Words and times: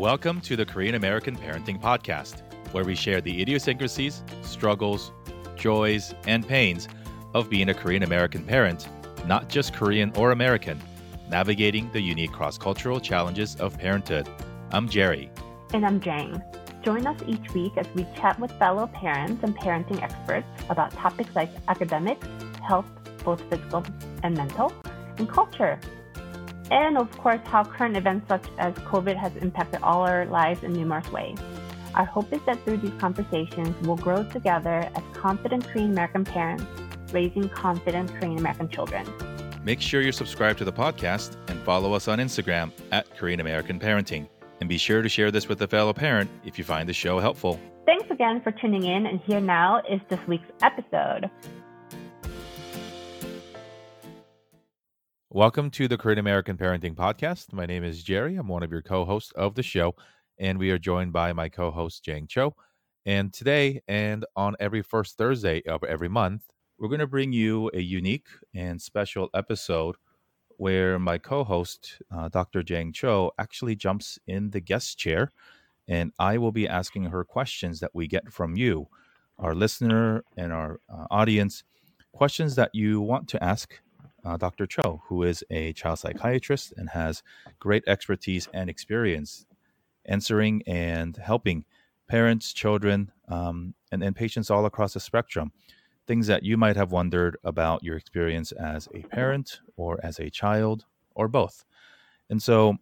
Welcome 0.00 0.40
to 0.40 0.56
the 0.56 0.64
Korean 0.64 0.94
American 0.94 1.36
Parenting 1.36 1.78
Podcast, 1.78 2.40
where 2.72 2.86
we 2.86 2.94
share 2.94 3.20
the 3.20 3.42
idiosyncrasies, 3.42 4.22
struggles, 4.40 5.12
joys, 5.56 6.14
and 6.26 6.48
pains 6.48 6.88
of 7.34 7.50
being 7.50 7.68
a 7.68 7.74
Korean 7.74 8.02
American 8.02 8.42
parent, 8.42 8.88
not 9.26 9.50
just 9.50 9.74
Korean 9.74 10.10
or 10.16 10.30
American, 10.32 10.80
navigating 11.28 11.90
the 11.92 12.00
unique 12.00 12.32
cross 12.32 12.56
cultural 12.56 12.98
challenges 12.98 13.56
of 13.56 13.76
parenthood. 13.76 14.26
I'm 14.72 14.88
Jerry. 14.88 15.30
And 15.74 15.84
I'm 15.84 16.00
Jang. 16.00 16.42
Join 16.82 17.06
us 17.06 17.20
each 17.26 17.52
week 17.52 17.76
as 17.76 17.86
we 17.94 18.06
chat 18.16 18.40
with 18.40 18.52
fellow 18.52 18.86
parents 18.86 19.44
and 19.44 19.54
parenting 19.54 20.02
experts 20.02 20.46
about 20.70 20.92
topics 20.92 21.36
like 21.36 21.50
academics, 21.68 22.26
health, 22.66 22.86
both 23.22 23.42
physical 23.50 23.84
and 24.22 24.34
mental, 24.34 24.72
and 25.18 25.28
culture 25.28 25.78
and 26.70 26.96
of 26.96 27.10
course, 27.18 27.40
how 27.44 27.64
current 27.64 27.96
events 27.96 28.28
such 28.28 28.44
as 28.58 28.74
COVID 28.74 29.16
has 29.16 29.34
impacted 29.36 29.82
all 29.82 30.02
our 30.02 30.26
lives 30.26 30.62
in 30.62 30.72
numerous 30.72 31.10
ways. 31.12 31.38
Our 31.94 32.04
hope 32.04 32.32
is 32.32 32.40
that 32.46 32.62
through 32.64 32.78
these 32.78 32.98
conversations, 32.98 33.74
we'll 33.86 33.96
grow 33.96 34.22
together 34.24 34.88
as 34.94 35.02
confident 35.12 35.66
Korean 35.68 35.90
American 35.90 36.24
parents, 36.24 36.64
raising 37.12 37.48
confident 37.48 38.14
Korean 38.14 38.38
American 38.38 38.68
children. 38.68 39.06
Make 39.64 39.80
sure 39.80 40.00
you're 40.00 40.12
subscribed 40.12 40.58
to 40.58 40.64
the 40.64 40.72
podcast 40.72 41.36
and 41.48 41.60
follow 41.62 41.92
us 41.92 42.08
on 42.08 42.18
Instagram 42.18 42.72
at 42.92 43.14
Korean 43.16 43.40
American 43.40 43.78
Parenting. 43.78 44.28
And 44.60 44.68
be 44.68 44.78
sure 44.78 45.02
to 45.02 45.08
share 45.08 45.30
this 45.30 45.48
with 45.48 45.60
a 45.62 45.66
fellow 45.66 45.92
parent 45.92 46.30
if 46.44 46.58
you 46.58 46.64
find 46.64 46.88
the 46.88 46.92
show 46.92 47.18
helpful. 47.18 47.58
Thanks 47.86 48.10
again 48.10 48.40
for 48.42 48.52
tuning 48.52 48.84
in, 48.84 49.06
and 49.06 49.20
here 49.20 49.40
now 49.40 49.82
is 49.90 50.00
this 50.08 50.20
week's 50.28 50.50
episode. 50.62 51.28
Welcome 55.32 55.70
to 55.72 55.86
the 55.86 55.96
Korean 55.96 56.18
American 56.18 56.56
Parenting 56.56 56.96
Podcast. 56.96 57.52
My 57.52 57.64
name 57.64 57.84
is 57.84 58.02
Jerry. 58.02 58.34
I'm 58.34 58.48
one 58.48 58.64
of 58.64 58.72
your 58.72 58.82
co 58.82 59.04
hosts 59.04 59.30
of 59.36 59.54
the 59.54 59.62
show, 59.62 59.94
and 60.40 60.58
we 60.58 60.72
are 60.72 60.78
joined 60.78 61.12
by 61.12 61.32
my 61.32 61.48
co 61.48 61.70
host, 61.70 62.02
Jang 62.02 62.26
Cho. 62.26 62.56
And 63.06 63.32
today, 63.32 63.80
and 63.86 64.26
on 64.34 64.56
every 64.58 64.82
first 64.82 65.16
Thursday 65.16 65.62
of 65.68 65.84
every 65.84 66.08
month, 66.08 66.48
we're 66.80 66.88
going 66.88 66.98
to 66.98 67.06
bring 67.06 67.32
you 67.32 67.70
a 67.74 67.78
unique 67.78 68.26
and 68.56 68.82
special 68.82 69.30
episode 69.32 69.94
where 70.56 70.98
my 70.98 71.16
co 71.16 71.44
host, 71.44 72.02
uh, 72.12 72.28
Dr. 72.28 72.64
Jang 72.64 72.92
Cho, 72.92 73.30
actually 73.38 73.76
jumps 73.76 74.18
in 74.26 74.50
the 74.50 74.60
guest 74.60 74.98
chair, 74.98 75.30
and 75.86 76.10
I 76.18 76.38
will 76.38 76.50
be 76.50 76.66
asking 76.66 77.04
her 77.04 77.22
questions 77.22 77.78
that 77.78 77.92
we 77.94 78.08
get 78.08 78.32
from 78.32 78.56
you, 78.56 78.88
our 79.38 79.54
listener, 79.54 80.24
and 80.36 80.52
our 80.52 80.80
uh, 80.92 81.06
audience, 81.08 81.62
questions 82.10 82.56
that 82.56 82.74
you 82.74 83.00
want 83.00 83.28
to 83.28 83.44
ask 83.44 83.80
uh, 84.24 84.36
Dr. 84.36 84.66
Cho, 84.66 85.02
who 85.06 85.22
is 85.22 85.44
a 85.50 85.72
child 85.72 85.98
psychiatrist 85.98 86.72
and 86.76 86.90
has 86.90 87.22
great 87.58 87.84
expertise 87.86 88.48
and 88.52 88.70
experience 88.70 89.46
answering 90.06 90.62
and 90.66 91.16
helping 91.16 91.64
parents, 92.08 92.52
children, 92.52 93.12
um, 93.28 93.74
and, 93.92 94.02
and 94.02 94.16
patients 94.16 94.50
all 94.50 94.66
across 94.66 94.94
the 94.94 95.00
spectrum. 95.00 95.52
Things 96.06 96.26
that 96.26 96.42
you 96.42 96.56
might 96.56 96.76
have 96.76 96.90
wondered 96.90 97.36
about 97.44 97.84
your 97.84 97.96
experience 97.96 98.52
as 98.52 98.88
a 98.94 99.02
parent 99.02 99.60
or 99.76 100.00
as 100.02 100.18
a 100.18 100.30
child 100.30 100.86
or 101.14 101.28
both. 101.28 101.64
And 102.28 102.42
so, 102.42 102.76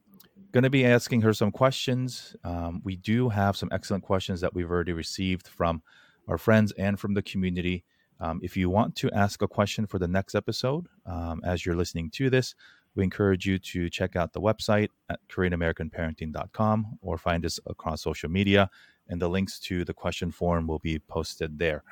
going 0.52 0.64
to 0.64 0.70
be 0.70 0.86
asking 0.86 1.20
her 1.22 1.34
some 1.34 1.50
questions. 1.50 2.34
Um, 2.44 2.80
we 2.84 2.96
do 2.96 3.28
have 3.28 3.56
some 3.56 3.68
excellent 3.70 4.04
questions 4.04 4.40
that 4.40 4.54
we've 4.54 4.70
already 4.70 4.92
received 4.92 5.46
from 5.46 5.82
our 6.26 6.38
friends 6.38 6.72
and 6.72 6.98
from 6.98 7.14
the 7.14 7.22
community 7.22 7.84
um, 8.20 8.40
if 8.42 8.56
you 8.56 8.68
want 8.70 8.96
to 8.96 9.10
ask 9.12 9.42
a 9.42 9.48
question 9.48 9.86
for 9.86 9.98
the 9.98 10.08
next 10.08 10.34
episode, 10.34 10.86
um, 11.06 11.40
as 11.44 11.64
you're 11.64 11.76
listening 11.76 12.10
to 12.10 12.30
this, 12.30 12.54
we 12.94 13.04
encourage 13.04 13.46
you 13.46 13.58
to 13.58 13.88
check 13.88 14.16
out 14.16 14.32
the 14.32 14.40
website 14.40 14.88
at 15.08 15.20
KoreanAmericanParenting.com 15.28 16.98
or 17.00 17.16
find 17.16 17.44
us 17.44 17.60
across 17.66 18.02
social 18.02 18.28
media, 18.28 18.68
and 19.08 19.22
the 19.22 19.28
links 19.28 19.58
to 19.60 19.84
the 19.84 19.94
question 19.94 20.30
form 20.30 20.66
will 20.66 20.80
be 20.80 20.98
posted 20.98 21.58
there. 21.58 21.84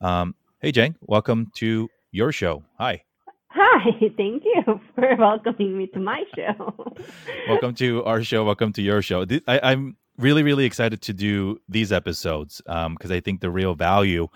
Um, 0.00 0.34
hey, 0.60 0.72
Jang, 0.72 0.96
welcome 1.00 1.52
to 1.56 1.88
your 2.10 2.32
show. 2.32 2.64
Hi. 2.78 3.04
Hi, 3.50 3.90
thank 4.16 4.42
you 4.44 4.80
for 4.94 5.16
welcoming 5.16 5.78
me 5.78 5.86
to 5.88 6.00
my 6.00 6.24
show. 6.34 6.94
welcome 7.48 7.74
to 7.74 8.04
our 8.04 8.22
show. 8.22 8.44
Welcome 8.44 8.72
to 8.74 8.82
your 8.82 9.00
show. 9.00 9.24
I, 9.46 9.72
am 9.72 9.96
really, 10.18 10.42
really 10.42 10.64
excited 10.64 11.00
to 11.02 11.12
do 11.12 11.60
these 11.68 11.92
episodes 11.92 12.60
because 12.64 12.86
um, 12.86 13.12
I 13.12 13.20
think 13.20 13.40
the 13.40 13.50
real 13.50 13.74
value 13.74 14.28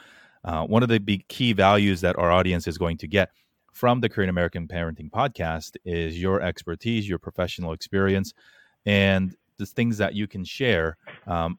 uh, 0.44 0.66
one 0.66 0.82
of 0.82 0.88
the 0.88 0.98
big 0.98 1.26
key 1.28 1.52
values 1.52 2.00
that 2.00 2.18
our 2.18 2.30
audience 2.30 2.66
is 2.66 2.78
going 2.78 2.96
to 2.98 3.06
get 3.06 3.30
from 3.72 4.00
the 4.00 4.08
Korean 4.08 4.28
American 4.28 4.68
Parenting 4.68 5.10
Podcast 5.10 5.76
is 5.84 6.20
your 6.20 6.42
expertise, 6.42 7.08
your 7.08 7.18
professional 7.18 7.72
experience, 7.72 8.34
and 8.84 9.34
the 9.58 9.66
things 9.66 9.98
that 9.98 10.14
you 10.14 10.26
can 10.26 10.44
share 10.44 10.96
um, 11.26 11.58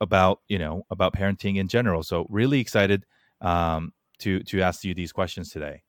about 0.00 0.40
you 0.48 0.58
know 0.58 0.84
about 0.90 1.14
parenting 1.14 1.56
in 1.56 1.68
general. 1.68 2.02
So 2.02 2.26
really 2.28 2.60
excited 2.60 3.04
um, 3.40 3.92
to 4.18 4.40
to 4.40 4.62
ask 4.62 4.84
you 4.84 4.94
these 4.94 5.12
questions 5.12 5.50
today. 5.50 5.82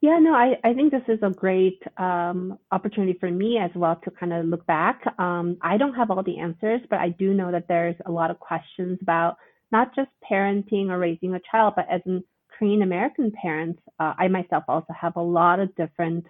Yeah, 0.00 0.18
no, 0.18 0.34
I, 0.34 0.58
I 0.62 0.74
think 0.74 0.92
this 0.92 1.02
is 1.08 1.20
a 1.22 1.30
great 1.30 1.82
um, 1.96 2.58
opportunity 2.72 3.16
for 3.18 3.30
me 3.30 3.56
as 3.58 3.70
well 3.74 3.96
to 4.04 4.10
kind 4.10 4.34
of 4.34 4.44
look 4.44 4.66
back. 4.66 5.02
Um, 5.18 5.56
I 5.62 5.78
don't 5.78 5.94
have 5.94 6.10
all 6.10 6.22
the 6.22 6.38
answers, 6.38 6.82
but 6.90 6.98
I 6.98 7.08
do 7.08 7.32
know 7.32 7.50
that 7.50 7.68
there's 7.68 7.96
a 8.04 8.10
lot 8.10 8.30
of 8.30 8.38
questions 8.38 8.98
about 9.00 9.38
not 9.72 9.94
just 9.94 10.10
parenting 10.30 10.88
or 10.88 10.98
raising 10.98 11.34
a 11.34 11.40
child, 11.50 11.74
but 11.76 11.86
as 11.90 12.00
in 12.06 12.22
Korean 12.58 12.82
American 12.82 13.32
parents, 13.32 13.80
uh, 13.98 14.14
I 14.18 14.28
myself 14.28 14.64
also 14.68 14.92
have 14.98 15.16
a 15.16 15.22
lot 15.22 15.58
of 15.60 15.74
different 15.74 16.26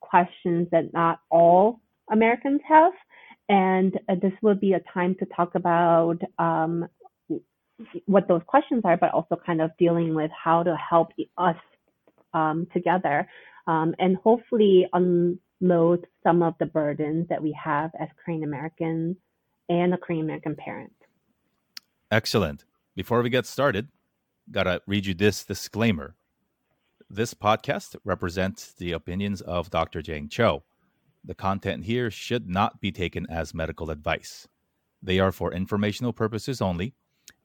questions 0.00 0.68
that 0.72 0.92
not 0.92 1.20
all 1.30 1.80
Americans 2.10 2.60
have. 2.68 2.92
And 3.48 3.98
uh, 4.08 4.16
this 4.20 4.32
would 4.42 4.60
be 4.60 4.74
a 4.74 4.80
time 4.92 5.14
to 5.18 5.26
talk 5.26 5.54
about 5.54 6.18
um, 6.38 6.86
what 8.06 8.28
those 8.28 8.42
questions 8.46 8.82
are, 8.84 8.96
but 8.96 9.12
also 9.12 9.36
kind 9.44 9.60
of 9.60 9.70
dealing 9.78 10.14
with 10.14 10.30
how 10.30 10.62
to 10.62 10.76
help 10.76 11.08
us 11.38 11.56
um, 12.34 12.66
together 12.72 13.28
um, 13.66 13.94
and 13.98 14.16
hopefully 14.16 14.86
unload 14.92 16.06
some 16.22 16.42
of 16.42 16.54
the 16.58 16.66
burdens 16.66 17.28
that 17.28 17.42
we 17.42 17.56
have 17.62 17.90
as 17.98 18.08
Korean 18.24 18.44
Americans 18.44 19.16
and 19.68 19.94
a 19.94 19.98
Korean 19.98 20.24
American 20.24 20.56
parent. 20.56 20.92
Excellent. 22.10 22.64
Before 22.94 23.22
we 23.22 23.30
get 23.30 23.46
started, 23.46 23.88
gotta 24.50 24.82
read 24.86 25.06
you 25.06 25.14
this 25.14 25.46
disclaimer. 25.46 26.14
This 27.08 27.32
podcast 27.32 27.96
represents 28.04 28.74
the 28.74 28.92
opinions 28.92 29.40
of 29.40 29.70
Dr. 29.70 30.02
Jang 30.02 30.28
Cho. 30.28 30.62
The 31.24 31.34
content 31.34 31.86
here 31.86 32.10
should 32.10 32.50
not 32.50 32.82
be 32.82 32.92
taken 32.92 33.26
as 33.30 33.54
medical 33.54 33.90
advice. 33.90 34.46
They 35.02 35.18
are 35.20 35.32
for 35.32 35.54
informational 35.54 36.12
purposes 36.12 36.60
only, 36.60 36.92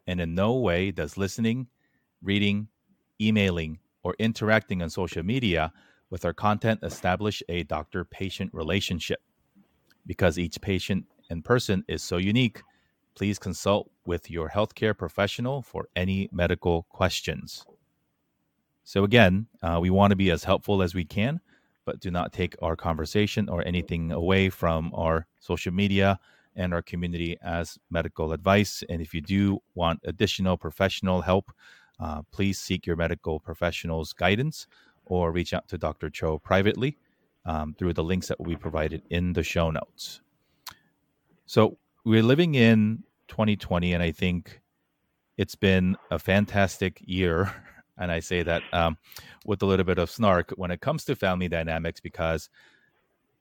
and 0.05 0.19
in 0.19 0.35
no 0.35 0.53
way 0.53 0.91
does 0.91 1.15
listening, 1.15 1.67
reading, 2.21 2.67
emailing, 3.21 3.79
or 4.03 4.15
interacting 4.19 4.81
on 4.81 4.89
social 4.89 5.23
media 5.23 5.71
with 6.09 6.25
our 6.25 6.33
content 6.33 6.81
establish 6.83 7.41
a 7.47 7.63
doctor 7.63 8.03
patient 8.03 8.53
relationship. 8.53 9.21
Because 10.05 10.37
each 10.37 10.59
patient 10.59 11.05
and 11.29 11.45
person 11.45 11.85
is 11.87 12.03
so 12.03 12.17
unique, 12.17 12.63
please 13.17 13.39
consult 13.39 13.89
with 14.05 14.29
your 14.29 14.47
healthcare 14.47 14.95
professional 14.95 15.63
for 15.63 15.89
any 15.95 16.29
medical 16.31 16.83
questions. 16.83 17.65
So, 18.83 19.03
again, 19.03 19.47
uh, 19.63 19.79
we 19.81 19.89
want 19.89 20.11
to 20.11 20.15
be 20.15 20.29
as 20.29 20.43
helpful 20.43 20.83
as 20.83 20.93
we 20.93 21.03
can, 21.03 21.41
but 21.83 21.99
do 21.99 22.11
not 22.11 22.31
take 22.31 22.55
our 22.61 22.75
conversation 22.75 23.49
or 23.49 23.65
anything 23.65 24.11
away 24.11 24.49
from 24.49 24.91
our 24.93 25.25
social 25.39 25.73
media 25.73 26.19
and 26.55 26.75
our 26.75 26.83
community 26.83 27.37
as 27.41 27.79
medical 27.89 28.33
advice. 28.33 28.83
And 28.87 29.01
if 29.01 29.15
you 29.15 29.21
do 29.21 29.63
want 29.73 29.99
additional 30.05 30.55
professional 30.55 31.21
help, 31.21 31.51
uh, 31.99 32.21
please 32.31 32.59
seek 32.59 32.85
your 32.85 32.97
medical 32.97 33.39
professional's 33.39 34.13
guidance 34.13 34.67
or 35.05 35.31
reach 35.31 35.55
out 35.55 35.67
to 35.69 35.77
Dr. 35.79 36.11
Cho 36.11 36.37
privately 36.37 36.97
um, 37.47 37.73
through 37.79 37.93
the 37.93 38.03
links 38.03 38.27
that 38.27 38.37
will 38.39 38.45
be 38.45 38.55
provided 38.55 39.01
in 39.09 39.33
the 39.33 39.43
show 39.43 39.71
notes. 39.71 40.21
So, 41.47 41.79
we're 42.07 42.23
living 42.23 42.55
in 42.55 43.03
2020, 43.27 43.93
and 43.93 44.03
I 44.03 44.11
think 44.11 44.61
it's 45.37 45.55
been 45.55 45.97
a 46.11 46.19
fantastic 46.19 47.01
year. 47.05 47.53
And 47.99 48.11
I 48.11 48.19
say 48.19 48.43
that 48.43 48.61
um, 48.73 48.99
with 49.43 49.63
a 49.63 49.65
little 49.65 49.83
bit 49.83 49.97
of 49.97 50.11
snark 50.11 50.51
when 50.51 50.69
it 50.69 50.81
comes 50.81 51.03
to 51.05 51.15
family 51.15 51.47
dynamics, 51.47 51.99
because 51.99 52.47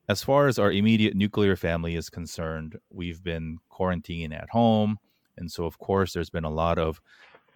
as 0.08 0.22
far 0.22 0.46
as 0.46 0.58
our 0.58 0.72
immediate 0.72 1.14
nuclear 1.14 1.56
family 1.56 1.94
is 1.94 2.08
concerned, 2.08 2.78
we've 2.90 3.22
been 3.22 3.58
quarantining 3.70 4.32
at 4.32 4.48
home. 4.48 4.98
And 5.36 5.52
so, 5.52 5.66
of 5.66 5.78
course, 5.78 6.14
there's 6.14 6.30
been 6.30 6.44
a 6.44 6.50
lot 6.50 6.78
of 6.78 7.02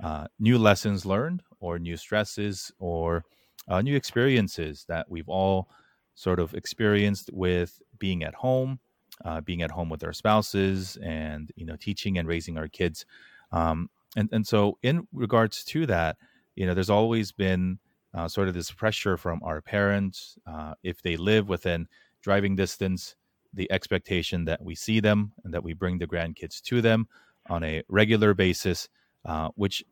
uh, 0.04 0.26
new 0.38 0.58
lessons 0.58 1.06
learned, 1.06 1.42
or 1.58 1.78
new 1.78 1.96
stresses, 1.96 2.70
or 2.78 3.24
uh, 3.66 3.80
new 3.80 3.96
experiences 3.96 4.84
that 4.88 5.08
we've 5.08 5.28
all 5.28 5.70
sort 6.14 6.38
of 6.38 6.54
experienced 6.54 7.30
with 7.32 7.80
being 7.98 8.24
at 8.24 8.34
home 8.34 8.78
uh, 9.24 9.40
being 9.40 9.62
at 9.62 9.70
home 9.70 9.88
with 9.88 10.04
our 10.04 10.12
spouses 10.12 10.96
and 11.02 11.52
you 11.56 11.66
know 11.66 11.76
teaching 11.76 12.18
and 12.18 12.28
raising 12.28 12.58
our 12.58 12.68
kids 12.68 13.04
um, 13.52 13.88
and 14.16 14.28
and 14.32 14.46
so 14.46 14.78
in 14.82 15.06
regards 15.12 15.64
to 15.64 15.86
that 15.86 16.16
you 16.56 16.66
know 16.66 16.74
there's 16.74 16.90
always 16.90 17.32
been 17.32 17.78
uh, 18.14 18.26
sort 18.26 18.48
of 18.48 18.54
this 18.54 18.70
pressure 18.70 19.16
from 19.16 19.40
our 19.44 19.60
parents 19.60 20.36
uh, 20.46 20.74
if 20.82 21.00
they 21.02 21.16
live 21.16 21.48
within 21.48 21.86
driving 22.22 22.56
distance 22.56 23.14
the 23.52 23.70
expectation 23.70 24.44
that 24.44 24.62
we 24.62 24.74
see 24.74 25.00
them 25.00 25.32
and 25.44 25.52
that 25.52 25.62
we 25.62 25.72
bring 25.72 25.98
the 25.98 26.06
grandkids 26.06 26.60
to 26.62 26.80
them 26.80 27.08
on 27.48 27.64
a 27.64 27.82
regular 27.88 28.34
basis, 28.34 28.88
uh, 29.24 29.48
which 29.56 29.82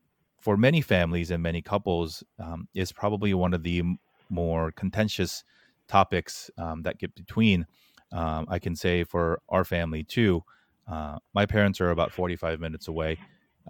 for 0.41 0.57
many 0.57 0.81
families 0.81 1.31
and 1.31 1.43
many 1.43 1.61
couples 1.61 2.23
um, 2.39 2.69
is 2.75 2.93
probably 2.93 3.35
one 3.35 3.53
of 3.53 3.63
the 3.63 3.83
more 4.31 4.71
contentious 4.73 5.43
topics 5.89 6.51
um, 6.59 6.83
that 6.83 6.99
get 6.99 7.15
between. 7.15 7.67
Um, 8.13 8.47
I 8.49 8.59
can 8.59 8.75
say 8.75 9.05
for 9.05 9.41
our 9.49 9.65
family 9.65 10.05
too, 10.05 10.43
uh, 10.91 11.19
my 11.35 11.47
parents 11.47 11.81
are 11.81 11.91
about 11.91 12.13
45 12.13 12.61
minutes 12.61 12.89
away. 12.89 13.19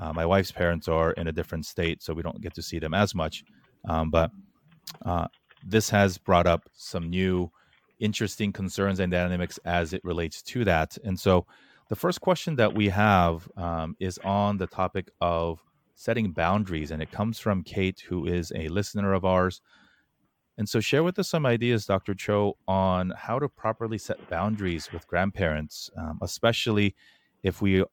Uh, 0.01 0.13
my 0.13 0.25
wife's 0.25 0.53
parents 0.53 0.87
are 0.87 1.13
in 1.13 1.27
a 1.27 1.33
different 1.33 1.67
state, 1.67 2.03
so 2.03 2.15
we 2.15 2.23
don't 2.23 2.41
get 2.41 2.55
to 2.55 2.63
see 2.63 2.79
them 2.79 2.95
as 2.95 3.15
much. 3.15 3.43
Um, 3.89 4.11
but 4.11 4.31
uh, 5.05 5.27
this 5.67 5.91
has 5.91 6.19
brought 6.19 6.47
up 6.47 6.69
some 6.73 7.11
new 7.11 7.51
interesting 7.99 8.53
concerns 8.53 9.01
and 9.01 9.11
dynamics 9.11 9.59
as 9.65 9.93
it 9.93 10.01
relates 10.05 10.41
to 10.43 10.65
that. 10.65 10.97
And 11.05 11.19
so 11.19 11.47
the 11.89 11.97
first 11.97 12.21
question 12.21 12.57
that 12.57 12.75
we 12.75 12.89
have 12.91 13.49
um, 13.57 13.97
is 13.99 14.19
on 14.25 14.59
the 14.59 14.67
topic 14.67 15.11
of 15.21 15.61
setting 15.95 16.31
boundaries, 16.31 16.93
and 16.93 17.03
it 17.03 17.11
comes 17.11 17.41
from 17.41 17.63
Kate, 17.65 18.01
who 18.09 18.27
is 18.27 18.53
a 18.55 18.69
listener 18.69 19.15
of 19.15 19.25
ours. 19.25 19.61
And 20.59 20.69
so, 20.69 20.81
share 20.81 21.05
with 21.05 21.19
us 21.21 21.31
some 21.31 21.47
ideas, 21.47 21.87
Dr. 21.87 22.15
Cho, 22.15 22.57
on 22.67 23.13
how 23.17 23.39
to 23.39 23.49
properly 23.49 23.97
set 23.97 24.29
boundaries 24.29 24.93
with 24.93 25.07
grandparents, 25.07 25.89
um, 25.97 26.19
especially 26.21 26.97
if 27.45 27.63
we, 27.63 27.85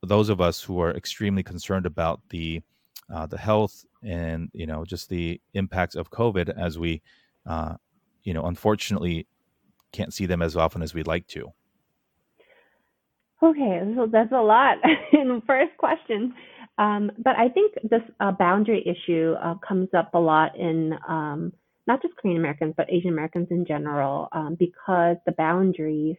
those 0.00 0.28
of 0.28 0.40
us 0.40 0.62
who 0.62 0.80
are 0.80 0.92
extremely 0.92 1.42
concerned 1.42 1.86
about 1.86 2.20
the 2.30 2.62
uh, 3.12 3.26
the 3.26 3.36
health 3.36 3.84
and 4.02 4.48
you 4.52 4.66
know 4.66 4.84
just 4.84 5.08
the 5.08 5.40
impacts 5.54 5.96
of 5.96 6.10
COVID 6.10 6.56
as 6.56 6.78
we, 6.78 7.02
uh, 7.46 7.74
you 8.22 8.32
know, 8.32 8.46
unfortunately 8.46 9.26
can't 9.92 10.14
see 10.14 10.26
them 10.26 10.40
as 10.40 10.56
often 10.56 10.82
as 10.82 10.94
we'd 10.94 11.08
like 11.08 11.26
to. 11.28 11.52
Okay, 13.42 13.82
so 13.96 14.06
that's 14.10 14.32
a 14.32 14.40
lot 14.40 14.78
in 15.12 15.28
the 15.28 15.42
first 15.46 15.76
question. 15.78 16.32
Um, 16.78 17.10
but 17.18 17.36
I 17.36 17.48
think 17.48 17.74
this 17.90 18.02
uh, 18.20 18.32
boundary 18.32 18.84
issue 18.86 19.34
uh, 19.42 19.54
comes 19.66 19.88
up 19.96 20.14
a 20.14 20.18
lot 20.18 20.56
in 20.56 20.94
um, 21.08 21.52
not 21.86 22.02
just 22.02 22.16
Korean 22.16 22.38
Americans, 22.38 22.74
but 22.76 22.90
Asian 22.90 23.10
Americans 23.10 23.48
in 23.50 23.64
general, 23.66 24.28
um, 24.32 24.56
because 24.58 25.16
the 25.26 25.32
boundaries, 25.32 26.16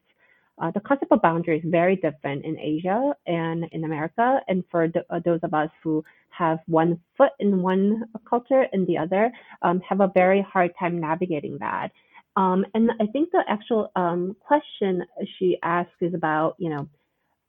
uh, 0.62 0.72
the 0.72 0.80
concept 0.80 1.12
of 1.12 1.22
boundary 1.22 1.58
is 1.58 1.64
very 1.66 1.96
different 1.96 2.46
in 2.46 2.58
Asia 2.60 3.14
and 3.28 3.66
in 3.72 3.84
America. 3.84 4.40
And 4.48 4.64
for 4.72 4.88
the, 4.88 5.06
uh, 5.10 5.20
those 5.26 5.40
of 5.44 5.54
us 5.54 5.70
who 5.84 6.04
have 6.30 6.60
one 6.68 7.00
foot 7.18 7.32
in 7.40 7.62
one 7.62 8.04
culture 8.30 8.66
and 8.72 8.86
the 8.88 8.98
other, 8.98 9.32
um, 9.62 9.82
have 9.82 10.02
a 10.02 10.12
very 10.14 10.42
hard 10.42 10.72
time 10.80 11.00
navigating 11.00 11.58
that. 11.60 11.92
Um, 12.38 12.66
and 12.74 12.92
I 13.00 13.06
think 13.08 13.32
the 13.32 13.44
actual 13.48 13.92
um, 13.96 14.36
question 14.40 15.04
she 15.38 15.58
asked 15.64 16.00
is 16.02 16.14
about, 16.14 16.56
you 16.58 16.70
know, 16.70 16.88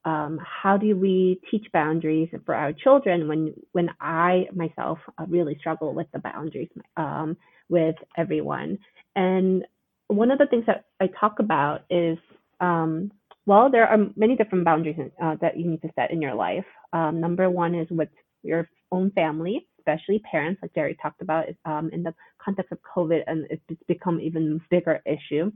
um, 0.07 0.39
how 0.63 0.77
do 0.77 0.97
we 0.97 1.41
teach 1.51 1.67
boundaries 1.73 2.29
for 2.47 2.55
our 2.55 2.73
children 2.73 3.29
when 3.29 3.53
when 3.73 3.91
I 4.01 4.47
myself 4.55 4.99
uh, 5.19 5.27
really 5.29 5.57
struggle 5.59 5.93
with 5.93 6.07
the 6.13 6.21
boundaries 6.21 6.71
um, 6.97 7.37
with 7.69 7.97
everyone. 8.17 8.79
And 9.17 9.65
one 10.07 10.31
of 10.31 10.39
the 10.39 10.47
things 10.47 10.65
that 10.69 10.85
I 11.01 11.09
talk 11.21 11.41
about 11.41 11.83
is, 11.91 12.17
um, 12.61 13.11
well, 13.47 13.69
there 13.71 13.89
are 13.89 13.99
many 14.15 14.37
different 14.37 14.65
boundaries 14.65 15.11
uh, 15.23 15.35
that 15.41 15.59
you 15.59 15.69
need 15.69 15.83
to 15.83 15.91
set 15.97 16.13
in 16.13 16.23
your 16.23 16.35
life. 16.35 16.65
Um, 16.93 17.21
number 17.21 17.51
one 17.51 17.75
is 17.75 17.89
with 17.91 18.09
your 18.45 18.71
own 18.93 19.11
family 19.11 19.67
especially 19.87 20.19
parents, 20.31 20.61
like 20.63 20.75
Jerry 20.75 20.97
talked 21.01 21.23
about, 21.23 21.45
um, 21.65 21.91
in 21.93 22.03
the 22.03 22.15
context 22.45 22.73
of 22.73 22.79
COVID, 22.83 23.23
and 23.27 23.47
it's 23.51 23.63
become 23.87 24.21
even 24.21 24.61
bigger 24.71 25.01
issue. 25.07 25.53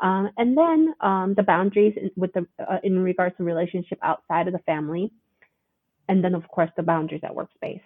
Um, 0.00 0.30
and 0.36 0.56
then 0.56 0.94
um, 1.00 1.34
the 1.36 1.42
boundaries 1.42 1.94
in, 1.96 2.10
with 2.16 2.32
the 2.32 2.46
uh, 2.58 2.78
in 2.82 2.98
regards 2.98 3.36
to 3.36 3.44
relationship 3.44 3.98
outside 4.02 4.46
of 4.46 4.52
the 4.52 4.58
family, 4.60 5.12
and 6.08 6.24
then 6.24 6.34
of 6.34 6.46
course 6.48 6.70
the 6.76 6.82
boundaries 6.82 7.22
at 7.24 7.32
workspace. 7.34 7.80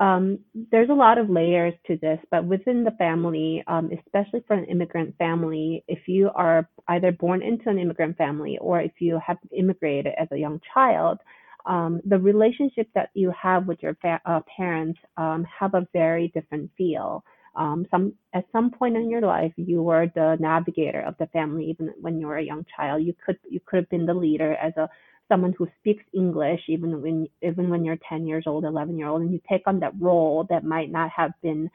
Um, 0.00 0.40
there's 0.72 0.90
a 0.90 0.94
lot 0.94 1.18
of 1.18 1.30
layers 1.30 1.74
to 1.86 1.96
this, 1.96 2.18
but 2.30 2.44
within 2.44 2.82
the 2.82 2.90
family, 2.92 3.62
um, 3.68 3.90
especially 3.92 4.42
for 4.46 4.54
an 4.54 4.64
immigrant 4.64 5.16
family, 5.18 5.84
if 5.86 6.08
you 6.08 6.30
are 6.34 6.68
either 6.88 7.12
born 7.12 7.42
into 7.42 7.70
an 7.70 7.78
immigrant 7.78 8.16
family 8.16 8.58
or 8.60 8.80
if 8.80 8.92
you 8.98 9.20
have 9.24 9.38
immigrated 9.56 10.12
as 10.18 10.28
a 10.32 10.36
young 10.36 10.60
child, 10.72 11.20
um, 11.66 12.00
the 12.04 12.18
relationship 12.18 12.88
that 12.94 13.10
you 13.14 13.32
have 13.40 13.66
with 13.66 13.82
your 13.82 13.94
fa- 14.02 14.20
uh, 14.26 14.40
parents 14.56 14.98
um, 15.16 15.46
have 15.58 15.74
a 15.74 15.86
very 15.92 16.28
different 16.34 16.70
feel. 16.76 17.24
Um, 17.56 17.86
some 17.90 18.14
at 18.32 18.44
some 18.52 18.70
point 18.70 18.96
in 18.96 19.08
your 19.08 19.20
life, 19.20 19.52
you 19.56 19.82
were 19.82 20.06
the 20.14 20.36
navigator 20.40 21.00
of 21.00 21.16
the 21.18 21.26
family. 21.28 21.66
Even 21.70 21.92
when 22.00 22.18
you 22.18 22.26
were 22.26 22.38
a 22.38 22.44
young 22.44 22.66
child, 22.76 23.04
you 23.04 23.14
could 23.24 23.38
you 23.48 23.60
could 23.64 23.76
have 23.76 23.88
been 23.90 24.06
the 24.06 24.14
leader 24.14 24.54
as 24.54 24.76
a 24.76 24.88
someone 25.28 25.54
who 25.56 25.68
speaks 25.78 26.04
English, 26.12 26.60
even 26.68 27.00
when 27.00 27.28
even 27.42 27.70
when 27.70 27.84
you're 27.84 27.98
10 28.08 28.26
years 28.26 28.44
old, 28.46 28.64
11 28.64 28.98
year 28.98 29.08
old, 29.08 29.22
and 29.22 29.32
you 29.32 29.40
take 29.48 29.62
on 29.66 29.80
that 29.80 29.92
role 30.00 30.46
that 30.50 30.64
might 30.64 30.90
not 30.90 31.10
have 31.10 31.32
been 31.42 31.70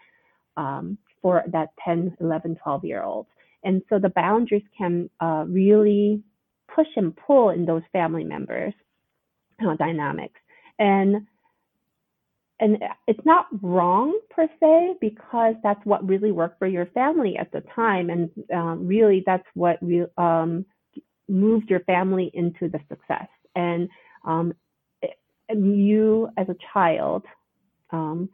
um, 0.58 0.98
for 1.22 1.44
that 1.52 1.70
10, 1.84 2.18
11, 2.20 2.58
12 2.64 2.86
year 2.86 3.04
old. 3.04 3.26
And 3.64 3.82
so 3.90 4.00
the 4.00 4.10
boundaries 4.10 4.64
can 4.78 5.10
uh, 5.20 5.46
really 5.48 6.24
push 6.74 6.88
and 6.96 7.16
pull 7.16 7.50
in 7.50 7.66
those 7.66 7.82
family 7.92 8.24
members 8.24 8.74
uh, 9.66 9.76
dynamics. 9.76 10.40
And 10.78 11.28
and 12.60 12.78
it's 13.08 13.26
not 13.26 13.48
wrong 13.62 14.18
per 14.30 14.48
se 14.60 14.96
because 15.00 15.56
that's 15.64 15.84
what 15.86 16.08
really 16.08 16.32
worked 16.32 16.60
for 16.60 16.68
your 16.68 16.88
family 16.88 17.38
at 17.38 17.52
the 17.52 17.64
time, 17.76 18.10
and 18.10 18.30
um, 18.54 18.88
really 18.88 19.24
that's 19.26 19.48
what 19.54 19.78
re- 19.82 20.06
um, 20.18 20.66
moved 21.28 21.70
your 21.70 21.80
family 21.82 22.32
into 22.34 22.68
the 22.70 22.80
success. 22.90 23.28
And, 23.56 23.90
um, 24.26 24.54
and 25.48 25.80
you, 25.80 26.30
as 26.38 26.48
a 26.50 26.56
child, 26.74 27.24
um, 27.92 28.30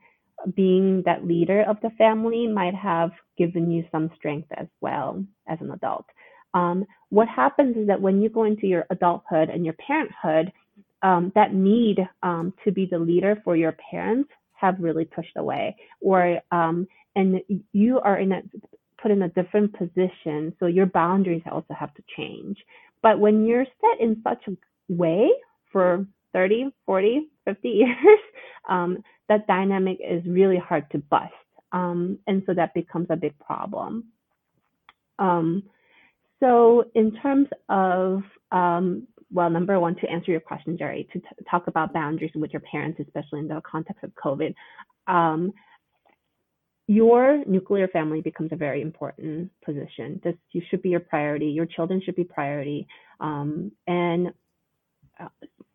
being 0.56 1.02
that 1.06 1.26
leader 1.26 1.64
of 1.64 1.78
the 1.82 1.90
family 1.92 2.48
might 2.48 2.76
have 2.76 3.12
given 3.38 3.72
you 3.72 3.86
some 3.92 4.12
strength 4.16 4.50
as 4.58 4.68
well 4.82 5.24
as 5.48 5.60
an 5.62 5.72
adult. 5.72 6.06
Um, 6.54 6.86
what 7.10 7.28
happens 7.28 7.76
is 7.78 7.88
that 7.88 8.02
when 8.02 8.22
you 8.22 8.30
go 8.30 8.44
into 8.44 8.68
your 8.68 8.86
adulthood 8.90 9.50
and 9.50 9.66
your 9.66 9.76
parenthood, 9.76 10.52
um, 11.02 11.32
that 11.36 11.54
need 11.54 12.00
um, 12.24 12.54
to 12.64 12.72
be 12.72 12.86
the 12.86 12.98
leader 12.98 13.42
for 13.44 13.56
your 13.56 13.76
parents 13.92 14.30
have 14.54 14.76
really 14.80 15.06
pushed 15.06 15.36
away 15.36 15.76
or 16.02 16.40
um, 16.52 16.88
and 17.16 17.42
you 17.74 18.00
are 18.00 18.18
in 18.18 18.32
a 18.32 18.42
put 19.02 19.12
in 19.12 19.22
a 19.24 19.30
different 19.30 19.74
position 19.78 20.56
so 20.60 20.66
your 20.66 20.86
boundaries 20.86 21.44
also 21.52 21.74
have 21.78 21.94
to 21.94 22.04
change. 22.16 22.58
But 23.04 23.20
when 23.20 23.46
you're 23.46 23.66
set 23.66 24.00
in 24.00 24.22
such 24.24 24.44
a 24.48 24.58
way 24.90 25.30
for 25.72 26.06
30 26.34 26.72
40 26.86 27.30
50 27.46 27.70
years 27.70 28.20
um, 28.70 29.04
that 29.30 29.48
dynamic 29.48 29.98
is 30.00 30.24
really 30.26 30.58
hard 30.58 30.90
to 30.92 30.98
bust 30.98 31.34
um, 31.72 32.18
and 32.28 32.42
so 32.46 32.54
that 32.54 32.74
becomes 32.74 33.08
a 33.10 33.18
big 33.18 33.38
problem. 33.40 34.06
Um, 35.20 35.64
so 36.40 36.86
in 36.96 37.12
terms 37.22 37.48
of 37.70 38.24
um, 38.52 39.08
well, 39.32 39.50
number 39.50 39.80
one, 39.80 39.96
to 39.96 40.10
answer 40.10 40.32
your 40.32 40.40
question, 40.40 40.78
Jerry, 40.78 41.08
to 41.14 41.22
talk 41.50 41.68
about 41.68 41.94
boundaries 41.94 42.32
with 42.36 42.52
your 42.52 42.62
parents, 42.62 43.00
especially 43.00 43.40
in 43.40 43.48
the 43.48 43.62
context 43.70 44.04
of 44.04 44.12
COVID, 44.14 44.54
um, 45.08 45.52
your 46.88 47.44
nuclear 47.46 47.88
family 47.88 48.22
becomes 48.22 48.52
a 48.52 48.56
very 48.56 48.82
important 48.82 49.50
position. 49.64 50.22
This 50.24 50.36
you 50.52 50.62
should 50.70 50.84
be 50.84 50.90
your 50.90 51.00
priority. 51.00 51.48
Your 51.48 51.66
children 51.66 52.02
should 52.04 52.16
be 52.16 52.24
priority. 52.24 52.88
Um, 53.20 53.72
and 53.88 54.28
uh, 55.20 55.30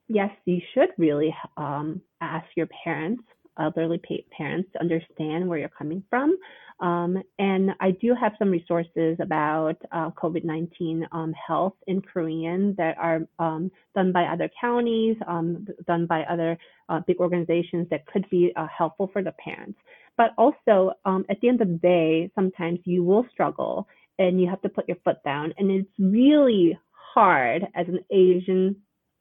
yes, 0.06 0.30
you 0.44 0.60
should 0.72 0.90
really 0.98 1.34
um, 1.56 2.00
ask 2.20 2.46
your 2.56 2.68
parents 2.84 3.24
elderly 3.58 4.00
parents 4.36 4.70
to 4.72 4.80
understand 4.80 5.48
where 5.48 5.58
you're 5.58 5.68
coming 5.68 6.02
from. 6.08 6.36
Um, 6.80 7.22
and 7.38 7.72
I 7.80 7.90
do 7.90 8.14
have 8.18 8.32
some 8.38 8.50
resources 8.50 9.18
about 9.20 9.76
uh, 9.92 10.10
COVID 10.12 10.44
19 10.44 11.06
um, 11.12 11.34
health 11.34 11.74
in 11.86 12.00
Korean 12.00 12.74
that 12.78 12.96
are 12.96 13.20
um, 13.38 13.70
done 13.94 14.12
by 14.12 14.24
other 14.24 14.50
counties, 14.58 15.16
um, 15.26 15.66
done 15.86 16.06
by 16.06 16.22
other 16.22 16.56
uh, 16.88 17.00
big 17.06 17.18
organizations 17.18 17.86
that 17.90 18.06
could 18.06 18.28
be 18.30 18.52
uh, 18.56 18.66
helpful 18.76 19.10
for 19.12 19.22
the 19.22 19.32
parents. 19.32 19.78
But 20.16 20.30
also, 20.38 20.92
um, 21.04 21.24
at 21.28 21.40
the 21.40 21.48
end 21.48 21.60
of 21.60 21.68
the 21.68 21.74
day, 21.74 22.30
sometimes 22.34 22.80
you 22.84 23.04
will 23.04 23.26
struggle 23.30 23.86
and 24.18 24.40
you 24.40 24.48
have 24.48 24.62
to 24.62 24.68
put 24.68 24.88
your 24.88 24.98
foot 25.04 25.22
down. 25.24 25.52
And 25.58 25.70
it's 25.70 25.88
really 25.98 26.78
hard 26.92 27.66
as 27.74 27.88
an 27.88 28.00
Asian 28.10 28.76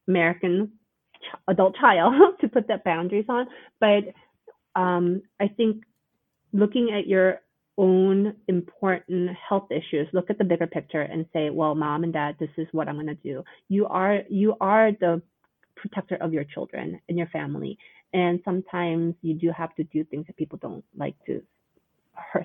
American 0.08 0.72
adult 1.48 1.76
child 1.76 2.14
to 2.42 2.48
put 2.48 2.68
that 2.68 2.84
boundaries 2.84 3.26
on. 3.30 3.48
But 3.80 4.14
um, 4.80 5.22
I 5.40 5.48
think 5.48 5.84
looking 6.54 6.92
at 6.98 7.08
your 7.08 7.42
own 7.78 8.36
important 8.48 9.30
health 9.48 9.68
issues, 9.72 10.08
look 10.14 10.30
at 10.30 10.38
the 10.38 10.44
bigger 10.44 10.68
picture 10.68 11.02
and 11.02 11.26
say, 11.34 11.50
well, 11.50 11.76
mom 11.76 12.04
and 12.04 12.12
dad, 12.14 12.36
this 12.40 12.50
is 12.58 12.68
what 12.72 12.88
I'm 12.88 12.96
going 12.96 13.08
to 13.08 13.16
do. 13.16 13.44
You 13.70 13.88
are 13.88 14.20
you 14.30 14.56
are 14.60 14.92
the 14.92 15.22
protector 15.76 16.16
of 16.16 16.34
your 16.34 16.44
children 16.44 17.00
and 17.08 17.18
your 17.18 17.28
family. 17.28 17.78
And 18.14 18.40
sometimes 18.44 19.16
you 19.22 19.34
do 19.36 19.52
have 19.56 19.74
to 19.76 19.84
do 19.86 20.04
things 20.04 20.26
that 20.28 20.36
people 20.36 20.60
don't 20.62 20.84
like 20.98 21.16
to 21.28 21.42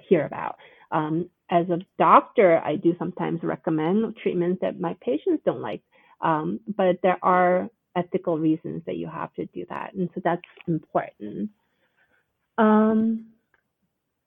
hear 0.09 0.25
about. 0.27 0.57
Um, 0.93 1.29
as 1.51 1.69
a 1.69 1.79
doctor, 1.99 2.61
I 2.65 2.77
do 2.77 2.95
sometimes 2.99 3.41
recommend 3.43 4.17
treatments 4.23 4.61
that 4.63 4.81
my 4.81 4.97
patients 5.01 5.43
don't 5.45 5.61
like. 5.61 5.83
Um, 6.21 6.61
but 6.77 6.99
there 7.03 7.19
are 7.23 7.69
ethical 7.97 8.39
reasons 8.39 8.83
that 8.87 8.97
you 8.97 9.07
have 9.07 9.33
to 9.35 9.47
do 9.47 9.65
that. 9.69 9.95
And 9.95 10.09
so 10.15 10.21
that's 10.25 10.43
important. 10.67 11.51
Um, 12.59 13.27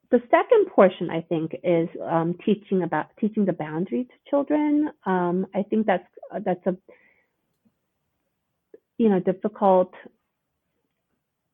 the 0.10 0.22
second 0.32 0.68
portion, 0.74 1.10
I 1.10 1.22
think, 1.22 1.56
is 1.64 1.90
um, 2.02 2.36
teaching 2.46 2.84
about 2.84 3.08
teaching 3.20 3.46
the 3.46 3.54
boundary 3.54 4.06
to 4.06 4.30
children. 4.30 4.90
Um, 5.06 5.48
I 5.54 5.64
think 5.64 5.86
that's 5.86 6.08
that's 6.46 6.66
a 6.66 6.78
you 8.98 9.10
know 9.10 9.20
difficult 9.20 9.94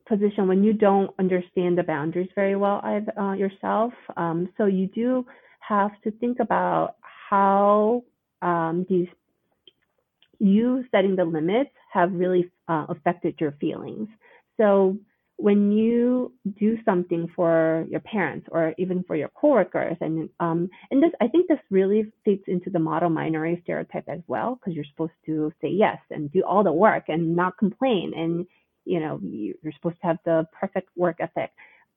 position 0.08 0.48
when 0.48 0.63
you 0.63 0.74
don't 0.74 1.12
understand 1.17 1.77
the 1.77 1.84
boundaries 1.84 2.29
very 2.36 2.55
well 2.55 2.82
uh, 2.84 3.34
yourself. 3.34 3.93
Um, 4.17 4.50
so 4.58 4.65
you 4.65 4.88
do 4.88 5.25
have 5.60 5.91
to 6.03 6.12
think 6.12 6.39
about 6.39 6.96
how 7.29 8.03
um, 8.41 8.86
these 8.89 9.08
you 10.39 10.84
setting 10.91 11.15
the 11.15 11.25
limits 11.25 11.72
have 11.94 12.12
really 12.14 12.52
uh, 12.68 12.86
affected 12.90 13.36
your 13.40 13.54
feelings. 13.62 14.08
So 14.58 14.98
when 15.38 15.72
you 15.72 16.34
do 16.60 16.78
something 16.86 17.28
for 17.36 17.86
your 17.90 18.00
parents 18.02 18.48
or 18.52 18.74
even 18.78 19.04
for 19.04 19.16
your 19.16 19.30
coworkers, 19.30 19.98
and 20.00 20.30
um, 20.40 20.70
and 20.90 21.02
this 21.02 21.12
I 21.22 21.28
think 21.28 21.48
this 21.48 21.60
really 21.70 22.12
fits 22.24 22.44
into 22.48 22.70
the 22.70 22.80
model 22.80 23.10
minority 23.10 23.60
stereotype 23.64 24.08
as 24.08 24.22
well, 24.28 24.56
because 24.56 24.74
you're 24.76 24.92
supposed 24.94 25.20
to 25.26 25.52
say 25.62 25.70
yes 25.70 25.98
and 26.12 26.32
do 26.32 26.44
all 26.44 26.64
the 26.64 26.72
work 26.72 27.06
and 27.08 27.36
not 27.36 27.58
complain, 27.58 28.14
and 28.16 28.46
you 28.86 29.00
know 29.00 29.20
you're 29.22 29.74
supposed 29.74 30.00
to 30.02 30.08
have 30.08 30.18
the 30.26 30.46
perfect 30.60 30.90
work 30.96 31.18
ethic. 31.20 31.52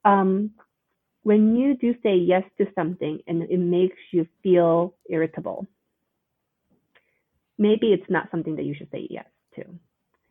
Um, 0.04 0.52
when 1.22 1.56
you 1.56 1.76
do 1.76 1.94
say 2.02 2.16
yes 2.16 2.44
to 2.58 2.66
something 2.74 3.18
and 3.26 3.42
it 3.50 3.58
makes 3.58 3.96
you 4.12 4.28
feel 4.42 4.94
irritable, 5.10 5.66
maybe 7.58 7.92
it's 7.92 8.08
not 8.08 8.30
something 8.30 8.56
that 8.56 8.64
you 8.64 8.74
should 8.78 8.90
say 8.92 9.08
yes 9.10 9.26
to. 9.56 9.64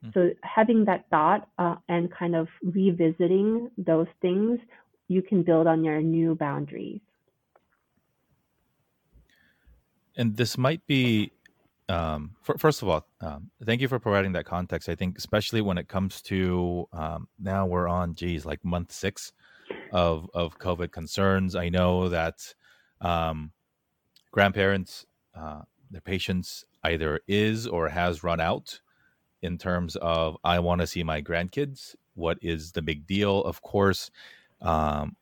Mm. 0.06 0.14
So 0.14 0.30
having 0.44 0.86
that 0.86 1.06
thought 1.10 1.48
uh, 1.58 1.76
and 1.90 2.12
kind 2.12 2.36
of 2.36 2.48
revisiting 2.62 3.72
those 3.78 4.08
things, 4.22 4.60
you 5.08 5.22
can 5.22 5.44
build 5.44 5.68
on 5.68 5.84
your 5.84 6.02
new 6.02 6.36
boundaries. 6.36 7.02
And 10.18 10.38
this 10.38 10.58
might 10.58 10.86
be, 10.88 11.32
um, 11.90 12.36
for, 12.42 12.58
first 12.58 12.82
of 12.82 12.88
all, 12.88 13.06
um, 13.22 13.52
thank 13.66 13.82
you 13.82 13.88
for 13.88 14.00
providing 14.00 14.32
that 14.34 14.46
context. 14.46 14.88
I 14.88 14.96
think, 14.96 15.18
especially 15.18 15.62
when 15.62 15.78
it 15.78 15.88
comes 15.88 16.22
to 16.24 16.88
um, 16.94 17.28
now 17.38 17.66
we're 17.66 17.88
on, 17.88 18.16
geez, 18.16 18.46
like 18.46 18.64
month 18.64 18.92
six 18.92 19.34
of 19.92 20.30
of 20.34 20.58
COVID 20.60 20.92
concerns. 20.92 21.56
I 21.56 21.70
know 21.70 22.10
that 22.10 22.54
um, 23.02 23.52
grandparents, 24.32 25.06
uh, 25.36 25.62
their 25.92 26.02
patience 26.02 26.66
either 26.84 27.20
is 27.28 27.68
or 27.68 27.90
has 27.90 28.24
run 28.24 28.40
out 28.40 28.80
in 29.46 29.58
terms 29.58 29.96
of 29.98 30.38
I 30.44 30.60
want 30.60 30.82
to 30.82 30.88
see 30.88 31.04
my 31.04 31.22
grandkids. 31.22 31.96
What 32.16 32.38
is 32.42 32.74
the 32.74 32.82
big 32.82 33.08
deal? 33.08 33.42
Of 33.44 33.62
course, 33.62 34.12
um, 34.62 35.16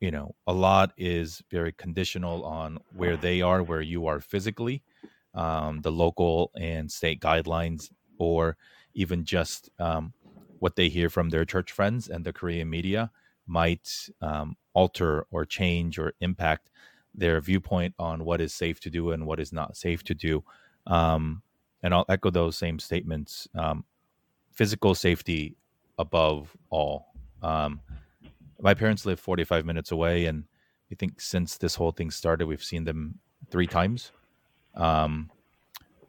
you 0.00 0.10
know, 0.10 0.34
a 0.46 0.52
lot 0.52 0.92
is 0.96 1.42
very 1.50 1.72
conditional 1.72 2.44
on 2.44 2.78
where 2.94 3.16
they 3.16 3.42
are, 3.42 3.62
where 3.62 3.82
you 3.82 4.06
are 4.06 4.20
physically, 4.20 4.82
um, 5.34 5.80
the 5.82 5.92
local 5.92 6.50
and 6.56 6.90
state 6.90 7.20
guidelines, 7.20 7.90
or 8.18 8.56
even 8.94 9.24
just 9.24 9.70
um, 9.78 10.12
what 10.58 10.76
they 10.76 10.88
hear 10.88 11.10
from 11.10 11.30
their 11.30 11.44
church 11.44 11.72
friends 11.72 12.08
and 12.08 12.24
the 12.24 12.32
Korean 12.32 12.68
media 12.70 13.10
might 13.46 14.08
um, 14.20 14.56
alter 14.74 15.26
or 15.30 15.44
change 15.44 15.98
or 15.98 16.14
impact 16.20 16.70
their 17.14 17.40
viewpoint 17.40 17.94
on 17.98 18.24
what 18.24 18.40
is 18.40 18.54
safe 18.54 18.80
to 18.80 18.90
do 18.90 19.10
and 19.10 19.26
what 19.26 19.40
is 19.40 19.52
not 19.52 19.76
safe 19.76 20.04
to 20.04 20.14
do. 20.14 20.44
Um, 20.86 21.42
and 21.82 21.94
I'll 21.94 22.06
echo 22.08 22.30
those 22.30 22.56
same 22.56 22.78
statements. 22.78 23.48
Um, 23.54 23.84
physical 24.52 24.94
safety 24.94 25.56
above 25.98 26.56
all. 26.70 27.06
Um, 27.42 27.80
my 28.60 28.74
parents 28.74 29.06
live 29.06 29.20
45 29.20 29.64
minutes 29.64 29.90
away, 29.90 30.26
and 30.26 30.44
I 30.92 30.94
think 30.94 31.20
since 31.20 31.56
this 31.56 31.74
whole 31.74 31.92
thing 31.92 32.10
started, 32.10 32.46
we've 32.46 32.62
seen 32.62 32.84
them 32.84 33.18
three 33.50 33.66
times. 33.66 34.12
Um, 34.74 35.30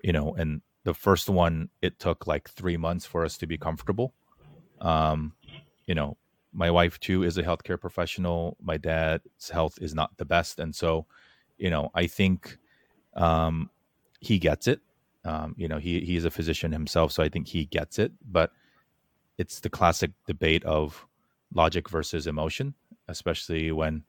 you 0.03 0.11
know, 0.11 0.33
and 0.33 0.61
the 0.83 0.93
first 0.93 1.29
one, 1.29 1.69
it 1.81 1.99
took 1.99 2.27
like 2.27 2.49
three 2.49 2.77
months 2.77 3.05
for 3.05 3.23
us 3.23 3.37
to 3.37 3.47
be 3.47 3.57
comfortable. 3.57 4.13
Um, 4.79 5.33
you 5.85 5.95
know, 5.95 6.17
my 6.53 6.71
wife 6.71 6.99
too 6.99 7.23
is 7.23 7.37
a 7.37 7.43
healthcare 7.43 7.79
professional. 7.79 8.57
My 8.61 8.77
dad's 8.77 9.49
health 9.49 9.77
is 9.81 9.93
not 9.93 10.17
the 10.17 10.25
best, 10.25 10.59
and 10.59 10.75
so, 10.75 11.05
you 11.57 11.69
know, 11.69 11.91
I 11.93 12.07
think 12.07 12.57
um, 13.15 13.69
he 14.19 14.39
gets 14.39 14.67
it. 14.67 14.81
Um, 15.23 15.55
you 15.57 15.67
know, 15.67 15.77
he 15.77 16.01
he's 16.01 16.25
a 16.25 16.31
physician 16.31 16.71
himself, 16.71 17.11
so 17.11 17.23
I 17.23 17.29
think 17.29 17.47
he 17.47 17.65
gets 17.65 17.99
it. 17.99 18.11
But 18.29 18.51
it's 19.37 19.59
the 19.59 19.69
classic 19.69 20.11
debate 20.27 20.63
of 20.65 21.05
logic 21.53 21.89
versus 21.89 22.27
emotion, 22.27 22.73
especially 23.07 23.71
when 23.71 24.03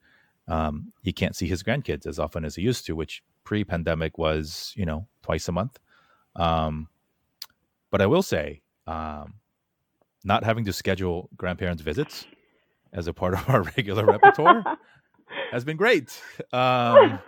um, 0.49 0.93
he 1.03 1.13
can't 1.13 1.37
see 1.37 1.47
his 1.47 1.63
grandkids 1.63 2.07
as 2.07 2.19
often 2.19 2.45
as 2.45 2.55
he 2.57 2.63
used 2.63 2.87
to, 2.87 2.97
which 2.97 3.23
pre-pandemic 3.45 4.19
was, 4.19 4.73
you 4.77 4.87
know, 4.87 5.07
twice 5.23 5.49
a 5.49 5.53
month. 5.53 5.79
Um, 6.37 6.89
but 7.91 8.01
I 8.01 8.07
will 8.07 8.23
say, 8.23 8.63
um, 8.87 9.35
not 10.25 10.45
having 10.45 10.65
to 10.65 10.73
schedule 10.73 11.29
grandparents' 11.37 11.83
visits 11.83 12.27
as 12.93 13.07
a 13.07 13.13
part 13.13 13.35
of 13.35 13.49
our 13.49 13.63
regular 13.77 14.05
repertoire 14.05 14.65
has 15.51 15.65
been 15.65 15.77
great. 15.77 16.21
Um, 16.53 17.19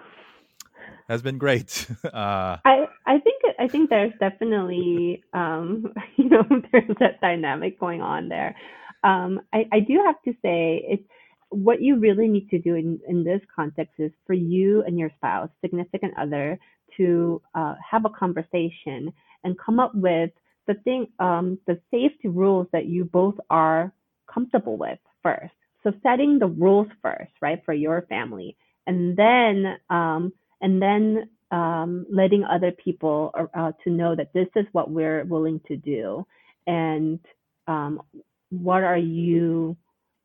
has 1.09 1.23
been 1.23 1.39
great. 1.39 1.87
Uh, 2.05 2.57
I 2.65 2.87
I 3.07 3.19
think 3.19 3.34
I 3.59 3.69
think 3.69 3.91
there's 3.91 4.13
definitely 4.21 5.25
um, 5.33 5.93
you 6.17 6.29
know 6.29 6.45
there's 6.73 6.97
that 7.01 7.21
dynamic 7.21 7.79
going 7.81 8.03
on 8.03 8.29
there. 8.29 8.57
Um, 9.05 9.41
I 9.53 9.67
I 9.73 9.81
do 9.81 10.03
have 10.07 10.21
to 10.25 10.33
say 10.43 10.85
it's 10.89 11.05
what 11.51 11.81
you 11.81 11.97
really 11.99 12.29
need 12.29 12.51
to 12.51 12.59
do 12.59 12.75
in, 12.75 12.99
in 13.09 13.25
this 13.25 13.41
context 13.55 13.95
is 13.99 14.11
for 14.27 14.35
you 14.35 14.83
and 14.83 14.99
your 14.99 15.11
spouse, 15.17 15.51
significant 15.61 16.13
other, 16.19 16.59
to 16.97 17.41
uh, 17.55 17.75
have 17.89 18.05
a 18.05 18.11
conversation 18.11 19.13
and 19.45 19.59
come 19.59 19.79
up 19.79 19.95
with 19.95 20.31
the 20.67 20.75
thing, 20.85 21.07
um, 21.21 21.59
the 21.67 21.79
safety 21.91 22.29
rules 22.29 22.67
that 22.73 22.87
you 22.87 23.05
both 23.05 23.37
are 23.51 23.93
comfortable 24.33 24.77
with 24.77 24.99
first. 25.23 25.53
So 25.83 25.93
setting 26.03 26.39
the 26.39 26.47
rules 26.47 26.89
first, 27.03 27.31
right, 27.41 27.63
for 27.65 27.75
your 27.75 28.03
family, 28.09 28.57
and 28.87 29.17
then 29.17 29.77
um, 29.91 30.33
and 30.61 30.81
then 30.81 31.29
um, 31.55 32.05
letting 32.11 32.43
other 32.45 32.73
people 32.73 33.33
uh, 33.55 33.73
to 33.85 33.91
know 33.91 34.17
that 34.17 34.33
this 34.33 34.49
is 34.57 34.67
what 34.73 34.91
we're 34.91 35.25
willing 35.25 35.61
to 35.69 35.77
do, 35.77 36.27
and 36.67 37.21
um, 37.69 38.03
what 38.51 38.83
are 38.83 38.99
you 38.99 39.77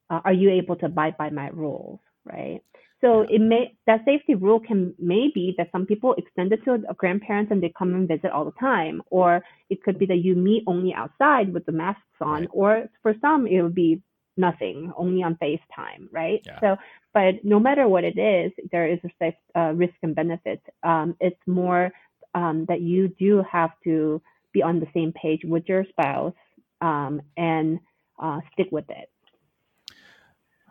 uh, 0.09 0.21
are 0.25 0.33
you 0.33 0.49
able 0.49 0.75
to 0.77 0.87
abide 0.87 1.15
by 1.17 1.29
my 1.29 1.49
rules, 1.49 1.99
right? 2.25 2.61
So 3.01 3.21
it 3.29 3.39
may 3.39 3.77
that 3.85 4.03
safety 4.05 4.33
rule 4.35 4.59
can 4.59 4.95
maybe 4.97 5.53
that 5.57 5.69
some 5.71 5.85
people 5.85 6.15
extend 6.17 6.51
it 6.51 6.63
to 6.65 6.73
a 6.89 6.95
grandparents 6.95 7.51
and 7.51 7.61
they 7.61 7.71
come 7.77 7.93
and 7.93 8.07
visit 8.07 8.31
all 8.31 8.45
the 8.45 8.59
time, 8.59 9.01
or 9.11 9.43
it 9.69 9.83
could 9.83 9.99
be 9.99 10.07
that 10.07 10.23
you 10.25 10.35
meet 10.35 10.63
only 10.65 10.93
outside 10.93 11.53
with 11.53 11.65
the 11.67 11.71
masks 11.71 12.19
on, 12.21 12.47
or 12.51 12.89
for 13.03 13.13
some 13.21 13.45
it 13.45 13.61
would 13.61 13.75
be 13.75 14.01
nothing, 14.39 14.91
only 14.97 15.21
on 15.21 15.35
FaceTime, 15.35 16.07
right? 16.11 16.41
Yeah. 16.45 16.59
So, 16.61 16.77
but 17.13 17.43
no 17.43 17.59
matter 17.59 17.87
what 17.87 18.03
it 18.03 18.17
is, 18.17 18.51
there 18.71 18.87
is 18.87 18.99
a 19.03 19.09
safe, 19.19 19.35
uh, 19.55 19.73
risk 19.75 19.93
and 20.01 20.15
benefit. 20.15 20.61
Um, 20.83 21.15
it's 21.19 21.43
more 21.45 21.91
um, 22.33 22.65
that 22.69 22.81
you 22.81 23.09
do 23.19 23.43
have 23.51 23.71
to 23.83 24.21
be 24.53 24.63
on 24.63 24.79
the 24.79 24.87
same 24.93 25.11
page 25.13 25.41
with 25.43 25.63
your 25.67 25.85
spouse 25.89 26.33
um, 26.81 27.21
and 27.37 27.79
uh, 28.17 28.39
stick 28.53 28.69
with 28.71 28.89
it. 28.89 29.09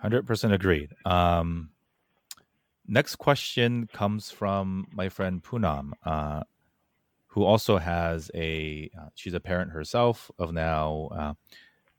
Hundred 0.01 0.27
percent 0.27 0.53
agreed. 0.53 0.91
Um, 1.05 1.71
Next 2.91 3.17
question 3.17 3.87
comes 3.93 4.31
from 4.31 4.87
my 4.91 5.11
friend 5.11 5.43
Poonam, 5.43 5.93
uh, 6.07 6.45
who 7.27 7.45
also 7.45 7.77
has 7.77 8.31
a, 8.35 8.91
uh, 8.99 9.09
she's 9.15 9.35
a 9.35 9.41
parent 9.41 9.73
herself 9.73 10.31
of 10.39 10.55
now 10.55 11.11
uh, 11.13 11.35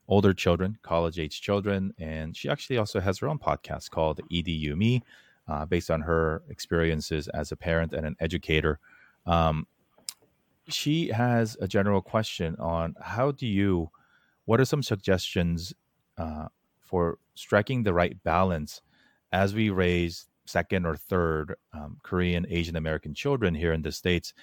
older 0.09 0.33
children, 0.33 0.77
college 0.81 1.19
age 1.19 1.39
children. 1.39 1.93
And 1.97 2.35
she 2.35 2.49
actually 2.49 2.77
also 2.77 2.99
has 2.99 3.19
her 3.19 3.29
own 3.29 3.39
podcast 3.39 3.91
called 3.91 4.19
EDU 4.29 4.75
Me, 4.75 5.03
uh, 5.47 5.65
based 5.65 5.89
on 5.89 6.01
her 6.01 6.41
experiences 6.49 7.27
as 7.29 7.51
a 7.51 7.55
parent 7.55 7.93
and 7.93 8.05
an 8.05 8.15
educator. 8.19 8.79
Um, 9.25 9.67
she 10.67 11.09
has 11.09 11.55
a 11.61 11.67
general 11.67 12.01
question 12.01 12.55
on 12.57 12.95
how 12.99 13.31
do 13.31 13.47
you, 13.47 13.91
what 14.45 14.59
are 14.59 14.65
some 14.65 14.83
suggestions 14.83 15.73
uh, 16.17 16.47
for 16.81 17.19
striking 17.35 17.83
the 17.83 17.93
right 17.93 18.21
balance 18.23 18.81
as 19.31 19.53
we 19.53 19.69
raise 19.69 20.27
second 20.45 20.85
or 20.85 20.95
third 20.95 21.55
um, 21.73 21.97
Korean 22.01 22.45
Asian 22.49 22.75
American 22.75 23.13
children 23.13 23.53
here 23.53 23.73
in 23.73 23.83
the 23.83 23.91
States, 23.91 24.33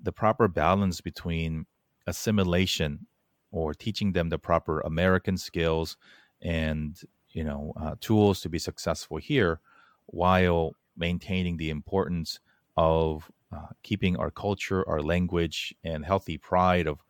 the 0.00 0.12
proper 0.12 0.46
balance 0.46 1.00
between 1.00 1.66
assimilation 2.06 3.06
or 3.50 3.74
teaching 3.74 4.12
them 4.12 4.28
the 4.28 4.38
proper 4.38 4.80
American 4.80 5.36
skills 5.36 5.96
and 6.42 7.00
you 7.30 7.44
know 7.44 7.72
uh, 7.80 7.94
tools 8.00 8.40
to 8.40 8.48
be 8.48 8.58
successful 8.58 9.16
here, 9.16 9.60
while 10.06 10.74
maintaining 10.96 11.56
the 11.56 11.70
importance 11.70 12.40
of 12.76 13.30
uh, 13.52 13.66
keeping 13.82 14.16
our 14.16 14.30
culture, 14.30 14.88
our 14.88 15.02
language, 15.02 15.74
and 15.84 16.04
healthy 16.04 16.38
pride 16.38 16.86
of 16.86 17.02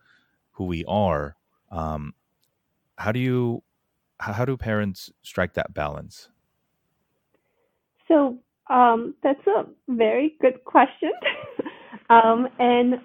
who 0.51 0.65
we 0.65 0.83
are. 0.85 1.35
Um, 1.71 2.13
how 2.97 3.11
do 3.11 3.19
you 3.19 3.63
how 4.19 4.45
do 4.45 4.55
parents 4.57 5.11
strike 5.23 5.53
that 5.53 5.73
balance? 5.73 6.29
So 8.07 8.37
um, 8.69 9.15
that's 9.23 9.45
a 9.47 9.65
very 9.89 10.35
good 10.41 10.63
question. 10.65 11.11
um, 12.09 12.47
and 12.59 12.95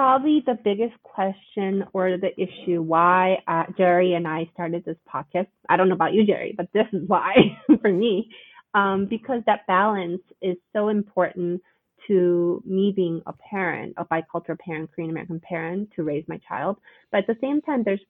probably 0.00 0.42
the 0.46 0.56
biggest 0.64 0.94
question 1.02 1.84
or 1.92 2.16
the 2.16 2.30
issue 2.40 2.80
why 2.80 3.36
uh, 3.46 3.64
Jerry 3.76 4.14
and 4.14 4.26
I 4.26 4.48
started 4.54 4.82
this 4.86 4.96
podcast. 5.14 5.48
I 5.68 5.76
don't 5.76 5.90
know 5.90 5.94
about 5.94 6.14
you, 6.14 6.24
Jerry, 6.24 6.54
but 6.56 6.68
this 6.72 6.86
is 6.94 7.06
why 7.06 7.34
for 7.82 7.92
me, 7.92 8.30
um, 8.72 9.06
because 9.10 9.42
that 9.44 9.66
balance 9.66 10.22
is 10.40 10.56
so 10.74 10.88
important 10.88 11.60
to 12.06 12.62
me 12.64 12.94
being 12.96 13.20
a 13.26 13.34
parent, 13.50 13.92
a 13.98 14.06
bicultural 14.06 14.58
parent, 14.58 14.90
Korean 14.90 15.10
American 15.10 15.38
parent 15.38 15.90
to 15.96 16.02
raise 16.02 16.24
my 16.28 16.40
child. 16.48 16.78
But 17.12 17.18
at 17.18 17.26
the 17.26 17.36
same 17.42 17.60
time, 17.60 17.82
there's 17.84 18.00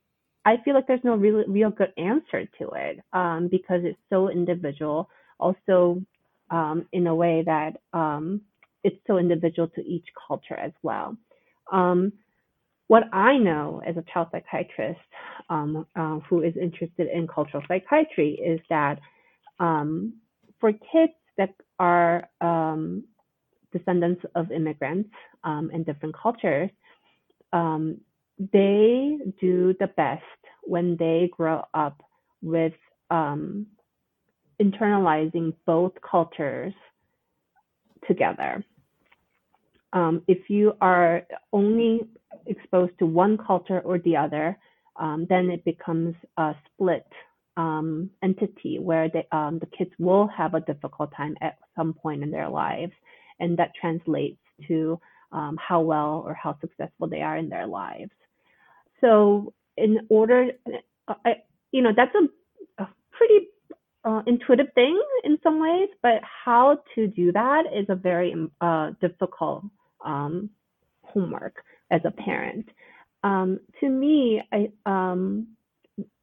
I 0.45 0.59
feel 0.65 0.75
like 0.75 0.87
there's 0.87 1.03
no 1.03 1.17
real 1.17 1.43
real 1.49 1.71
good 1.71 1.93
answer 1.99 2.45
to 2.61 2.71
it 2.77 3.01
um, 3.13 3.49
because 3.51 3.81
it's 3.83 3.99
so 4.11 4.31
individual. 4.31 5.11
Also, 5.41 6.01
um, 6.53 6.87
in 6.93 7.09
a 7.09 7.15
way 7.17 7.43
that 7.45 7.79
um, 7.93 8.43
it's 8.85 9.01
so 9.09 9.19
individual 9.19 9.67
to 9.75 9.81
each 9.85 10.07
culture 10.29 10.55
as 10.57 10.73
well. 10.85 11.17
Um, 11.71 12.13
what 12.89 13.05
I 13.13 13.39
know 13.39 13.81
as 13.87 13.97
a 13.97 14.05
child 14.13 14.29
psychiatrist 14.33 14.99
um, 15.49 15.87
uh, 15.95 16.19
who 16.29 16.43
is 16.43 16.55
interested 16.61 17.09
in 17.09 17.29
cultural 17.29 17.63
psychiatry 17.69 18.33
is 18.45 18.61
that 18.69 18.99
um, 19.61 20.15
for 20.59 20.73
kids 20.73 21.13
that 21.39 21.55
are 21.79 22.29
um, 22.41 23.05
descendants 23.73 24.23
of 24.35 24.51
immigrants 24.51 25.11
um, 25.45 25.71
in 25.73 25.85
different 25.85 26.17
cultures, 26.21 26.71
um, 27.53 28.01
they 28.53 29.19
do 29.41 29.75
the 29.79 29.89
best 29.97 30.23
when 30.63 30.97
they 30.97 31.31
grow 31.37 31.63
up 31.75 32.03
with 32.43 32.73
um, 33.11 33.67
internalizing 34.61 35.55
both 35.67 35.93
cultures 36.09 36.75
together. 38.07 38.65
Um, 39.93 40.23
if 40.29 40.49
you 40.49 40.75
are 40.81 41.27
only 41.53 42.01
exposed 42.47 42.93
to 42.99 43.07
one 43.07 43.37
culture 43.39 43.81
or 43.81 43.99
the 43.99 44.17
other, 44.17 44.57
um, 44.97 45.27
then 45.29 45.51
it 45.51 45.65
becomes 45.65 46.15
a 46.37 46.55
split 46.67 47.07
um, 47.57 48.11
entity 48.23 48.79
where 48.79 49.09
they, 49.09 49.27
um, 49.33 49.59
the 49.59 49.67
kids 49.67 49.91
will 49.99 50.27
have 50.29 50.55
a 50.55 50.61
difficult 50.61 51.11
time 51.17 51.37
at 51.41 51.59
some 51.77 51.93
point 51.93 52.23
in 52.23 52.31
their 52.31 52.49
lives, 52.49 52.93
and 53.41 53.57
that 53.59 53.73
translates 53.81 54.39
to 54.69 54.99
um, 55.33 55.57
how 55.57 55.81
well 55.81 56.23
or 56.27 56.35
how 56.35 56.57
successful 56.61 57.09
they 57.09 57.23
are 57.23 57.37
in 57.37 57.49
their 57.49 57.67
lives. 57.67 58.11
So, 59.01 59.53
in 59.77 60.07
order, 60.09 60.51
I, 61.09 61.37
you 61.73 61.83
know, 61.83 61.93
that's 61.97 62.15
a, 62.15 62.83
a 62.83 62.89
pretty 63.13 63.47
uh, 64.05 64.23
intuitive 64.27 64.73
thing 64.75 65.01
in 65.25 65.39
some 65.43 65.61
ways, 65.61 65.89
but 66.03 66.21
how 66.45 66.79
to 66.95 67.07
do 67.07 67.33
that 67.33 67.65
is 67.75 67.87
a 67.89 67.95
very 67.95 68.35
uh, 68.61 68.91
difficult 69.01 69.65
um, 70.05 70.51
homework 71.03 71.63
as 71.91 72.01
a 72.05 72.11
parent. 72.11 72.67
Um, 73.23 73.61
to 73.81 73.89
me, 73.89 74.43
I, 74.53 74.71
um, 74.87 75.49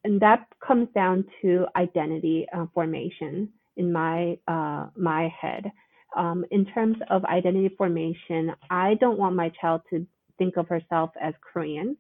and 0.04 0.20
that 0.22 0.48
comes 0.66 0.88
down 0.96 1.26
to 1.42 1.66
identity 1.76 2.48
uh, 2.54 2.66
formation 2.74 3.50
in 3.76 3.92
my 3.92 4.38
uh, 4.48 4.88
my 4.96 5.34
head. 5.40 5.72
Um, 6.16 6.46
in 6.52 6.66
terms 6.66 6.98
of 7.10 7.26
identity 7.26 7.70
formation, 7.78 8.54
I 8.70 8.96
don't 8.96 9.20
want 9.20 9.36
my 9.36 9.52
child 9.62 9.82
to 9.92 10.08
think 10.38 10.58
of 10.58 10.68
herself 10.68 11.12
as 11.22 11.34
Korean 11.42 11.98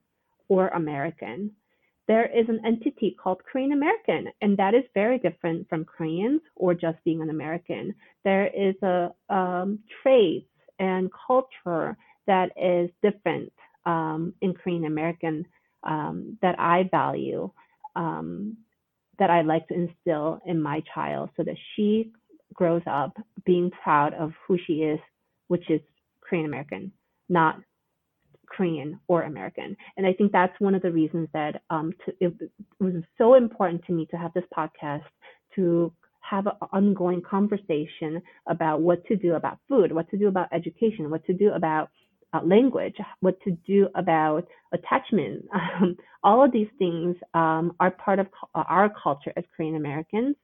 or 0.47 0.69
American. 0.69 1.51
There 2.07 2.25
is 2.25 2.47
an 2.47 2.61
entity 2.65 3.15
called 3.21 3.41
Korean 3.51 3.73
American, 3.73 4.31
and 4.41 4.55
that 4.57 4.73
is 4.73 4.83
very 4.93 5.19
different 5.19 5.67
from 5.67 5.83
Koreans 5.83 6.41
or 6.55 6.73
just 6.73 6.97
being 7.03 7.21
an 7.21 7.29
American. 7.29 7.93
There 8.23 8.47
is 8.47 8.75
a 8.81 9.13
um, 9.29 9.79
traits 10.01 10.47
and 10.79 11.09
culture 11.27 11.97
that 12.27 12.51
is 12.57 12.89
different 13.01 13.51
um, 13.85 14.33
in 14.41 14.53
Korean 14.53 14.85
American 14.85 15.45
um, 15.83 16.37
that 16.41 16.59
I 16.59 16.87
value, 16.91 17.49
um, 17.95 18.57
that 19.19 19.29
I 19.29 19.41
like 19.41 19.67
to 19.69 19.73
instill 19.73 20.41
in 20.45 20.61
my 20.61 20.83
child 20.93 21.29
so 21.37 21.43
that 21.43 21.55
she 21.75 22.11
grows 22.53 22.81
up 22.85 23.17
being 23.45 23.71
proud 23.71 24.13
of 24.13 24.33
who 24.47 24.57
she 24.65 24.83
is, 24.83 24.99
which 25.47 25.69
is 25.69 25.81
Korean 26.21 26.45
American, 26.45 26.91
not 27.29 27.59
Korean 28.47 28.99
or 29.07 29.23
American. 29.23 29.75
And 29.95 30.05
I 30.05 30.13
think 30.13 30.31
that's 30.31 30.59
one 30.59 30.75
of 30.75 30.81
the 30.81 30.91
reasons 30.91 31.29
that 31.33 31.61
um, 31.69 31.93
to, 32.05 32.11
it, 32.19 32.33
it 32.41 32.51
was 32.79 33.03
so 33.17 33.35
important 33.35 33.85
to 33.85 33.93
me 33.93 34.05
to 34.11 34.17
have 34.17 34.33
this 34.33 34.43
podcast 34.55 35.03
to 35.55 35.91
have 36.29 36.47
an 36.47 36.53
ongoing 36.71 37.21
conversation 37.21 38.21
about 38.47 38.81
what 38.81 39.05
to 39.07 39.15
do 39.15 39.35
about 39.35 39.59
food, 39.67 39.91
what 39.91 40.09
to 40.09 40.17
do 40.17 40.27
about 40.27 40.47
education, 40.51 41.09
what 41.09 41.25
to 41.25 41.33
do 41.33 41.51
about 41.51 41.89
uh, 42.33 42.41
language, 42.43 42.95
what 43.21 43.39
to 43.43 43.51
do 43.65 43.87
about 43.95 44.47
attachment. 44.73 45.45
Um, 45.79 45.97
all 46.23 46.43
of 46.43 46.51
these 46.51 46.67
things 46.79 47.15
um, 47.33 47.73
are 47.79 47.91
part 47.91 48.19
of 48.19 48.27
our 48.55 48.91
culture 49.01 49.31
as 49.37 49.43
Korean 49.55 49.75
Americans, 49.75 50.35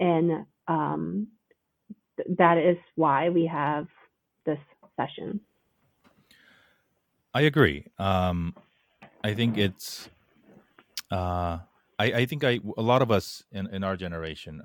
and 0.00 0.46
um, 0.66 1.28
th- 2.16 2.28
that 2.38 2.58
is 2.58 2.76
why 2.96 3.28
we 3.28 3.46
have 3.46 3.86
this 4.46 4.58
session. 4.96 5.40
I 7.34 7.42
agree. 7.42 7.84
Um, 7.98 8.54
I 9.22 9.34
think 9.34 9.58
it's. 9.58 10.08
Uh, 11.10 11.58
I, 11.98 12.04
I 12.12 12.26
think 12.26 12.42
I 12.42 12.58
a 12.76 12.82
lot 12.82 13.02
of 13.02 13.10
us 13.10 13.44
in, 13.52 13.66
in 13.68 13.84
our 13.84 13.96
generation. 13.96 14.62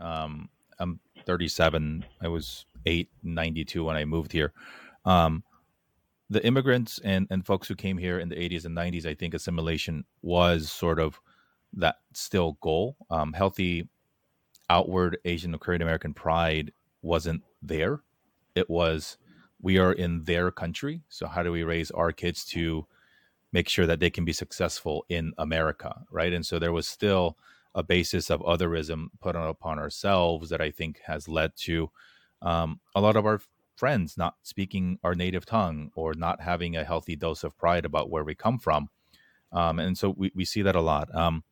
I'm 0.84 1.00
37. 1.26 2.06
I 2.22 2.28
was 2.28 2.66
eight, 2.86 3.10
92 3.24 3.84
when 3.86 3.96
I 3.96 4.06
moved 4.06 4.32
here. 4.32 4.54
Um, 5.06 5.44
the 6.30 6.46
immigrants 6.46 7.00
and, 7.04 7.26
and 7.30 7.46
folks 7.46 7.68
who 7.68 7.76
came 7.76 7.98
here 7.98 8.20
in 8.20 8.30
the 8.30 8.36
80s 8.36 8.66
and 8.66 8.76
90s, 8.76 9.06
I 9.06 9.14
think 9.14 9.34
assimilation 9.34 10.04
was 10.22 10.72
sort 10.72 11.00
of 11.00 11.20
that 11.74 11.98
still 12.14 12.58
goal. 12.62 12.98
Um, 13.10 13.34
healthy 13.34 13.88
outward 14.70 15.18
Asian 15.26 15.56
or 15.56 15.58
Korean 15.58 15.82
American 15.82 16.14
pride 16.14 16.74
wasn't 17.02 17.44
there. 17.62 18.02
It 18.56 18.70
was 18.70 19.18
we 19.62 19.78
are 19.78 19.94
in 19.94 20.24
their 20.24 20.52
country. 20.52 21.02
So 21.08 21.28
how 21.28 21.44
do 21.44 21.52
we 21.52 21.64
raise 21.64 21.92
our 21.92 22.12
kids 22.12 22.44
to 22.48 22.86
make 23.54 23.70
sure 23.70 23.86
that 23.86 24.00
they 24.00 24.10
can 24.10 24.26
be 24.26 24.34
successful 24.34 25.06
in 25.10 25.32
America, 25.38 26.02
right? 26.12 26.34
And 26.34 26.46
so 26.46 26.60
there 26.60 26.74
was 26.74 26.88
still 26.88 27.38
a 27.76 27.84
basis 27.84 28.30
of 28.30 28.42
otherism 28.42 29.08
put 29.22 29.36
on 29.36 29.48
upon 29.48 29.80
ourselves 29.80 30.50
that 30.50 30.62
I 30.62 30.72
think 30.72 31.02
has 31.06 31.28
led 31.28 31.52
to 31.58 31.90
um, 32.42 32.80
a 32.96 33.02
lot 33.02 33.16
of 33.16 33.26
our 33.26 33.42
friends 33.76 34.18
not 34.18 34.36
speaking 34.44 35.00
our 35.04 35.16
native 35.16 35.46
tongue 35.46 35.90
or 35.96 36.14
not 36.14 36.42
having 36.42 36.76
a 36.76 36.84
healthy 36.84 37.16
dose 37.16 37.44
of 37.44 37.58
pride 37.58 37.86
about 37.86 38.10
where 38.10 38.24
we 38.24 38.36
come 38.36 38.60
from. 38.60 38.90
Um, 39.52 39.80
and 39.80 39.98
so 39.98 40.14
we, 40.16 40.32
we 40.36 40.46
see 40.46 40.62
that 40.62 40.76
a 40.76 40.82
lot. 40.82 41.14
Um, 41.16 41.44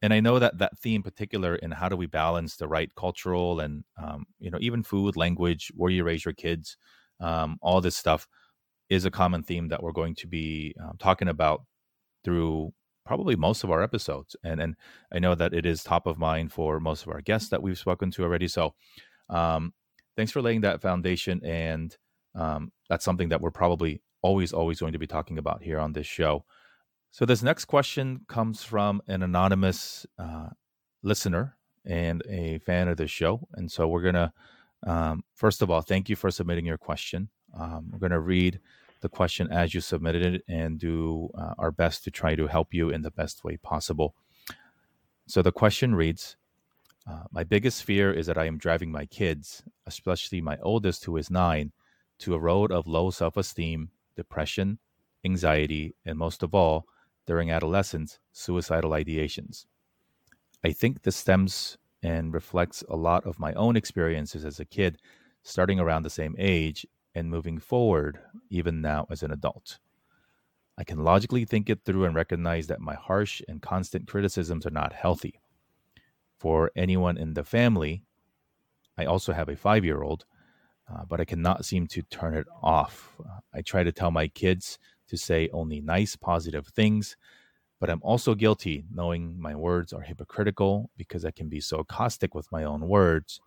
and 0.00 0.14
I 0.14 0.20
know 0.20 0.38
that 0.38 0.58
that 0.58 0.78
theme, 0.78 1.02
particular 1.02 1.56
in 1.56 1.72
how 1.72 1.88
do 1.88 1.96
we 1.96 2.06
balance 2.06 2.56
the 2.56 2.68
right 2.68 2.94
cultural 2.94 3.58
and 3.60 3.84
um, 4.00 4.26
you 4.38 4.50
know 4.50 4.58
even 4.60 4.82
food, 4.84 5.16
language, 5.16 5.72
where 5.74 5.90
you 5.90 6.04
raise 6.04 6.24
your 6.24 6.34
kids, 6.34 6.76
um, 7.20 7.58
all 7.60 7.80
this 7.80 7.96
stuff 7.96 8.28
is 8.88 9.04
a 9.04 9.10
common 9.10 9.42
theme 9.42 9.68
that 9.68 9.82
we're 9.82 9.92
going 9.92 10.14
to 10.14 10.26
be 10.26 10.74
um, 10.82 10.96
talking 10.98 11.28
about 11.28 11.62
through 12.24 12.72
probably 13.08 13.36
most 13.36 13.64
of 13.64 13.70
our 13.70 13.82
episodes. 13.82 14.36
And 14.44 14.60
and 14.60 14.76
I 15.10 15.18
know 15.18 15.34
that 15.34 15.54
it 15.54 15.64
is 15.64 15.82
top 15.82 16.06
of 16.06 16.18
mind 16.18 16.52
for 16.52 16.78
most 16.78 17.04
of 17.04 17.08
our 17.08 17.22
guests 17.22 17.48
that 17.48 17.62
we've 17.62 17.78
spoken 17.78 18.10
to 18.12 18.22
already. 18.22 18.48
So 18.48 18.74
um, 19.30 19.72
thanks 20.14 20.30
for 20.30 20.42
laying 20.42 20.60
that 20.60 20.82
foundation. 20.82 21.40
And 21.44 21.96
um, 22.34 22.70
that's 22.90 23.04
something 23.04 23.30
that 23.30 23.40
we're 23.40 23.50
probably 23.50 24.02
always, 24.20 24.52
always 24.52 24.80
going 24.80 24.92
to 24.92 24.98
be 24.98 25.06
talking 25.06 25.38
about 25.38 25.62
here 25.62 25.78
on 25.78 25.94
this 25.94 26.06
show. 26.06 26.44
So, 27.10 27.24
this 27.24 27.42
next 27.42 27.64
question 27.64 28.20
comes 28.28 28.62
from 28.62 29.00
an 29.08 29.22
anonymous 29.22 30.04
uh, 30.18 30.50
listener 31.02 31.56
and 31.86 32.22
a 32.28 32.58
fan 32.58 32.88
of 32.88 32.98
the 32.98 33.06
show. 33.06 33.48
And 33.54 33.72
so, 33.72 33.88
we're 33.88 34.02
going 34.02 34.14
to, 34.14 34.32
um, 34.86 35.24
first 35.34 35.62
of 35.62 35.70
all, 35.70 35.80
thank 35.80 36.10
you 36.10 36.16
for 36.16 36.30
submitting 36.30 36.66
your 36.66 36.76
question. 36.76 37.30
Um, 37.58 37.88
we're 37.90 37.98
going 37.98 38.12
to 38.12 38.20
read 38.20 38.60
the 39.00 39.08
question 39.08 39.50
as 39.50 39.74
you 39.74 39.80
submitted 39.80 40.22
it 40.22 40.44
and 40.48 40.78
do 40.78 41.30
uh, 41.34 41.54
our 41.58 41.70
best 41.70 42.04
to 42.04 42.10
try 42.10 42.34
to 42.34 42.46
help 42.46 42.74
you 42.74 42.90
in 42.90 43.02
the 43.02 43.10
best 43.10 43.44
way 43.44 43.56
possible. 43.56 44.14
So, 45.26 45.42
the 45.42 45.52
question 45.52 45.94
reads 45.94 46.36
uh, 47.08 47.24
my 47.30 47.44
biggest 47.44 47.84
fear 47.84 48.12
is 48.12 48.26
that 48.26 48.38
I 48.38 48.44
am 48.44 48.58
driving 48.58 48.92
my 48.92 49.06
kids, 49.06 49.62
especially 49.86 50.40
my 50.40 50.58
oldest, 50.62 51.04
who 51.04 51.16
is 51.16 51.30
nine, 51.30 51.72
to 52.18 52.34
a 52.34 52.38
road 52.38 52.70
of 52.70 52.86
low 52.86 53.10
self 53.10 53.36
esteem, 53.36 53.90
depression, 54.16 54.78
anxiety, 55.24 55.94
and 56.04 56.18
most 56.18 56.42
of 56.42 56.54
all, 56.54 56.86
during 57.26 57.50
adolescence, 57.50 58.18
suicidal 58.32 58.90
ideations. 58.90 59.66
I 60.64 60.72
think 60.72 61.02
this 61.02 61.16
stems 61.16 61.78
and 62.02 62.34
reflects 62.34 62.84
a 62.88 62.96
lot 62.96 63.24
of 63.26 63.38
my 63.38 63.52
own 63.54 63.76
experiences 63.76 64.44
as 64.44 64.60
a 64.60 64.64
kid, 64.64 64.98
starting 65.42 65.78
around 65.78 66.02
the 66.02 66.10
same 66.10 66.34
age 66.38 66.86
and 67.18 67.28
moving 67.28 67.58
forward, 67.58 68.20
even 68.48 68.80
now 68.80 69.06
as 69.10 69.22
an 69.22 69.32
adult. 69.32 69.80
I 70.78 70.84
can 70.84 71.02
logically 71.02 71.44
think 71.44 71.68
it 71.68 71.80
through 71.84 72.04
and 72.04 72.14
recognize 72.14 72.68
that 72.68 72.80
my 72.80 72.94
harsh 72.94 73.42
and 73.48 73.60
constant 73.60 74.06
criticisms 74.06 74.64
are 74.64 74.70
not 74.70 74.92
healthy. 74.92 75.40
For 76.38 76.70
anyone 76.76 77.18
in 77.18 77.34
the 77.34 77.42
family, 77.42 78.04
I 78.96 79.04
also 79.04 79.32
have 79.32 79.48
a 79.48 79.56
five 79.56 79.84
year 79.84 80.02
old, 80.02 80.24
uh, 80.88 81.04
but 81.08 81.20
I 81.20 81.24
cannot 81.24 81.64
seem 81.64 81.88
to 81.88 82.02
turn 82.02 82.34
it 82.34 82.46
off. 82.62 83.16
I 83.52 83.62
try 83.62 83.82
to 83.82 83.90
tell 83.90 84.12
my 84.12 84.28
kids 84.28 84.78
to 85.08 85.16
say 85.16 85.48
only 85.52 85.80
nice, 85.80 86.14
positive 86.14 86.68
things, 86.68 87.16
but 87.80 87.90
I'm 87.90 88.02
also 88.02 88.36
guilty 88.36 88.84
knowing 88.94 89.40
my 89.40 89.56
words 89.56 89.92
are 89.92 90.02
hypocritical 90.02 90.90
because 90.96 91.24
I 91.24 91.32
can 91.32 91.48
be 91.48 91.60
so 91.60 91.82
caustic 91.82 92.36
with 92.36 92.52
my 92.52 92.62
own 92.62 92.86
words 92.88 93.40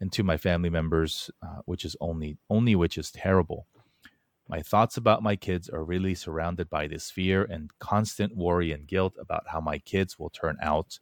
and 0.00 0.10
to 0.12 0.22
my 0.22 0.36
family 0.36 0.70
members, 0.70 1.30
uh, 1.42 1.60
which 1.66 1.84
is 1.84 1.96
only 2.00 2.38
only 2.48 2.74
which 2.74 2.96
is 2.96 3.10
terrible. 3.10 3.66
My 4.48 4.62
thoughts 4.62 4.96
about 4.96 5.22
my 5.22 5.36
kids 5.36 5.68
are 5.68 5.84
really 5.84 6.14
surrounded 6.14 6.68
by 6.68 6.88
this 6.88 7.10
fear 7.10 7.44
and 7.44 7.70
constant 7.78 8.36
worry 8.36 8.72
and 8.72 8.86
guilt 8.86 9.14
about 9.20 9.44
how 9.48 9.60
my 9.60 9.78
kids 9.78 10.18
will 10.18 10.30
turn 10.30 10.56
out. 10.60 10.98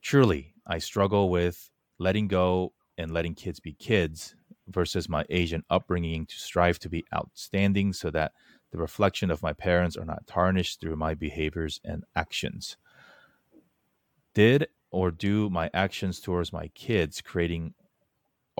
Truly, 0.00 0.54
I 0.66 0.78
struggle 0.78 1.28
with 1.28 1.70
letting 1.98 2.28
go 2.28 2.72
and 2.96 3.10
letting 3.10 3.34
kids 3.34 3.60
be 3.60 3.74
kids 3.74 4.34
versus 4.68 5.08
my 5.08 5.26
Asian 5.28 5.64
upbringing 5.68 6.24
to 6.26 6.36
strive 6.36 6.78
to 6.78 6.88
be 6.88 7.04
outstanding 7.14 7.92
so 7.92 8.10
that 8.10 8.32
the 8.72 8.78
reflection 8.78 9.30
of 9.30 9.42
my 9.42 9.52
parents 9.52 9.96
are 9.96 10.04
not 10.06 10.26
tarnished 10.26 10.80
through 10.80 10.96
my 10.96 11.14
behaviors 11.14 11.80
and 11.84 12.04
actions. 12.16 12.76
Did 14.32 14.68
or 14.90 15.10
do 15.10 15.50
my 15.50 15.70
actions 15.74 16.20
towards 16.20 16.52
my 16.52 16.68
kids 16.68 17.20
creating 17.20 17.74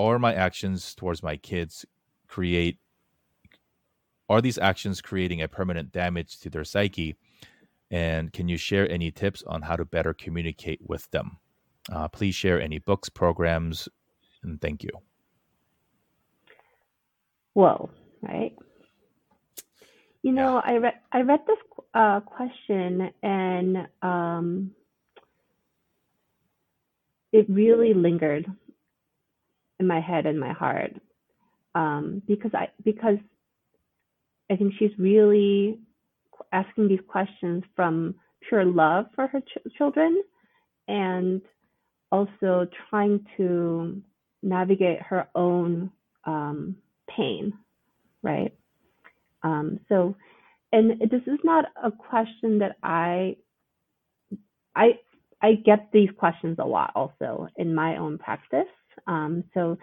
or 0.00 0.18
my 0.18 0.32
actions 0.32 0.94
towards 0.94 1.22
my 1.22 1.36
kids 1.36 1.84
create 2.26 2.78
are 4.30 4.40
these 4.40 4.58
actions 4.58 5.02
creating 5.02 5.42
a 5.42 5.48
permanent 5.48 5.92
damage 5.92 6.38
to 6.38 6.48
their 6.48 6.64
psyche? 6.64 7.16
And 7.90 8.32
can 8.32 8.48
you 8.48 8.56
share 8.56 8.88
any 8.88 9.10
tips 9.10 9.42
on 9.46 9.62
how 9.62 9.74
to 9.74 9.84
better 9.84 10.14
communicate 10.14 10.80
with 10.86 11.10
them? 11.10 11.36
Uh, 11.92 12.06
please 12.06 12.34
share 12.34 12.60
any 12.60 12.78
books, 12.78 13.08
programs, 13.08 13.88
and 14.44 14.60
thank 14.60 14.84
you. 14.84 14.90
Whoa, 17.54 17.90
right? 18.22 18.56
You 20.22 20.32
know, 20.32 20.62
I 20.64 20.76
read 20.76 20.94
I 21.12 21.22
read 21.22 21.40
this 21.46 21.58
uh, 21.92 22.20
question 22.20 23.10
and 23.22 23.88
um, 24.00 24.70
it 27.32 27.46
really 27.50 27.92
lingered 27.92 28.46
in 29.80 29.88
my 29.88 30.00
head 30.00 30.26
and 30.26 30.40
my 30.40 30.52
heart 30.54 30.94
um, 31.74 32.22
because 32.28 32.52
I 32.54 32.68
because 32.84 33.18
I 34.50 34.56
think 34.56 34.74
she's 34.78 34.92
really 34.98 35.80
asking 36.52 36.88
these 36.88 37.00
questions 37.08 37.64
from 37.76 38.16
pure 38.48 38.64
love 38.64 39.06
for 39.14 39.26
her 39.28 39.40
ch- 39.40 39.72
children 39.78 40.22
and 40.88 41.42
also 42.12 42.66
trying 42.90 43.24
to 43.36 44.02
navigate 44.42 45.02
her 45.02 45.28
own 45.34 45.90
um, 46.26 46.76
pain, 47.16 47.52
right? 48.22 48.54
Um, 49.42 49.80
so, 49.88 50.16
and 50.72 51.00
this 51.00 51.22
is 51.26 51.40
not 51.44 51.66
a 51.82 51.90
question 51.92 52.60
that 52.60 52.76
I, 52.82 53.36
I, 54.76 54.98
I 55.42 55.54
get 55.54 55.90
these 55.92 56.10
questions 56.18 56.58
a 56.60 56.66
lot 56.66 56.92
also 56.96 57.48
in 57.56 57.74
my 57.74 57.98
own 57.98 58.18
practice. 58.18 58.66
Um, 59.06 59.44
so, 59.54 59.78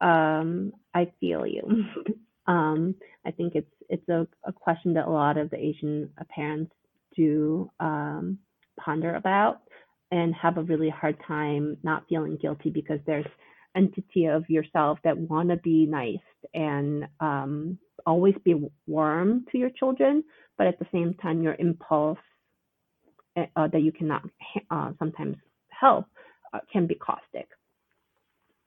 um, 0.00 0.72
I 0.94 1.10
feel 1.20 1.46
you. 1.46 1.84
um, 2.46 2.94
I 3.26 3.30
think 3.30 3.54
it's 3.54 3.70
it's 3.88 4.08
a, 4.08 4.26
a 4.44 4.52
question 4.52 4.94
that 4.94 5.06
a 5.06 5.10
lot 5.10 5.36
of 5.36 5.50
the 5.50 5.58
Asian 5.58 6.10
parents 6.28 6.72
do 7.16 7.70
um, 7.80 8.38
ponder 8.78 9.14
about 9.14 9.62
and 10.10 10.34
have 10.34 10.58
a 10.58 10.62
really 10.62 10.90
hard 10.90 11.16
time 11.26 11.76
not 11.82 12.04
feeling 12.08 12.38
guilty 12.40 12.70
because 12.70 13.00
there's 13.06 13.26
entity 13.76 14.26
of 14.26 14.48
yourself 14.48 14.98
that 15.04 15.16
want 15.16 15.48
to 15.48 15.56
be 15.56 15.86
nice 15.86 16.16
and 16.54 17.06
um, 17.20 17.78
always 18.06 18.34
be 18.44 18.68
warm 18.86 19.44
to 19.50 19.58
your 19.58 19.70
children, 19.70 20.22
but 20.56 20.66
at 20.66 20.78
the 20.78 20.86
same 20.92 21.14
time, 21.14 21.42
your 21.42 21.56
impulse 21.58 22.18
eh, 23.36 23.46
uh, 23.56 23.68
that 23.68 23.82
you 23.82 23.92
cannot 23.92 24.22
uh, 24.70 24.92
sometimes 24.98 25.36
help 25.70 26.06
uh, 26.52 26.60
can 26.72 26.86
be 26.86 26.94
caustic. 26.94 27.48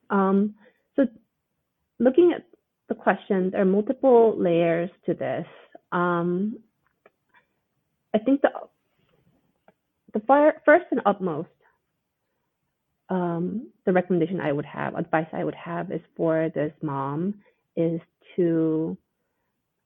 Um, 0.09 0.55
so, 0.95 1.07
looking 1.99 2.33
at 2.35 2.45
the 2.89 2.95
question, 2.95 3.51
there 3.51 3.61
are 3.61 3.65
multiple 3.65 4.35
layers 4.37 4.89
to 5.05 5.13
this. 5.13 5.45
Um, 5.91 6.59
I 8.13 8.19
think 8.19 8.41
the 8.41 8.49
the 10.13 10.59
first 10.65 10.85
and 10.91 11.01
utmost, 11.05 11.49
um, 13.09 13.67
the 13.85 13.93
recommendation 13.93 14.39
I 14.39 14.51
would 14.51 14.65
have, 14.65 14.95
advice 14.95 15.27
I 15.33 15.43
would 15.43 15.55
have, 15.55 15.91
is 15.91 16.01
for 16.15 16.49
this 16.55 16.71
mom 16.81 17.35
is 17.75 17.99
to 18.35 18.97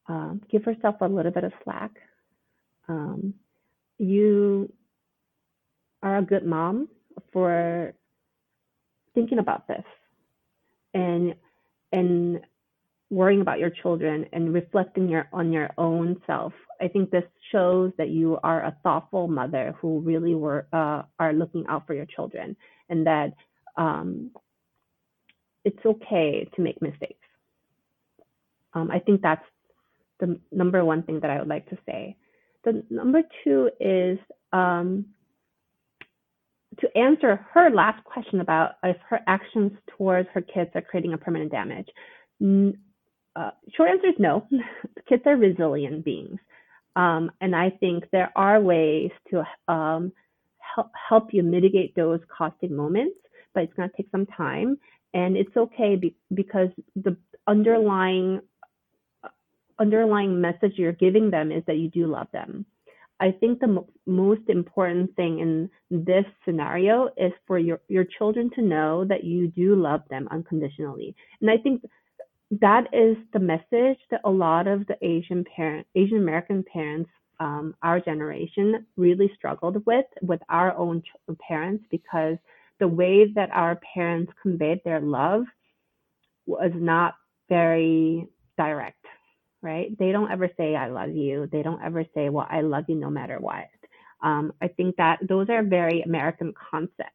um, 0.07 0.41
give 0.49 0.63
herself 0.63 0.95
a 1.01 1.07
little 1.07 1.31
bit 1.31 1.43
of 1.43 1.51
slack. 1.63 1.91
Um, 2.87 3.33
you 3.97 4.71
are 6.03 6.17
a 6.17 6.21
good 6.21 6.45
mom 6.45 6.87
for 7.31 7.93
thinking 9.13 9.39
about 9.39 9.67
this 9.67 9.83
and 10.93 11.35
and 11.91 12.41
worrying 13.09 13.41
about 13.41 13.59
your 13.59 13.69
children 13.69 14.25
and 14.31 14.53
reflecting 14.53 15.09
your 15.09 15.27
on 15.33 15.51
your 15.51 15.69
own 15.77 16.21
self. 16.25 16.53
I 16.79 16.87
think 16.87 17.11
this 17.11 17.25
shows 17.51 17.91
that 17.97 18.09
you 18.09 18.39
are 18.43 18.61
a 18.61 18.75
thoughtful 18.83 19.27
mother 19.27 19.75
who 19.79 19.99
really 19.99 20.33
were 20.33 20.67
uh, 20.73 21.03
are 21.19 21.33
looking 21.33 21.65
out 21.67 21.85
for 21.85 21.93
your 21.93 22.05
children, 22.05 22.55
and 22.89 23.05
that 23.05 23.33
um, 23.77 24.31
it's 25.63 25.85
okay 25.85 26.49
to 26.55 26.61
make 26.61 26.81
mistakes. 26.81 27.17
Um, 28.73 28.89
I 28.89 28.99
think 28.99 29.21
that's 29.21 29.45
the 30.19 30.39
number 30.51 30.83
one 30.85 31.03
thing 31.03 31.19
that 31.19 31.29
I 31.29 31.39
would 31.39 31.49
like 31.49 31.69
to 31.69 31.77
say. 31.85 32.15
The 32.63 32.83
number 32.89 33.21
two 33.43 33.69
is 33.79 34.17
um, 34.53 35.05
to 36.79 36.97
answer 36.97 37.45
her 37.53 37.69
last 37.69 38.03
question 38.03 38.39
about 38.39 38.71
if 38.83 38.97
her 39.09 39.19
actions 39.27 39.71
towards 39.97 40.29
her 40.33 40.41
kids 40.41 40.71
are 40.75 40.81
creating 40.81 41.13
a 41.13 41.17
permanent 41.17 41.51
damage. 41.51 41.87
Uh, 43.35 43.51
short 43.75 43.89
answer 43.89 44.07
is 44.07 44.15
no. 44.19 44.47
Kids 45.09 45.23
are 45.25 45.35
resilient 45.35 46.03
beings. 46.03 46.39
Um, 46.95 47.31
and 47.39 47.55
I 47.55 47.69
think 47.69 48.05
there 48.11 48.31
are 48.35 48.59
ways 48.59 49.11
to 49.29 49.43
um, 49.73 50.11
help, 50.59 50.91
help 51.09 51.33
you 51.33 51.43
mitigate 51.43 51.95
those 51.95 52.19
caustic 52.35 52.71
moments, 52.71 53.17
but 53.53 53.63
it's 53.63 53.73
going 53.73 53.89
to 53.89 53.95
take 53.95 54.11
some 54.11 54.25
time. 54.25 54.77
And 55.13 55.37
it's 55.37 55.55
okay 55.55 55.95
be, 55.95 56.15
because 56.33 56.69
the 56.95 57.15
underlying 57.47 58.41
underlying 59.79 60.39
message 60.39 60.73
you're 60.75 60.91
giving 60.91 61.31
them 61.31 61.51
is 61.51 61.63
that 61.65 61.77
you 61.77 61.89
do 61.89 62.05
love 62.05 62.27
them. 62.31 62.65
I 63.21 63.31
think 63.31 63.59
the 63.59 63.67
mo- 63.67 63.87
most 64.07 64.49
important 64.49 65.15
thing 65.15 65.39
in 65.39 65.69
this 65.91 66.25
scenario 66.43 67.09
is 67.17 67.31
for 67.45 67.59
your, 67.59 67.79
your 67.87 68.03
children 68.03 68.49
to 68.55 68.61
know 68.63 69.05
that 69.05 69.23
you 69.23 69.47
do 69.47 69.75
love 69.75 70.01
them 70.09 70.27
unconditionally. 70.31 71.15
And 71.39 71.49
I 71.49 71.57
think 71.57 71.83
that 72.59 72.87
is 72.93 73.15
the 73.31 73.39
message 73.39 73.99
that 74.09 74.21
a 74.25 74.29
lot 74.29 74.67
of 74.67 74.85
the 74.87 74.97
Asian 75.01 75.45
parent, 75.55 75.85
Asian 75.95 76.17
American 76.17 76.65
parents, 76.73 77.09
um, 77.39 77.75
our 77.81 77.99
generation 77.99 78.85
really 78.97 79.31
struggled 79.35 79.83
with 79.85 80.05
with 80.21 80.41
our 80.49 80.75
own 80.75 81.01
ch- 81.01 81.37
parents 81.39 81.83
because 81.89 82.37
the 82.79 82.87
way 82.87 83.31
that 83.33 83.49
our 83.51 83.79
parents 83.95 84.31
conveyed 84.41 84.81
their 84.83 84.99
love 84.99 85.43
was 86.45 86.71
not 86.75 87.15
very 87.49 88.27
direct, 88.57 89.00
right? 89.61 89.97
They 89.99 90.11
don't 90.11 90.31
ever 90.31 90.49
say 90.57 90.75
"I 90.75 90.89
love 90.89 91.11
you." 91.11 91.47
They 91.51 91.63
don't 91.63 91.81
ever 91.83 92.05
say, 92.15 92.29
"Well, 92.29 92.47
I 92.49 92.61
love 92.61 92.85
you 92.87 92.95
no 92.95 93.09
matter 93.09 93.37
what." 93.39 93.65
Um, 94.23 94.53
I 94.61 94.67
think 94.69 94.97
that 94.97 95.19
those 95.27 95.49
are 95.49 95.63
very 95.63 96.01
American 96.01 96.53
concepts 96.71 97.11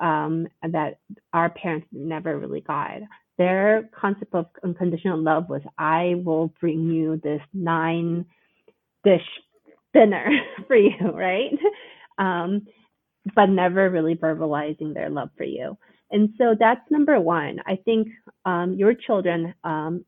um, 0.00 0.48
that 0.68 0.98
our 1.32 1.50
parents 1.50 1.86
never 1.92 2.38
really 2.38 2.60
got 2.60 3.00
their 3.38 3.88
concept 3.98 4.34
of 4.34 4.46
unconditional 4.62 5.18
love 5.20 5.48
was 5.48 5.62
I 5.78 6.14
will 6.24 6.52
bring 6.60 6.90
you 6.90 7.20
this 7.22 7.40
nine 7.54 8.26
dish 9.04 9.26
dinner 9.94 10.28
for 10.66 10.76
you, 10.76 10.94
right? 11.14 11.50
Um, 12.18 12.66
but 13.34 13.46
never 13.46 13.90
really 13.90 14.14
verbalizing 14.16 14.94
their 14.94 15.10
love 15.10 15.30
for 15.36 15.44
you. 15.44 15.78
And 16.10 16.30
so 16.38 16.54
that's 16.58 16.80
number 16.90 17.18
one. 17.20 17.60
I 17.66 17.76
think 17.76 18.08
um, 18.44 18.74
your 18.74 18.94
children 18.94 19.54
um, 19.64 20.04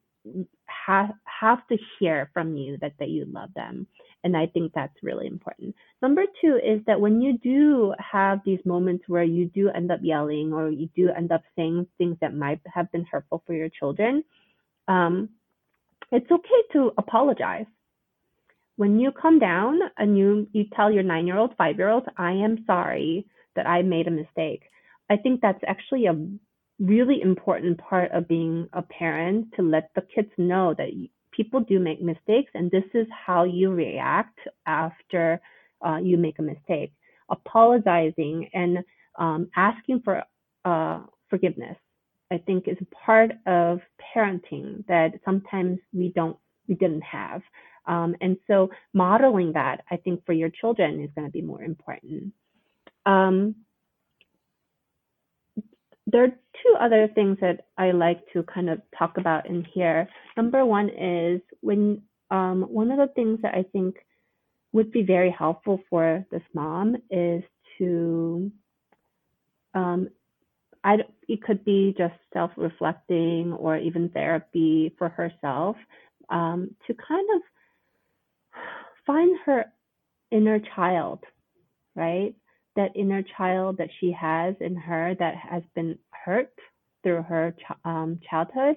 have 0.86 1.10
have 1.24 1.66
to 1.68 1.78
hear 1.98 2.30
from 2.32 2.56
you 2.56 2.78
that 2.80 2.94
that 2.98 3.08
you 3.08 3.26
love 3.26 3.50
them. 3.54 3.86
And 4.24 4.36
i 4.36 4.46
think 4.46 4.72
that's 4.74 5.02
really 5.02 5.26
important. 5.26 5.74
Number 6.02 6.24
two 6.40 6.58
is 6.64 6.80
that 6.86 7.00
when 7.00 7.20
you 7.20 7.38
do 7.38 7.94
have 7.98 8.40
these 8.44 8.60
moments 8.64 9.04
where 9.08 9.24
you 9.24 9.46
do 9.46 9.70
end 9.70 9.90
up 9.90 10.00
yelling 10.02 10.52
or 10.52 10.70
you 10.70 10.88
do 10.96 11.10
end 11.10 11.32
up 11.32 11.42
saying 11.56 11.86
things 11.98 12.16
that 12.20 12.34
might 12.34 12.60
have 12.72 12.90
been 12.92 13.04
hurtful 13.04 13.42
for 13.46 13.54
your 13.54 13.68
children 13.68 14.24
um, 14.88 15.30
it's 16.12 16.30
okay 16.30 16.62
to 16.72 16.92
apologize. 16.98 17.66
When 18.76 18.98
you 19.00 19.12
come 19.12 19.38
down 19.38 19.78
and 19.98 20.18
you 20.18 20.48
you 20.52 20.64
tell 20.74 20.90
your 20.90 21.02
nine 21.02 21.26
year 21.26 21.38
old 21.38 21.54
five 21.56 21.76
year 21.78 21.88
old 21.88 22.06
i 22.16 22.32
am 22.32 22.64
sorry 22.66 23.26
that 23.54 23.66
i 23.66 23.82
made 23.82 24.08
a 24.08 24.10
mistake 24.10 24.62
i 25.08 25.16
think 25.16 25.40
that's 25.40 25.62
actually 25.66 26.06
a 26.06 26.14
really 26.78 27.22
important 27.22 27.78
part 27.78 28.10
of 28.12 28.28
being 28.28 28.68
a 28.72 28.82
parent 28.82 29.46
to 29.56 29.62
let 29.62 29.90
the 29.94 30.02
kids 30.14 30.30
know 30.36 30.74
that 30.76 30.88
people 31.30 31.60
do 31.60 31.78
make 31.78 32.02
mistakes 32.02 32.50
and 32.54 32.70
this 32.70 32.84
is 32.94 33.06
how 33.26 33.44
you 33.44 33.70
react 33.70 34.38
after 34.66 35.40
uh, 35.86 35.96
you 35.96 36.16
make 36.16 36.38
a 36.38 36.42
mistake. 36.42 36.92
Apologizing 37.30 38.50
and 38.52 38.78
um, 39.18 39.48
asking 39.56 40.00
for 40.04 40.22
uh, 40.64 41.00
forgiveness 41.30 41.76
i 42.30 42.38
think 42.38 42.68
is 42.68 42.76
a 42.80 42.94
part 42.94 43.32
of 43.46 43.80
parenting 44.14 44.86
that 44.86 45.12
sometimes 45.24 45.78
we 45.92 46.12
don't 46.14 46.36
we 46.66 46.74
didn't 46.74 47.02
have. 47.02 47.42
Um, 47.86 48.16
and 48.22 48.38
so 48.46 48.70
modeling 48.94 49.52
that 49.52 49.84
i 49.90 49.96
think 49.96 50.24
for 50.24 50.32
your 50.32 50.48
children 50.48 51.02
is 51.02 51.10
going 51.14 51.26
to 51.26 51.32
be 51.32 51.42
more 51.42 51.62
important. 51.62 52.32
Um, 53.06 53.54
there 56.14 56.22
are 56.22 56.28
two 56.28 56.76
other 56.80 57.08
things 57.12 57.38
that 57.40 57.66
I 57.76 57.90
like 57.90 58.20
to 58.34 58.44
kind 58.44 58.70
of 58.70 58.80
talk 58.96 59.18
about 59.18 59.48
in 59.48 59.66
here. 59.74 60.08
Number 60.36 60.64
one 60.64 60.88
is 60.88 61.40
when 61.60 62.02
um, 62.30 62.62
one 62.70 62.92
of 62.92 62.98
the 62.98 63.12
things 63.16 63.40
that 63.42 63.56
I 63.56 63.64
think 63.72 63.96
would 64.72 64.92
be 64.92 65.02
very 65.02 65.34
helpful 65.36 65.80
for 65.90 66.24
this 66.30 66.42
mom 66.54 66.96
is 67.10 67.42
to 67.78 68.52
um, 69.74 70.08
I, 70.84 70.98
it 71.26 71.42
could 71.42 71.64
be 71.64 71.96
just 71.98 72.14
self-reflecting 72.32 73.52
or 73.52 73.76
even 73.76 74.10
therapy 74.10 74.94
for 74.96 75.08
herself 75.08 75.76
um, 76.30 76.76
to 76.86 76.94
kind 76.94 77.26
of 77.34 77.42
find 79.04 79.36
her 79.46 79.64
inner 80.30 80.60
child, 80.76 81.24
right? 81.96 82.36
That 82.76 82.96
inner 82.96 83.22
child 83.36 83.78
that 83.78 83.90
she 84.00 84.12
has 84.12 84.54
in 84.60 84.74
her 84.74 85.14
that 85.18 85.34
has 85.36 85.62
been 85.74 85.98
hurt 86.10 86.52
through 87.02 87.22
her 87.22 87.54
um, 87.84 88.18
childhood 88.28 88.76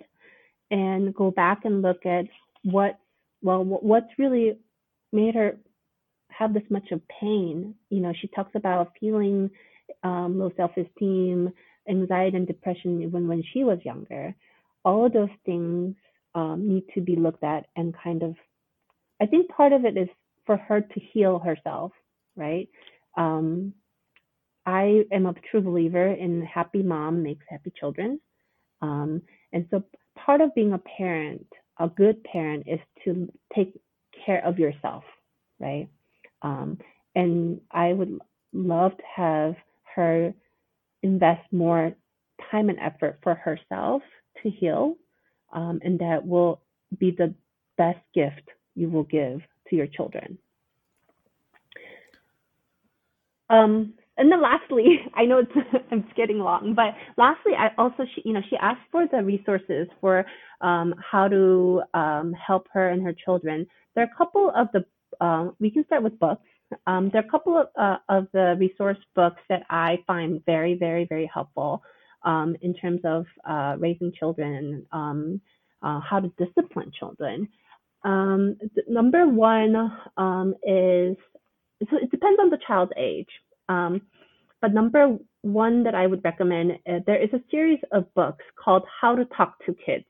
and 0.70 1.16
go 1.16 1.32
back 1.32 1.62
and 1.64 1.82
look 1.82 2.06
at 2.06 2.26
what 2.64 3.00
well 3.42 3.64
what's 3.64 4.08
really 4.18 4.58
made 5.12 5.36
her 5.36 5.58
have 6.30 6.54
this 6.54 6.64
much 6.70 6.92
of 6.92 7.02
pain. 7.08 7.74
You 7.90 8.02
know 8.02 8.14
she 8.20 8.28
talks 8.28 8.52
about 8.56 8.94
feeling 9.00 9.50
um, 10.04 10.40
low 10.40 10.52
self-esteem 10.58 11.52
anxiety 11.90 12.36
and 12.38 12.48
depression 12.48 13.02
even 13.02 13.28
when 13.28 13.44
she 13.54 13.64
was 13.64 13.80
younger. 13.84 14.36
All 14.84 15.06
of 15.06 15.14
those 15.14 15.30
things 15.46 15.96
um, 16.36 16.68
need 16.68 16.84
to 16.94 17.02
be 17.02 17.16
looked 17.16 17.44
at 17.44 17.66
and 17.76 17.96
kind 18.04 18.22
of 18.22 18.36
i 19.20 19.26
think 19.26 19.50
part 19.50 19.74
of 19.74 19.86
it 19.86 19.98
is 19.98 20.10
for 20.46 20.58
her 20.58 20.82
to 20.82 21.00
heal 21.00 21.40
herself 21.40 21.92
right? 22.38 22.70
Um, 23.18 23.74
I 24.68 25.06
am 25.14 25.26
a 25.26 25.34
true 25.50 25.62
believer 25.62 26.08
in 26.08 26.44
happy 26.44 26.84
mom 26.84 27.24
makes 27.24 27.46
happy 27.50 27.72
children. 27.80 28.20
Um, 28.82 29.22
and 29.54 29.66
so 29.72 29.82
part 30.16 30.42
of 30.42 30.54
being 30.54 30.74
a 30.74 30.78
parent, 30.98 31.48
a 31.80 31.88
good 31.88 32.22
parent, 32.26 32.66
is 32.68 32.80
to 33.06 33.32
take 33.56 33.80
care 34.26 34.46
of 34.46 34.60
yourself, 34.60 35.06
right? 35.60 35.88
Um, 36.42 36.78
and 37.16 37.62
I 37.72 37.94
would 37.94 38.20
love 38.52 38.92
to 38.98 39.04
have 39.16 39.56
her 39.96 40.34
invest 41.02 41.42
more 41.54 41.94
time 42.52 42.70
and 42.70 42.78
effort 42.80 43.20
for 43.24 43.36
herself 43.36 44.02
to 44.44 44.50
heal. 44.50 44.96
Um, 45.54 45.80
and 45.82 45.98
that 46.00 46.28
will 46.28 46.60
be 47.00 47.12
the 47.12 47.34
best 47.78 48.00
gift 48.14 48.50
you 48.76 48.90
will 48.90 49.04
give 49.04 49.40
to 49.70 49.76
your 49.78 49.88
children. 49.88 50.38
Um, 53.50 53.94
and 54.18 54.32
then 54.32 54.42
lastly, 54.42 55.00
I 55.16 55.26
know 55.26 55.40
it's 55.40 55.52
it's 55.92 56.14
getting 56.16 56.40
long, 56.40 56.74
but 56.76 56.94
lastly, 57.18 57.54
I 57.58 57.70
also 57.78 58.04
she 58.16 58.22
you 58.26 58.34
know 58.34 58.42
she 58.50 58.58
asked 58.58 58.82
for 58.92 59.06
the 59.08 59.24
resources 59.24 59.88
for 60.02 60.26
um, 60.62 60.94
how 61.12 61.28
to 61.28 61.84
um, 61.94 62.34
help 62.34 62.68
her 62.74 62.90
and 62.90 63.04
her 63.04 63.14
children. 63.14 63.68
There 63.96 64.04
are 64.04 64.12
a 64.12 64.18
couple 64.18 64.52
of 64.56 64.68
the 64.74 64.86
uh, 65.24 65.52
we 65.60 65.72
can 65.72 65.86
start 65.86 66.04
with 66.04 66.20
books. 66.20 66.44
Um, 66.86 67.10
there 67.14 67.22
are 67.22 67.26
a 67.26 67.32
couple 67.32 67.58
of, 67.58 67.68
uh, 67.80 67.98
of 68.10 68.28
the 68.34 68.56
resource 68.60 68.98
books 69.16 69.42
that 69.50 69.64
I 69.70 70.00
find 70.08 70.44
very 70.46 70.76
very 70.76 71.06
very 71.06 71.30
helpful 71.34 71.82
um, 72.24 72.56
in 72.62 72.74
terms 72.74 73.02
of 73.06 73.26
uh, 73.48 73.76
raising 73.80 74.12
children, 74.18 74.86
um, 74.92 75.40
uh, 75.82 76.00
how 76.02 76.20
to 76.20 76.32
discipline 76.38 76.92
children. 76.98 77.48
Um, 78.04 78.58
number 78.88 79.28
one 79.28 79.76
is 80.64 81.18
so 81.90 81.98
it 81.98 82.10
depends 82.10 82.40
on 82.40 82.50
the 82.50 82.60
child's 82.66 82.92
age. 82.98 83.30
Um, 83.70 84.02
but 84.62 84.74
number 84.74 85.18
one 85.42 85.84
that 85.84 85.96
I 85.96 86.08
would 86.08 86.24
recommend, 86.24 86.74
uh, 86.88 87.00
there 87.06 87.22
is 87.22 87.30
a 87.34 87.42
series 87.52 87.80
of 87.92 88.12
books 88.14 88.44
called 88.62 88.84
How 89.02 89.16
to 89.16 89.26
Talk 89.26 89.64
to 89.66 89.76
Kids. 89.86 90.06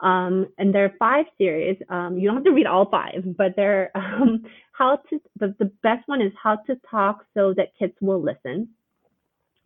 Um, 0.00 0.46
and 0.58 0.74
there 0.74 0.84
are 0.86 0.94
five 0.98 1.26
series. 1.36 1.76
Um, 1.88 2.18
you 2.18 2.26
don't 2.26 2.36
have 2.36 2.44
to 2.44 2.52
read 2.52 2.66
all 2.66 2.88
five, 2.90 3.22
but 3.36 3.54
they're 3.56 3.90
um, 3.94 4.44
how 4.72 4.96
to. 5.10 5.20
The, 5.38 5.54
the 5.58 5.70
best 5.82 6.08
one 6.08 6.22
is 6.22 6.32
how 6.42 6.56
to 6.66 6.76
talk 6.90 7.24
so 7.34 7.54
that 7.54 7.76
kids 7.78 7.94
will 8.00 8.22
listen. 8.22 8.68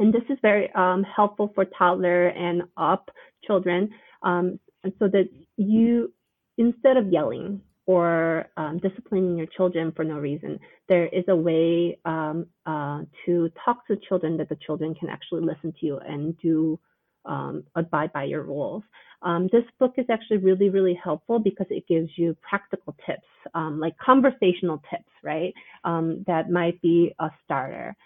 And 0.01 0.13
this 0.13 0.25
is 0.29 0.39
very 0.43 0.73
um, 0.75 1.05
helpful 1.05 1.53
for 1.55 1.65
toddler 1.65 2.29
and 2.29 2.63
up 2.77 3.11
children, 3.47 3.91
um, 4.23 4.59
so 4.99 5.07
that 5.07 5.29
you 5.57 6.13
instead 6.59 6.97
of 6.97 7.13
yelling 7.13 7.61
or 7.87 8.47
um, 8.57 8.79
disciplining 8.79 9.37
your 9.37 9.47
children 9.47 9.93
for 9.95 10.05
no 10.05 10.19
reason. 10.19 10.59
There 10.89 11.07
is 11.07 11.25
a 11.29 11.37
way 11.37 11.99
um, 12.05 12.47
uh, 12.67 13.03
to 13.27 13.51
talk 13.65 13.87
to 13.89 13.97
children 14.09 14.37
that 14.39 14.49
the 14.49 14.59
children 14.67 14.95
can 14.95 15.09
actually 15.09 15.43
listen 15.43 15.73
to 15.81 15.87
you 15.87 15.99
and 15.99 16.37
do 16.39 16.79
um, 17.27 17.65
abide 17.75 18.13
by 18.13 18.25
your 18.25 18.43
rules. 18.43 18.83
Um, 19.23 19.49
this 19.53 19.65
book 19.79 19.95
is 19.97 20.07
actually 20.11 20.39
really, 20.39 20.69
really 20.69 20.99
helpful 21.03 21.39
because 21.39 21.67
it 21.71 21.87
gives 21.89 22.11
you 22.17 22.37
practical 22.49 22.95
tips, 23.07 23.27
um, 23.55 23.81
like 23.81 23.97
conversational 23.99 24.83
tips, 24.91 25.11
right? 25.23 25.55
Um, 25.85 26.25
that 26.27 26.51
might 26.51 26.81
be 26.83 27.15
a 27.19 27.31
starter. 27.45 27.97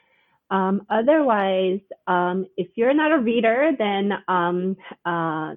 otherwise, 0.50 1.80
if 2.56 2.68
you're 2.76 2.94
not 2.94 3.12
a 3.12 3.18
reader, 3.18 3.72
then 3.78 4.12
uh, 5.04 5.54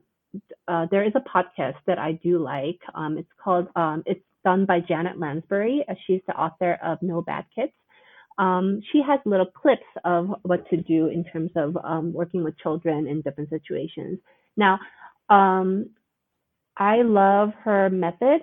uh, 0.68 0.86
there 0.92 1.04
is 1.04 1.14
a 1.16 1.20
podcast 1.20 1.76
that 1.88 2.00
I 2.00 2.14
do 2.24 2.40
like. 2.40 2.80
Um, 2.96 3.18
it's 3.18 3.30
called, 3.44 3.68
um, 3.76 4.04
it's 4.06 4.24
done 4.44 4.66
by 4.66 4.80
Janet 4.80 5.20
Lansbury. 5.20 5.84
Uh, 5.88 5.94
she's 6.08 6.22
the 6.28 6.34
author 6.34 6.78
of 6.84 7.02
No 7.02 7.22
Bad 7.22 7.46
Kids. 7.54 7.74
Um, 8.38 8.82
she 8.92 9.02
has 9.06 9.20
little 9.26 9.46
clips 9.46 9.82
of 10.04 10.30
what 10.44 10.68
to 10.70 10.78
do 10.78 11.08
in 11.08 11.24
terms 11.26 11.52
of 11.56 11.78
um, 11.84 12.14
working 12.14 12.44
with 12.44 12.58
children 12.58 13.08
in 13.08 13.22
different 13.22 13.50
situations. 13.50 14.20
Now, 14.58 14.80
um, 15.30 15.92
I 16.78 17.02
love 17.04 17.50
her 17.64 17.90
method. 17.90 18.42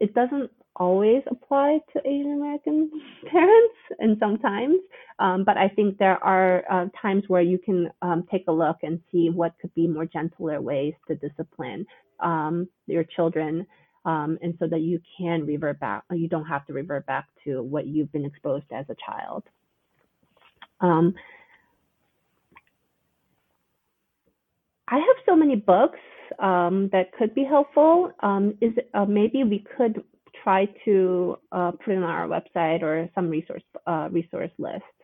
It 0.00 0.14
doesn't 0.14 0.50
always 0.78 1.22
apply 1.30 1.80
to 1.92 2.00
Asian 2.08 2.32
American 2.32 2.90
parents, 3.30 3.74
and 3.98 4.16
sometimes, 4.18 4.76
um, 5.18 5.44
but 5.44 5.56
I 5.56 5.68
think 5.68 5.98
there 5.98 6.22
are 6.22 6.64
uh, 6.70 6.86
times 7.00 7.24
where 7.28 7.42
you 7.42 7.58
can 7.58 7.90
um, 8.02 8.24
take 8.30 8.44
a 8.48 8.52
look 8.52 8.78
and 8.82 9.00
see 9.12 9.30
what 9.30 9.52
could 9.60 9.74
be 9.74 9.86
more 9.86 10.06
gentler 10.06 10.60
ways 10.60 10.94
to 11.08 11.16
discipline 11.16 11.86
um, 12.20 12.68
your 12.86 13.04
children, 13.04 13.66
um, 14.04 14.38
and 14.42 14.54
so 14.58 14.66
that 14.68 14.80
you 14.80 15.00
can 15.18 15.44
revert 15.44 15.80
back. 15.80 16.04
You 16.12 16.28
don't 16.28 16.46
have 16.46 16.66
to 16.66 16.72
revert 16.72 17.06
back 17.06 17.26
to 17.44 17.62
what 17.62 17.86
you've 17.86 18.12
been 18.12 18.24
exposed 18.24 18.66
as 18.72 18.86
a 18.88 18.96
child. 19.04 19.44
Um, 20.80 21.14
I 24.88 24.96
have 24.96 25.16
so 25.26 25.36
many 25.36 25.56
books 25.56 25.98
um, 26.38 26.88
that 26.92 27.12
could 27.18 27.34
be 27.34 27.44
helpful. 27.44 28.10
is 28.60 28.72
uh, 28.94 29.04
maybe 29.04 29.44
we 29.44 29.64
could 29.76 30.02
try 30.48 30.64
to 30.86 31.36
uh, 31.52 31.72
put 31.72 31.92
it 31.92 31.98
on 31.98 32.04
our 32.04 32.26
website 32.26 32.82
or 32.82 32.94
some 33.14 33.28
resource 33.28 33.66
uh, 33.86 34.08
resource 34.10 34.54
list 34.58 34.96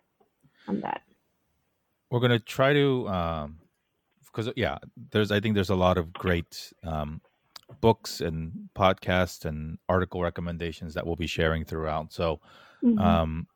on 0.69 0.81
that. 0.81 1.03
We're 2.11 2.21
gonna 2.21 2.39
try 2.39 2.73
to 2.73 2.87
because 4.27 4.49
um, 4.49 4.55
yeah, 4.57 4.79
there's 5.11 5.31
I 5.31 5.41
think 5.41 5.55
there's 5.55 5.75
a 5.79 5.83
lot 5.87 5.97
of 5.99 6.13
great 6.13 6.73
um, 6.83 7.21
books 7.81 8.21
and 8.21 8.71
podcasts 8.75 9.45
and 9.45 9.79
article 9.87 10.23
recommendations 10.23 10.95
that 10.95 11.05
we'll 11.07 11.23
be 11.27 11.27
sharing 11.27 11.65
throughout. 11.65 12.13
So 12.13 12.41
mm-hmm. 12.83 12.99
um, 12.99 13.47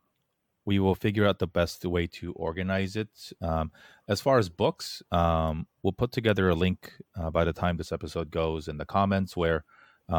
we 0.66 0.79
will 0.79 0.94
figure 0.94 1.27
out 1.27 1.38
the 1.38 1.53
best 1.61 1.85
way 1.87 2.07
to 2.18 2.33
organize 2.33 2.96
it. 2.96 3.14
Um, 3.40 3.72
as 4.07 4.20
far 4.20 4.37
as 4.38 4.48
books, 4.51 5.03
um, 5.11 5.66
we'll 5.83 6.01
put 6.03 6.12
together 6.12 6.51
a 6.51 6.55
link 6.55 6.81
uh, 7.18 7.31
by 7.31 7.44
the 7.44 7.55
time 7.55 7.77
this 7.77 7.92
episode 7.92 8.31
goes 8.31 8.68
in 8.68 8.77
the 8.77 8.90
comments 8.98 9.37
where 9.37 9.64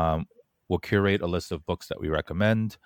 Um, 0.01 0.27
we'll 0.69 0.79
curate 0.79 1.21
a 1.21 1.27
list 1.27 1.51
of 1.51 1.65
books 1.65 1.87
that 1.87 1.99
we 1.99 2.07
recommend 2.07 2.77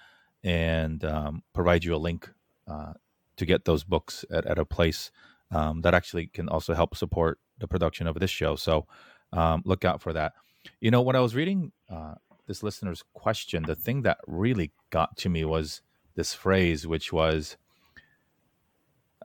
and 0.43 1.03
um, 1.05 1.43
provide 1.53 1.83
you 1.83 1.93
a 1.93 1.97
link 1.97 2.29
uh, 2.67 2.93
to 3.35 3.45
get 3.45 3.65
those 3.65 3.83
books 3.83 4.25
at, 4.31 4.45
at 4.45 4.57
a 4.57 4.65
place 4.65 5.11
um, 5.51 5.81
that 5.81 5.93
actually 5.93 6.27
can 6.27 6.49
also 6.49 6.73
help 6.73 6.95
support 6.95 7.39
the 7.59 7.67
production 7.67 8.07
of 8.07 8.19
this 8.19 8.31
show. 8.31 8.55
So 8.55 8.87
um, 9.31 9.61
look 9.65 9.85
out 9.85 10.01
for 10.01 10.13
that. 10.13 10.33
You 10.81 10.91
know, 10.91 11.01
when 11.01 11.15
I 11.15 11.19
was 11.19 11.35
reading 11.35 11.71
uh, 11.89 12.15
this 12.47 12.63
listener's 12.63 13.03
question, 13.13 13.63
the 13.63 13.75
thing 13.75 14.01
that 14.03 14.17
really 14.25 14.71
got 14.89 15.17
to 15.17 15.29
me 15.29 15.45
was 15.45 15.81
this 16.15 16.33
phrase, 16.33 16.87
which 16.87 17.11
was, 17.11 17.57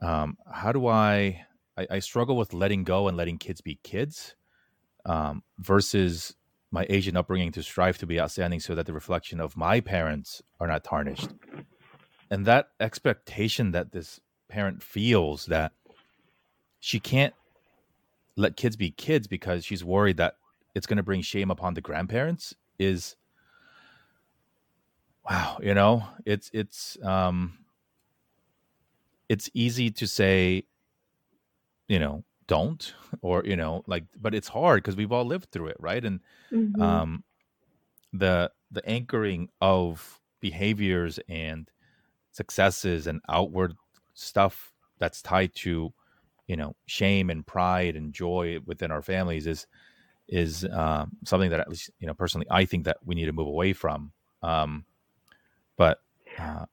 um, 0.01 0.37
"How 0.51 0.71
do 0.71 0.87
I, 0.87 1.45
I?" 1.77 1.87
I 1.91 1.99
struggle 1.99 2.35
with 2.35 2.53
letting 2.53 2.83
go 2.83 3.07
and 3.07 3.15
letting 3.15 3.37
kids 3.37 3.61
be 3.61 3.79
kids, 3.83 4.35
um, 5.05 5.43
versus 5.59 6.35
my 6.71 6.85
Asian 6.89 7.17
upbringing 7.17 7.51
to 7.53 7.63
strive 7.63 7.97
to 7.97 8.05
be 8.05 8.19
outstanding, 8.19 8.59
so 8.59 8.75
that 8.75 8.85
the 8.85 8.93
reflection 8.93 9.39
of 9.39 9.57
my 9.57 9.79
parents 9.79 10.41
are 10.59 10.67
not 10.67 10.83
tarnished, 10.83 11.29
and 12.29 12.45
that 12.45 12.69
expectation 12.79 13.71
that 13.71 13.91
this 13.91 14.19
parent 14.47 14.81
feels 14.83 15.45
that 15.45 15.73
she 16.79 16.99
can't 16.99 17.33
let 18.35 18.55
kids 18.55 18.75
be 18.75 18.89
kids 18.89 19.27
because 19.27 19.65
she's 19.65 19.83
worried 19.83 20.17
that 20.17 20.35
it's 20.73 20.87
going 20.87 20.97
to 20.97 21.03
bring 21.03 21.21
shame 21.21 21.51
upon 21.51 21.73
the 21.73 21.81
grandparents 21.81 22.55
is 22.77 23.15
wow 25.29 25.57
you 25.61 25.73
know? 25.73 26.03
It's 26.25 26.49
it's 26.53 26.97
um 27.03 27.59
it's 29.27 29.49
easy 29.53 29.91
to 29.91 30.07
say 30.07 30.63
you 31.87 31.99
know 31.99 32.23
don't 32.49 32.95
or 33.21 33.43
you 33.45 33.55
know 33.55 33.83
like 33.87 34.03
but 34.19 34.35
it's 34.35 34.47
hard 34.47 34.83
because 34.83 34.95
we've 34.95 35.11
all 35.11 35.23
lived 35.23 35.49
through 35.51 35.67
it 35.67 35.77
right 35.79 36.03
and 36.03 36.19
mm-hmm. 36.51 36.81
um 36.81 37.23
the 38.11 38.51
the 38.71 38.85
anchoring 38.89 39.47
of 39.61 40.19
behaviors 40.41 41.19
and 41.29 41.69
successes 42.31 43.07
and 43.07 43.21
outward 43.29 43.73
stuff 44.13 44.73
that's 44.97 45.21
tied 45.21 45.53
to 45.53 45.93
you 46.47 46.57
know 46.57 46.75
shame 46.87 47.29
and 47.29 47.45
pride 47.45 47.95
and 47.95 48.13
joy 48.13 48.57
within 48.65 48.91
our 48.91 49.01
families 49.01 49.45
is 49.45 49.67
is 50.27 50.65
um, 50.71 51.11
something 51.25 51.49
that 51.49 51.59
at 51.59 51.69
least 51.69 51.89
you 51.99 52.07
know 52.07 52.13
personally 52.13 52.47
I 52.49 52.65
think 52.65 52.85
that 52.85 52.97
we 53.05 53.15
need 53.15 53.25
to 53.25 53.33
move 53.33 53.47
away 53.47 53.73
from. 53.73 54.11
Um, 54.41 54.85
but 55.77 56.01
uh, 56.37 56.65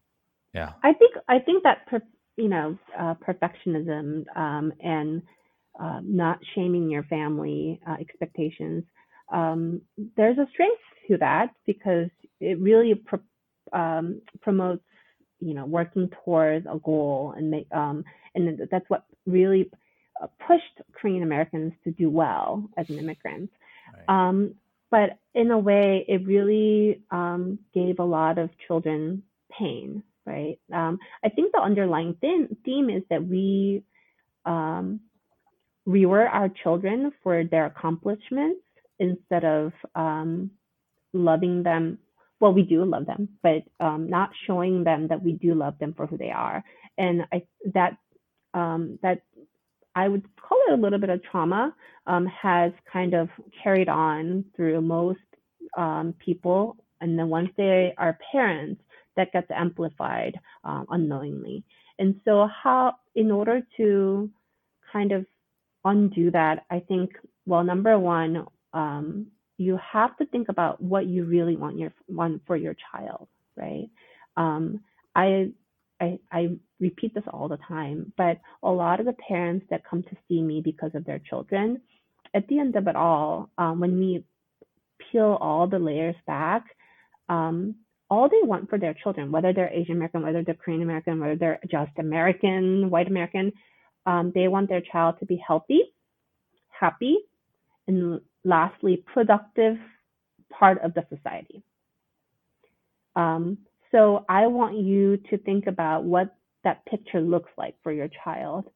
yeah, 0.55 0.73
I 0.83 0.93
think 0.93 1.15
I 1.29 1.39
think 1.39 1.63
that 1.65 1.87
per, 1.87 2.03
you 2.37 2.49
know 2.49 2.79
uh, 2.99 3.15
perfectionism 3.15 4.25
um, 4.37 4.73
and 4.81 5.23
uh, 5.79 6.01
not 6.03 6.39
shaming 6.55 6.91
your 6.91 7.03
family 7.05 7.81
uh, 7.89 7.97
expectations. 8.01 8.85
Um, 9.33 9.83
there's 10.17 10.39
a 10.39 10.47
strength 10.53 10.81
to 11.09 11.17
that 11.19 11.49
because 11.67 12.09
it 12.41 12.59
really 12.61 12.95
pro- 12.95 13.21
um, 13.73 14.21
promotes 14.41 14.83
you 15.41 15.55
know 15.55 15.67
working 15.67 16.11
towards 16.25 16.67
a 16.67 16.79
goal 16.79 17.35
and 17.37 17.51
make 17.51 17.67
um, 17.73 18.05
and 18.35 18.61
that's 18.71 18.89
what 18.89 19.05
really 19.27 19.71
uh, 20.23 20.27
pushed 20.47 20.81
Korean 20.93 21.23
Americans 21.23 21.73
to 21.85 21.91
do 21.91 22.09
well 22.09 22.69
as 22.77 22.89
an 22.89 22.99
immigrant. 22.99 23.51
Right. 23.95 24.29
Um, 24.29 24.55
but 24.91 25.19
in 25.35 25.51
a 25.51 25.59
way, 25.59 26.05
it 26.09 26.27
really 26.27 27.03
um, 27.11 27.59
gave 27.75 27.99
a 27.99 28.05
lot 28.05 28.39
of 28.39 28.51
children 28.67 29.23
pain, 29.51 30.03
right? 30.25 30.59
Um, 30.73 30.99
I 31.25 31.29
think 31.29 31.53
the 31.53 31.61
underlying 31.61 32.17
theme, 32.21 32.57
theme 32.65 32.89
is 32.89 33.03
that 33.11 33.27
we 33.27 33.83
um, 34.45 35.01
reward 35.87 36.29
our 36.33 36.49
children 36.63 37.13
for 37.23 37.45
their 37.45 37.67
accomplishments 37.67 38.61
instead 38.99 39.45
of 39.45 39.73
um, 39.95 40.51
loving 41.13 41.63
them. 41.63 41.99
Well, 42.41 42.53
we 42.53 42.63
do 42.63 42.85
love 42.85 43.07
them, 43.07 43.29
but 43.43 43.63
um, 43.81 44.11
not 44.11 44.31
showing 44.47 44.85
them 44.85 45.09
that 45.09 45.23
we 45.23 45.33
do 45.33 45.55
love 45.55 45.79
them 45.79 45.95
for 45.97 46.07
who 46.07 46.19
they 46.19 46.31
are. 46.31 46.63
And 46.99 47.23
I, 47.33 47.43
that 47.75 47.97
um, 48.53 48.99
that 49.03 49.23
I 49.95 50.09
would 50.09 50.25
call 50.37 50.59
it 50.69 50.73
a 50.73 50.83
little 50.83 50.99
bit 50.99 51.11
of 51.11 51.23
trauma, 51.23 51.75
um, 52.07 52.27
has 52.27 52.73
kind 52.91 53.15
of 53.15 53.29
carried 53.63 53.89
on 53.89 54.45
through 54.55 54.81
most 54.83 55.19
um, 55.77 56.15
people. 56.25 56.77
And 57.01 57.19
then 57.19 57.29
once 57.29 57.51
they 57.57 57.95
are 57.97 58.19
parents, 58.33 58.83
that 59.17 59.33
gets 59.33 59.51
amplified 59.51 60.39
um, 60.65 60.87
unknowingly. 60.91 61.65
And 61.99 62.21
so, 62.25 62.47
how, 62.63 62.97
in 63.15 63.31
order 63.31 63.63
to 63.79 64.31
kind 64.93 65.13
of 65.13 65.25
undo 65.87 66.31
that, 66.33 66.65
I 66.71 66.81
think, 66.81 67.13
well, 67.47 67.65
number 67.65 67.99
one, 67.99 68.47
um, 68.73 69.29
you 69.59 69.79
have 69.93 70.17
to 70.19 70.27
think 70.27 70.49
about 70.49 70.83
what 70.83 71.07
you 71.07 71.25
really 71.25 71.57
want 71.57 71.79
your 71.79 71.93
want 72.09 72.43
for 72.47 72.57
your 72.57 72.77
child, 72.93 73.29
right? 73.57 73.89
Um, 74.37 74.81
I 75.15 75.53
I, 76.01 76.19
I 76.31 76.49
repeat 76.79 77.15
this 77.15 77.25
all 77.33 77.49
the 77.49 77.59
time, 77.69 78.13
but 78.19 78.39
a 78.63 78.71
lot 78.71 79.01
of 79.01 79.07
the 79.07 79.15
parents 79.15 79.65
that 79.71 79.89
come 79.89 80.03
to 80.03 80.17
see 80.29 80.43
me 80.43 80.61
because 80.63 80.91
of 80.95 81.07
their 81.07 81.21
children, 81.21 81.81
at 82.35 82.47
the 82.49 82.59
end 82.59 82.77
of 82.77 82.87
it 82.87 82.97
all, 82.97 83.49
um, 83.57 83.81
when 83.81 83.99
we 83.99 84.25
peel 85.11 85.39
all 85.41 85.67
the 85.67 85.79
layers 85.79 86.17
back, 86.27 86.65
um, 87.31 87.77
all 88.11 88.29
they 88.29 88.47
want 88.47 88.69
for 88.69 88.79
their 88.79 88.95
children, 88.95 89.33
whether 89.33 89.53
they're 89.53 89.73
Asian 89.73 89.97
American, 89.97 90.23
whether 90.23 90.45
they're 90.45 90.55
Korean 90.55 90.83
American, 90.83 91.19
whether 91.19 91.37
they're 91.37 91.61
just 91.71 91.93
American, 91.99 92.91
white 92.91 93.09
American, 93.09 93.53
um, 94.07 94.33
they 94.35 94.49
want 94.49 94.69
their 94.69 94.81
child 94.81 95.17
to 95.21 95.27
be 95.27 95.37
healthy, 95.37 95.83
happy, 96.69 97.19
and 97.87 98.21
lastly, 98.45 99.03
productive 99.13 99.77
part 100.51 100.81
of 100.83 100.95
the 100.95 101.05
society. 101.15 101.63
Um, 103.17 103.59
so 103.93 104.25
I 104.29 104.47
want 104.47 104.77
you 104.79 105.19
to 105.31 105.39
think 105.39 105.67
about 105.67 106.05
what 106.05 106.35
that 106.65 106.85
picture 106.87 107.21
looks 107.21 107.51
like 107.57 107.77
for 107.83 107.93
your 107.93 108.09
child 108.25 108.67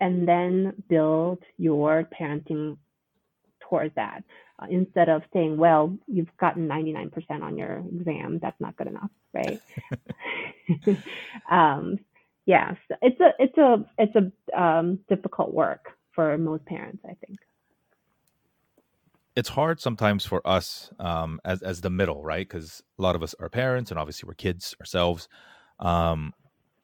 and 0.00 0.26
then 0.28 0.82
build 0.88 1.38
your 1.56 2.08
parenting 2.18 2.76
towards 3.68 3.94
that 3.94 4.22
uh, 4.58 4.66
instead 4.70 5.08
of 5.08 5.22
saying, 5.32 5.56
well, 5.56 5.96
you've 6.06 6.34
gotten 6.38 6.68
99% 6.68 7.12
on 7.42 7.56
your 7.56 7.78
exam. 7.78 8.38
That's 8.40 8.60
not 8.60 8.76
good 8.76 8.88
enough, 8.88 9.10
right? 9.32 9.60
um, 11.50 11.98
yeah, 12.46 12.74
it's 13.02 13.20
a, 13.20 13.30
it's 13.38 13.58
a, 13.58 13.84
it's 13.98 14.16
a 14.16 14.60
um, 14.60 14.98
difficult 15.08 15.52
work 15.52 15.90
for 16.12 16.36
most 16.38 16.64
parents, 16.64 17.02
I 17.04 17.14
think 17.26 17.38
it's 19.36 19.50
hard 19.50 19.80
sometimes 19.80 20.24
for 20.24 20.40
us 20.46 20.90
um, 20.98 21.38
as 21.44 21.62
as 21.62 21.82
the 21.82 21.90
middle, 21.90 22.24
right? 22.24 22.48
Because 22.48 22.82
a 22.98 23.02
lot 23.02 23.14
of 23.14 23.22
us 23.22 23.34
are 23.38 23.50
parents, 23.50 23.90
and 23.90 24.00
obviously 24.00 24.26
we're 24.26 24.34
kids 24.34 24.74
ourselves, 24.80 25.28
um, 25.78 26.32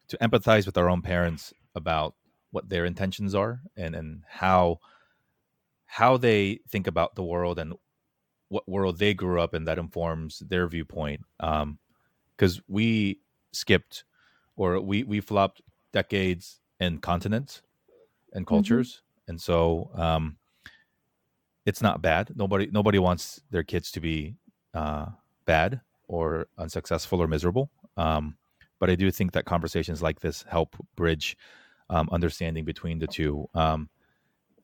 to 0.08 0.18
empathize 0.18 0.66
with 0.66 0.76
our 0.76 0.90
own 0.90 1.00
parents 1.00 1.54
about 1.74 2.14
what 2.50 2.68
their 2.68 2.84
intentions 2.84 3.34
are 3.34 3.60
and 3.76 3.96
and 3.96 4.22
how 4.28 4.78
how 5.86 6.18
they 6.18 6.60
think 6.68 6.86
about 6.86 7.14
the 7.14 7.24
world 7.24 7.58
and 7.58 7.72
what 8.48 8.68
world 8.68 8.98
they 8.98 9.14
grew 9.14 9.40
up 9.40 9.54
in 9.54 9.64
that 9.64 9.78
informs 9.78 10.40
their 10.40 10.68
viewpoint. 10.68 11.22
Because 11.38 12.58
um, 12.58 12.64
we 12.68 13.18
skipped 13.52 14.04
or 14.56 14.80
we 14.80 15.02
we 15.02 15.20
flopped 15.20 15.60
decades 15.92 16.60
and 16.80 17.00
continents 17.02 17.62
and 18.32 18.44
mm-hmm. 18.46 18.54
cultures, 18.54 18.94
mm-hmm. 18.94 19.30
and 19.30 19.40
so 19.40 19.90
um, 19.94 20.36
it's 21.64 21.82
not 21.82 22.02
bad. 22.02 22.32
Nobody 22.34 22.68
nobody 22.70 22.98
wants 22.98 23.40
their 23.50 23.62
kids 23.62 23.90
to 23.92 24.00
be 24.00 24.34
uh, 24.74 25.06
bad 25.44 25.80
or 26.08 26.46
unsuccessful 26.58 27.20
or 27.20 27.26
miserable. 27.26 27.70
Um, 27.96 28.36
but 28.78 28.90
I 28.90 28.94
do 28.96 29.10
think 29.10 29.32
that 29.32 29.44
conversations 29.44 30.02
like 30.02 30.20
this 30.20 30.44
help 30.48 30.76
bridge 30.96 31.36
um, 31.88 32.08
understanding 32.10 32.64
between 32.64 32.98
the 32.98 33.06
two. 33.06 33.48
Um, 33.54 33.88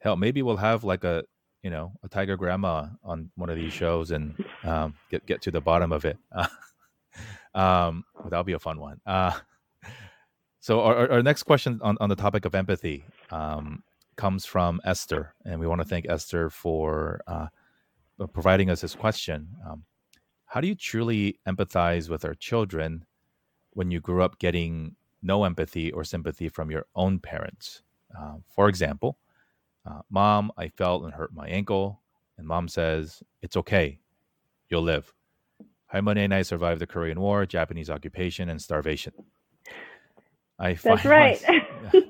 hell, 0.01 0.16
maybe 0.16 0.42
we'll 0.42 0.57
have 0.57 0.83
like 0.85 1.05
a 1.05 1.24
you 1.62 1.70
know 1.70 1.92
a 2.03 2.09
tiger 2.09 2.37
grandma 2.37 2.87
on 3.05 3.31
one 3.37 3.51
of 3.51 3.57
these 3.57 3.72
shows 3.72 4.11
and 4.11 4.35
um, 4.64 4.94
get 5.11 5.27
get 5.27 5.42
to 5.42 5.51
the 5.51 5.61
bottom 5.61 5.92
of 5.92 6.05
it. 6.05 6.18
um, 7.55 8.05
that'll 8.24 8.44
be 8.44 8.55
a 8.55 8.59
fun 8.59 8.81
one. 8.81 9.01
Uh, 9.07 9.33
so 10.61 10.81
our, 10.81 11.11
our 11.11 11.23
next 11.23 11.44
question 11.44 11.81
on, 11.83 11.97
on 12.01 12.09
the 12.09 12.16
topic 12.16 12.44
of 12.44 12.55
empathy. 12.55 13.05
Um, 13.31 13.83
comes 14.18 14.44
from 14.44 14.81
Esther, 14.85 15.33
and 15.46 15.59
we 15.61 15.67
want 15.67 15.81
to 15.81 15.87
thank 15.87 16.06
Esther 16.09 16.50
for 16.50 17.23
uh, 17.27 17.46
providing 18.33 18.69
us 18.69 18.83
this 18.83 18.94
question. 18.94 19.48
Um, 19.67 19.85
how 20.44 20.61
do 20.61 20.67
you 20.67 20.75
truly 20.75 21.38
empathize 21.46 22.11
with 22.11 22.25
our 22.25 22.35
children 22.35 23.06
when 23.71 23.90
you 23.90 24.00
grew 24.00 24.23
up 24.23 24.38
getting 24.38 24.96
no 25.23 25.44
empathy 25.44 25.92
or 25.92 26.04
sympathy 26.04 26.48
from 26.48 26.71
your 26.71 26.87
own 26.94 27.21
parents? 27.21 27.83
Uh, 28.19 28.35
for 28.48 28.69
example, 28.69 29.19
uh, 29.87 30.00
mom, 30.11 30.50
I 30.59 30.69
fell 30.69 31.04
and 31.04 31.15
hurt 31.15 31.33
my 31.33 31.46
ankle, 31.46 32.02
and 32.37 32.46
mom 32.46 32.69
says, 32.69 33.23
It's 33.40 33.56
okay, 33.56 34.00
you'll 34.69 34.83
live. 34.83 35.15
Halmoni 35.94 36.25
and 36.25 36.35
I 36.35 36.42
survived 36.42 36.81
the 36.81 36.87
Korean 36.87 37.21
War, 37.21 37.46
Japanese 37.46 37.88
occupation, 37.88 38.48
and 38.48 38.61
starvation. 38.61 39.13
I 40.59 40.75
That's 40.75 41.04
right. 41.04 41.40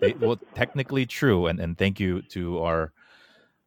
they, 0.01 0.15
well, 0.15 0.39
technically 0.55 1.07
true, 1.07 1.47
and 1.47 1.61
and 1.61 1.77
thank 1.77 2.01
you 2.01 2.23
to 2.23 2.61
our 2.61 2.93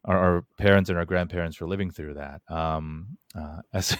our, 0.06 0.18
our, 0.18 0.42
parents 0.58 0.90
and 0.90 0.98
our 0.98 1.06
grandparents 1.06 1.56
for 1.56 1.68
living 1.68 1.92
through 1.92 2.16
that. 2.16 2.42
Um, 2.50 3.18
uh, 3.36 3.62
as 3.74 3.96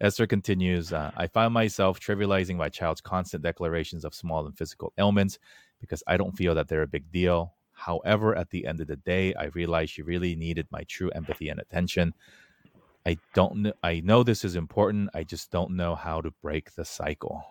Esther 0.00 0.26
continues, 0.26 0.92
uh, 0.92 1.10
I 1.16 1.26
find 1.26 1.52
myself 1.52 2.00
trivializing 2.00 2.56
my 2.56 2.70
child's 2.70 3.02
constant 3.02 3.42
declarations 3.42 4.06
of 4.06 4.14
small 4.14 4.46
and 4.46 4.56
physical 4.56 4.94
ailments 4.96 5.38
because 5.80 6.02
I 6.06 6.16
don't 6.16 6.36
feel 6.36 6.54
that 6.54 6.68
they're 6.68 6.82
a 6.82 6.86
big 6.86 7.12
deal. 7.12 7.52
However, 7.72 8.34
at 8.34 8.48
the 8.50 8.66
end 8.66 8.80
of 8.80 8.86
the 8.86 8.96
day, 8.96 9.34
I 9.34 9.46
realized 9.46 9.92
she 9.92 10.02
really 10.02 10.34
needed 10.34 10.66
my 10.70 10.84
true 10.84 11.10
empathy 11.10 11.50
and 11.50 11.60
attention. 11.60 12.14
I 13.04 13.18
don't 13.34 13.56
know. 13.56 13.72
I 13.82 14.00
know 14.00 14.22
this 14.22 14.44
is 14.44 14.56
important. 14.56 15.10
I 15.12 15.24
just 15.24 15.50
don't 15.50 15.72
know 15.72 15.94
how 15.94 16.22
to 16.22 16.30
break 16.40 16.74
the 16.74 16.86
cycle. 16.86 17.44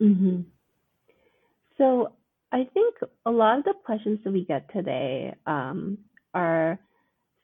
Mm-hmm. 0.00 0.42
So 1.78 2.12
I 2.52 2.68
think 2.72 2.96
a 3.24 3.30
lot 3.30 3.58
of 3.58 3.64
the 3.64 3.74
questions 3.84 4.20
that 4.24 4.32
we 4.32 4.44
get 4.44 4.72
today 4.72 5.34
um, 5.46 5.98
are 6.32 6.78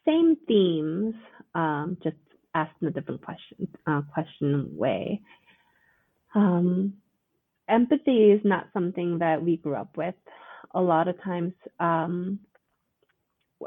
same 0.07 0.37
themes, 0.47 1.15
um, 1.55 1.97
just 2.03 2.17
asked 2.55 2.75
in 2.81 2.89
a 2.89 2.91
different 2.91 3.23
question 3.23 3.69
uh, 3.87 4.03
question 4.13 4.71
way. 4.77 5.21
Um, 6.35 6.95
empathy 7.69 8.31
is 8.31 8.41
not 8.45 8.69
something 8.73 9.19
that 9.19 9.43
we 9.43 9.57
grew 9.57 9.75
up 9.75 9.97
with. 9.97 10.15
A 10.75 10.81
lot 10.81 11.09
of 11.09 11.23
times, 11.23 11.53
um, 11.79 12.41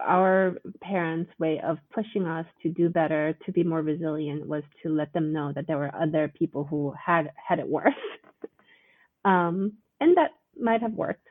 our 0.04 0.56
parents' 0.82 1.32
way 1.40 1.62
of 1.64 1.78
pushing 1.94 2.26
us 2.26 2.46
to 2.64 2.70
do 2.70 2.90
better, 2.90 3.38
to 3.46 3.52
be 3.52 3.64
more 3.64 3.82
resilient, 3.82 4.48
was 4.48 4.64
to 4.84 4.90
let 4.90 5.14
them 5.14 5.32
know 5.32 5.52
that 5.54 5.68
there 5.68 5.78
were 5.78 5.94
other 5.96 6.32
people 6.38 6.64
who 6.64 6.94
had 6.94 7.32
had 7.36 7.60
it 7.60 7.68
worse, 7.68 7.94
um, 9.26 9.74
and 10.00 10.18
that 10.18 10.32
might 10.60 10.82
have 10.82 10.94
worked. 10.94 11.28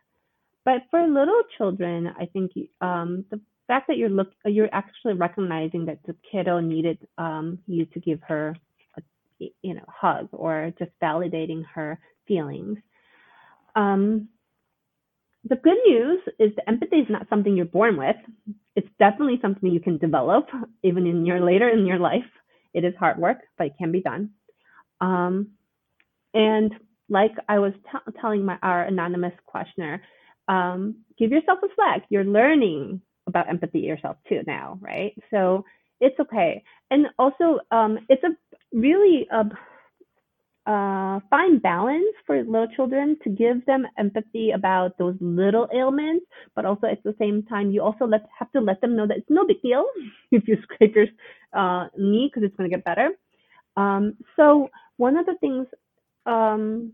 But 0.64 0.83
for 0.91 1.07
little 1.07 1.43
children, 1.59 2.11
I 2.18 2.27
think 2.27 2.53
um, 2.81 3.25
the 3.31 3.41
fact 3.66 3.89
that 3.89 3.97
you're 3.97 4.09
look 4.09 4.29
you're 4.45 4.72
actually 4.72 5.14
recognizing 5.14 5.87
that 5.87 5.99
the 6.07 6.14
kiddo 6.31 6.61
needed 6.61 6.99
um, 7.18 7.59
you 7.66 7.87
to 7.87 8.01
give 8.01 8.20
her 8.27 8.57
a 8.97 9.03
you 9.62 9.75
know 9.75 9.85
hug 9.89 10.29
or 10.33 10.72
just 10.79 10.91
validating 11.03 11.64
her 11.75 11.99
feelings. 12.27 12.79
Um, 13.77 14.29
the 15.49 15.57
good 15.57 15.79
news 15.87 16.20
is 16.39 16.53
the 16.57 16.68
empathy 16.68 16.97
is 16.97 17.07
not 17.11 17.29
something 17.29 17.55
you're 17.55 17.66
born 17.66 17.97
with. 17.97 18.16
It's 18.77 18.89
definitely 18.99 19.39
something 19.43 19.70
you 19.70 19.81
can 19.81 19.99
develop 19.99 20.49
even 20.83 21.07
in 21.07 21.27
your 21.27 21.41
later 21.45 21.68
in 21.68 21.87
your 21.87 21.99
life. 21.99 22.25
It 22.72 22.85
is 22.85 22.95
hard 22.99 23.18
work, 23.18 23.39
but 23.59 23.68
it 23.68 23.75
can 23.79 23.93
be 23.93 24.01
done. 24.01 24.31
Um, 25.01 25.51
and 26.33 26.72
like 27.09 27.32
I 27.48 27.59
was 27.59 27.72
t- 27.90 28.12
telling 28.20 28.44
my 28.44 28.59
our 28.62 28.84
anonymous 28.84 29.34
questioner, 29.46 30.02
um, 30.48 30.96
give 31.18 31.30
yourself 31.30 31.59
a 31.64 31.68
slack. 31.74 32.05
You're 32.11 32.24
learning 32.24 33.00
about 33.26 33.48
empathy 33.48 33.80
yourself 33.80 34.16
too 34.28 34.42
now, 34.46 34.78
right? 34.80 35.14
So 35.30 35.64
it's 36.00 36.18
okay. 36.20 36.62
And 36.90 37.07
also, 37.18 37.61
um, 37.70 37.98
it's 38.09 38.22
a 38.24 38.30
really 38.76 39.26
a, 39.32 39.44
a 40.70 41.22
fine 41.30 41.59
balance 41.59 42.14
for 42.26 42.42
little 42.42 42.68
children 42.76 43.16
to 43.24 43.30
give 43.30 43.64
them 43.66 43.86
empathy 43.98 44.50
about 44.52 44.96
those 44.98 45.16
little 45.20 45.68
ailments, 45.74 46.26
but 46.55 46.64
also 46.64 46.86
at 46.86 47.02
the 47.05 47.14
same 47.18 47.42
time, 47.44 47.70
you 47.70 47.82
also 47.82 48.07
let, 48.07 48.22
have 48.38 48.50
to 48.52 48.61
let 48.61 48.80
them 48.80 48.96
know 48.96 49.07
that 49.07 49.18
it's 49.18 49.30
no 49.30 49.46
big 49.46 49.61
deal 49.62 49.84
if 50.32 50.48
you 50.48 50.57
scrape 50.62 50.94
your 50.96 51.07
uh, 51.57 51.88
knee 51.98 52.30
because 52.32 52.46
it's 52.46 52.57
going 52.57 52.70
to 52.70 52.76
get 52.76 52.84
better. 52.84 53.11
Um, 53.76 54.16
so 54.36 54.68
one 54.96 55.16
of 55.16 55.26
the 55.26 55.36
things 55.40 55.66
um, 56.27 56.93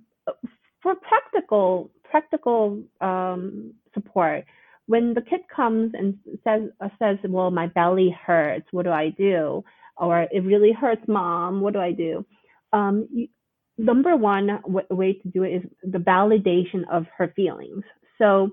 for 0.83 0.95
practical 0.97 1.91
practical 2.11 2.83
um, 3.01 3.75
support, 3.95 4.45
when 4.87 5.15
the 5.15 5.23
kid 5.23 5.41
comes 5.55 5.93
and 5.95 6.17
says 6.45 6.71
uh, 6.81 6.89
says, 6.99 7.19
"Well, 7.29 7.51
my 7.51 7.69
belly 7.69 8.17
hurts. 8.27 8.67
What 8.73 8.85
do 8.85 8.93
I 8.93 9.11
do?" 9.11 9.65
or 9.97 10.23
"It 10.33 10.45
really 10.45 10.73
hurts, 10.73 11.03
mom. 11.09 11.61
What 11.61 11.75
do 11.75 11.81
I 11.81 11.93
do?" 11.93 12.25
Um, 12.73 13.09
you, 13.13 13.29
number 13.79 14.17
one 14.17 14.49
w- 14.63 14.87
way 14.91 15.15
to 15.15 15.29
do 15.29 15.45
it 15.45 15.51
is 15.57 15.63
the 15.85 15.99
validation 15.99 16.85
of 16.91 17.07
her 17.19 17.33
feelings. 17.37 17.85
So 18.19 18.51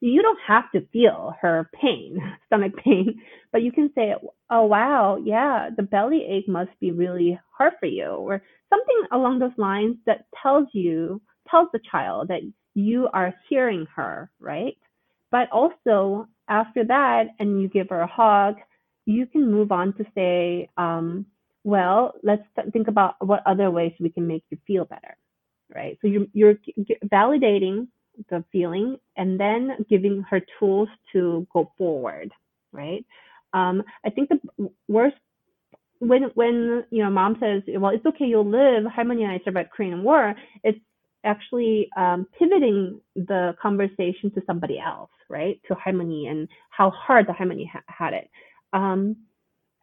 you 0.00 0.22
don't 0.22 0.38
have 0.46 0.70
to 0.72 0.86
feel 0.92 1.34
her 1.40 1.68
pain, 1.80 2.18
stomach 2.46 2.72
pain, 2.84 3.20
but 3.52 3.62
you 3.62 3.72
can 3.72 3.90
say, 3.94 4.14
"Oh 4.50 4.64
wow, 4.66 5.18
yeah, 5.24 5.70
the 5.76 5.82
belly 5.82 6.24
ache 6.28 6.48
must 6.48 6.70
be 6.80 6.92
really 6.92 7.38
hard 7.56 7.74
for 7.80 7.86
you," 7.86 8.06
or 8.06 8.42
something 8.70 9.02
along 9.12 9.38
those 9.38 9.56
lines 9.58 9.96
that 10.06 10.26
tells 10.42 10.68
you 10.72 11.20
tells 11.50 11.68
the 11.72 11.80
child 11.90 12.28
that 12.28 12.42
you 12.74 13.08
are 13.12 13.34
hearing 13.48 13.86
her, 13.96 14.30
right? 14.40 14.76
But 15.30 15.50
also 15.50 16.28
after 16.48 16.84
that, 16.84 17.28
and 17.38 17.60
you 17.60 17.68
give 17.68 17.88
her 17.90 18.00
a 18.00 18.06
hug, 18.06 18.56
you 19.06 19.26
can 19.26 19.50
move 19.50 19.72
on 19.72 19.94
to 19.94 20.04
say, 20.14 20.68
um, 20.76 21.26
well, 21.64 22.14
let's 22.22 22.42
think 22.72 22.88
about 22.88 23.14
what 23.26 23.42
other 23.46 23.70
ways 23.70 23.92
we 24.00 24.10
can 24.10 24.26
make 24.26 24.44
you 24.50 24.58
feel 24.66 24.84
better, 24.84 25.16
right? 25.74 25.98
So 26.00 26.08
you're, 26.08 26.26
you're 26.32 26.54
validating 27.12 27.88
the 28.30 28.44
feeling 28.52 28.98
and 29.16 29.38
then 29.40 29.84
giving 29.90 30.24
her 30.30 30.40
tools 30.58 30.88
to 31.12 31.46
go 31.52 31.72
forward, 31.78 32.32
right? 32.72 33.04
Um, 33.54 33.82
I 34.04 34.10
think 34.10 34.30
the 34.30 34.70
worst 34.88 35.16
when 36.00 36.24
when 36.34 36.84
you 36.90 37.04
know 37.04 37.10
mom 37.10 37.36
says, 37.40 37.62
well, 37.78 37.92
it's 37.94 38.06
okay, 38.06 38.26
you'll 38.26 38.46
live. 38.48 38.84
Halmoni 38.84 39.24
and 39.24 39.32
I 39.32 39.40
survived 39.44 39.70
Korean 39.70 40.02
War. 40.04 40.34
It's 40.64 40.78
actually 41.24 41.88
um, 41.96 42.26
pivoting 42.38 43.00
the 43.16 43.56
conversation 43.60 44.30
to 44.34 44.42
somebody 44.46 44.78
else, 44.80 45.10
right? 45.30 45.60
To 45.68 45.74
halmoni 45.76 46.30
and 46.30 46.48
how 46.70 46.90
hard 46.90 47.26
the 47.28 47.32
halmoni 47.32 47.68
ha- 47.70 47.82
had 47.88 48.14
it. 48.14 48.30
Um, 48.72 49.16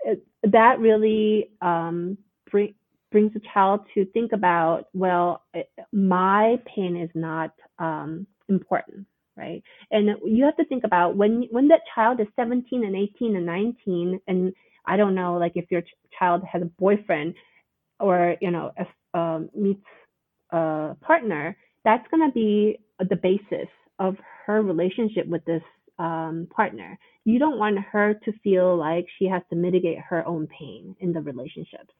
it. 0.05 0.23
That 0.43 0.79
really 0.79 1.51
um, 1.61 2.17
bring, 2.51 2.75
brings 3.11 3.33
a 3.35 3.41
child 3.53 3.81
to 3.95 4.05
think 4.07 4.33
about, 4.33 4.85
well, 4.93 5.43
it, 5.53 5.69
my 5.93 6.57
pain 6.75 6.97
is 6.97 7.09
not 7.15 7.51
um, 7.79 8.27
important, 8.49 9.05
right? 9.37 9.63
And 9.91 10.09
you 10.25 10.45
have 10.45 10.57
to 10.57 10.65
think 10.65 10.83
about 10.83 11.15
when 11.15 11.47
when 11.51 11.67
that 11.69 11.81
child 11.93 12.19
is 12.19 12.27
17 12.35 12.83
and 12.85 12.95
18 12.95 13.35
and 13.35 13.45
19, 13.45 14.21
and 14.27 14.53
I 14.85 14.97
don't 14.97 15.15
know, 15.15 15.37
like 15.37 15.53
if 15.55 15.65
your 15.71 15.81
ch- 15.81 15.95
child 16.17 16.43
has 16.51 16.61
a 16.61 16.65
boyfriend 16.65 17.35
or 17.99 18.35
you 18.41 18.51
know 18.51 18.71
um, 19.13 19.49
meets 19.55 19.85
a 20.51 20.95
partner, 21.01 21.57
that's 21.83 22.07
going 22.09 22.27
to 22.27 22.33
be 22.33 22.79
the 22.99 23.15
basis 23.15 23.69
of 23.99 24.15
her 24.45 24.61
relationship 24.61 25.27
with 25.27 25.43
this 25.45 25.63
um, 25.99 26.47
partner. 26.53 26.97
You 27.23 27.39
don't 27.39 27.57
want 27.57 27.79
her 27.91 28.13
to 28.13 28.31
feel 28.43 28.77
like 28.77 29.07
she 29.17 29.25
has 29.25 29.41
to 29.49 29.55
mitigate 29.55 29.99
her 30.09 30.25
own 30.27 30.47
pain 30.47 30.95
in 30.99 31.13
the 31.13 31.21
relationships. 31.21 31.93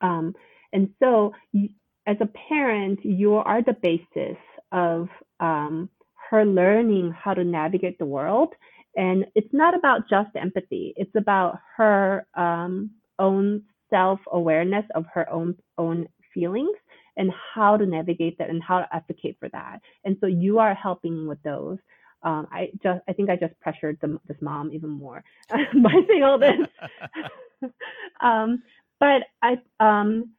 Um, 0.00 0.34
and 0.72 0.90
so, 1.00 1.32
you, 1.52 1.70
as 2.06 2.16
a 2.20 2.28
parent, 2.48 3.00
you 3.04 3.34
are 3.34 3.62
the 3.62 3.76
basis 3.82 4.38
of 4.72 5.08
um, 5.40 5.88
her 6.30 6.44
learning 6.44 7.12
how 7.12 7.34
to 7.34 7.44
navigate 7.44 7.98
the 7.98 8.06
world. 8.06 8.54
And 8.96 9.26
it's 9.34 9.52
not 9.52 9.76
about 9.76 10.08
just 10.08 10.30
empathy; 10.36 10.94
it's 10.96 11.14
about 11.16 11.58
her 11.76 12.26
um, 12.36 12.90
own 13.18 13.62
self 13.90 14.20
awareness 14.32 14.84
of 14.94 15.06
her 15.14 15.30
own 15.30 15.56
own 15.78 16.08
feelings 16.34 16.76
and 17.16 17.30
how 17.54 17.76
to 17.76 17.86
navigate 17.86 18.38
that 18.38 18.50
and 18.50 18.62
how 18.62 18.80
to 18.80 18.88
advocate 18.94 19.36
for 19.40 19.48
that. 19.50 19.80
And 20.04 20.16
so 20.20 20.26
you 20.26 20.58
are 20.58 20.74
helping 20.74 21.26
with 21.26 21.42
those. 21.42 21.78
Um, 22.22 22.48
I 22.50 22.70
just 22.82 23.00
I 23.08 23.12
think 23.12 23.30
I 23.30 23.36
just 23.36 23.58
pressured 23.60 23.98
the, 24.00 24.18
this 24.26 24.38
mom 24.40 24.70
even 24.72 24.90
more 24.90 25.22
by 25.50 25.92
saying 26.08 26.22
all 26.22 26.38
this. 26.38 26.66
um, 28.20 28.62
but 29.00 29.22
I 29.42 29.58
um, 29.80 30.32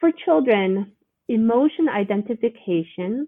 for 0.00 0.10
children, 0.24 0.92
emotion 1.32 1.88
identification 1.88 3.26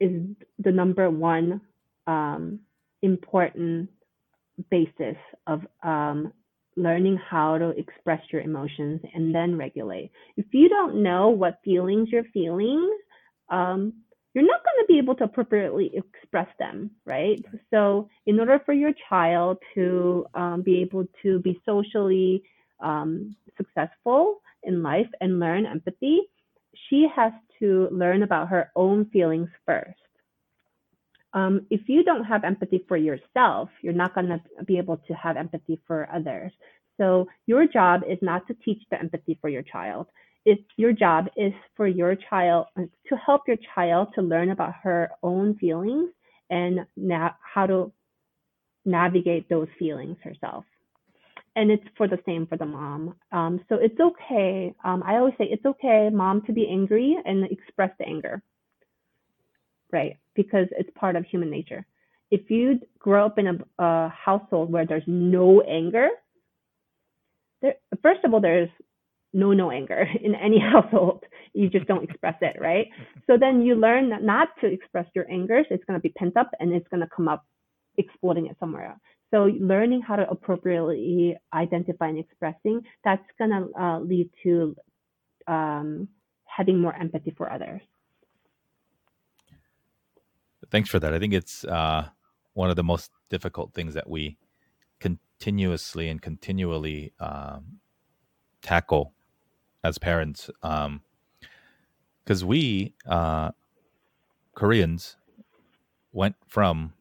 is 0.00 0.22
the 0.58 0.72
number 0.72 1.10
one 1.10 1.60
um, 2.06 2.60
important 3.02 3.90
basis 4.70 5.16
of 5.46 5.60
um, 5.82 6.32
learning 6.76 7.18
how 7.30 7.58
to 7.58 7.70
express 7.70 8.20
your 8.32 8.42
emotions 8.42 9.00
and 9.14 9.34
then 9.34 9.56
regulate. 9.56 10.10
If 10.36 10.46
you 10.52 10.68
don't 10.68 11.02
know 11.02 11.28
what 11.28 11.60
feelings 11.64 12.08
you're 12.10 12.24
feeling, 12.32 12.90
um, 13.50 13.92
you're 14.32 14.44
not 14.44 14.62
going 14.64 14.84
to 14.84 14.86
be 14.88 14.98
able 14.98 15.14
to 15.16 15.24
appropriately 15.24 15.92
express 15.94 16.48
them, 16.58 16.90
right? 17.04 17.38
So, 17.70 18.08
in 18.26 18.40
order 18.40 18.60
for 18.66 18.72
your 18.72 18.90
child 19.08 19.58
to 19.74 20.26
um, 20.34 20.62
be 20.62 20.80
able 20.80 21.06
to 21.22 21.38
be 21.40 21.60
socially 21.64 22.42
um, 22.80 23.36
successful 23.56 24.40
in 24.64 24.82
life 24.82 25.08
and 25.20 25.40
learn 25.40 25.66
empathy, 25.66 26.22
she 26.88 27.06
has 27.14 27.32
to 27.60 27.88
learn 27.90 28.22
about 28.22 28.48
her 28.48 28.70
own 28.76 29.06
feelings 29.06 29.48
first. 29.66 29.98
Um, 31.32 31.66
if 31.70 31.88
you 31.88 32.04
don't 32.04 32.24
have 32.24 32.44
empathy 32.44 32.84
for 32.86 32.96
yourself, 32.96 33.68
you're 33.82 33.92
not 33.92 34.14
going 34.14 34.28
to 34.28 34.64
be 34.64 34.78
able 34.78 34.98
to 35.08 35.14
have 35.14 35.36
empathy 35.36 35.80
for 35.86 36.08
others. 36.12 36.52
So 36.96 37.26
your 37.46 37.66
job 37.66 38.02
is 38.08 38.18
not 38.22 38.46
to 38.46 38.54
teach 38.64 38.82
the 38.90 38.98
empathy 38.98 39.36
for 39.40 39.50
your 39.50 39.62
child. 39.62 40.06
It's 40.44 40.62
your 40.76 40.92
job 40.92 41.26
is 41.36 41.52
for 41.76 41.88
your 41.88 42.16
child 42.30 42.66
to 42.76 43.16
help 43.16 43.42
your 43.48 43.56
child 43.74 44.08
to 44.14 44.22
learn 44.22 44.50
about 44.50 44.74
her 44.82 45.10
own 45.22 45.56
feelings 45.56 46.10
and 46.50 46.80
now 46.96 47.34
how 47.42 47.66
to 47.66 47.92
navigate 48.84 49.48
those 49.48 49.68
feelings 49.78 50.18
herself. 50.22 50.64
And 51.56 51.70
it's 51.70 51.84
for 51.96 52.08
the 52.08 52.18
same 52.26 52.46
for 52.46 52.56
the 52.58 52.66
mom. 52.66 53.14
Um, 53.32 53.60
so 53.68 53.76
it's 53.76 53.98
okay. 54.00 54.74
Um, 54.84 55.02
I 55.06 55.16
always 55.16 55.34
say 55.38 55.46
it's 55.50 55.64
okay, 55.64 56.10
mom, 56.12 56.42
to 56.46 56.52
be 56.52 56.68
angry 56.68 57.16
and 57.24 57.44
express 57.50 57.90
the 57.98 58.06
anger, 58.06 58.42
right? 59.92 60.18
Because 60.34 60.66
it's 60.72 60.90
part 60.96 61.16
of 61.16 61.24
human 61.26 61.50
nature. 61.50 61.86
If 62.30 62.50
you 62.50 62.80
grow 62.98 63.26
up 63.26 63.38
in 63.38 63.46
a, 63.48 63.82
a 63.84 64.08
household 64.08 64.72
where 64.72 64.86
there's 64.86 65.04
no 65.06 65.60
anger, 65.62 66.08
there, 67.62 67.74
first 68.02 68.24
of 68.24 68.34
all, 68.34 68.40
there's 68.40 68.70
no 69.34 69.52
no 69.52 69.70
anger 69.70 70.06
in 70.22 70.34
any 70.34 70.58
household 70.72 71.24
you 71.52 71.68
just 71.68 71.86
don't 71.86 72.04
express 72.04 72.36
it 72.40 72.56
right 72.60 72.88
so 73.26 73.36
then 73.38 73.62
you 73.62 73.74
learn 73.74 74.12
not 74.24 74.48
to 74.60 74.66
express 74.68 75.06
your 75.14 75.30
angers 75.30 75.66
it's 75.70 75.84
going 75.84 75.98
to 75.98 76.02
be 76.02 76.10
pent 76.10 76.36
up 76.36 76.50
and 76.60 76.72
it's 76.72 76.88
going 76.88 77.00
to 77.00 77.08
come 77.14 77.28
up 77.28 77.44
exploding 77.98 78.46
it 78.46 78.56
somewhere 78.60 78.86
else 78.86 79.00
so 79.34 79.50
learning 79.58 80.00
how 80.00 80.14
to 80.14 80.28
appropriately 80.30 81.36
identify 81.52 82.08
and 82.08 82.18
expressing 82.18 82.80
that's 83.04 83.24
to 83.38 83.68
uh, 83.80 83.98
lead 83.98 84.30
to 84.44 84.76
um, 85.48 86.08
having 86.44 86.80
more 86.80 86.94
empathy 86.94 87.34
for 87.36 87.50
others. 87.50 87.82
Thanks 90.70 90.88
for 90.88 91.00
that. 91.00 91.12
I 91.12 91.18
think 91.18 91.34
it's 91.34 91.64
uh, 91.64 92.08
one 92.52 92.70
of 92.70 92.76
the 92.76 92.84
most 92.84 93.10
difficult 93.28 93.74
things 93.74 93.94
that 93.94 94.08
we 94.08 94.38
continuously 95.00 96.08
and 96.08 96.22
continually 96.22 97.12
um, 97.18 97.80
tackle 98.62 99.12
as 99.84 99.98
parents 99.98 100.50
um 100.62 101.02
because 102.24 102.42
we 102.42 102.94
uh 103.06 103.50
koreans 104.54 105.16
went 106.12 106.34
from 106.48 106.94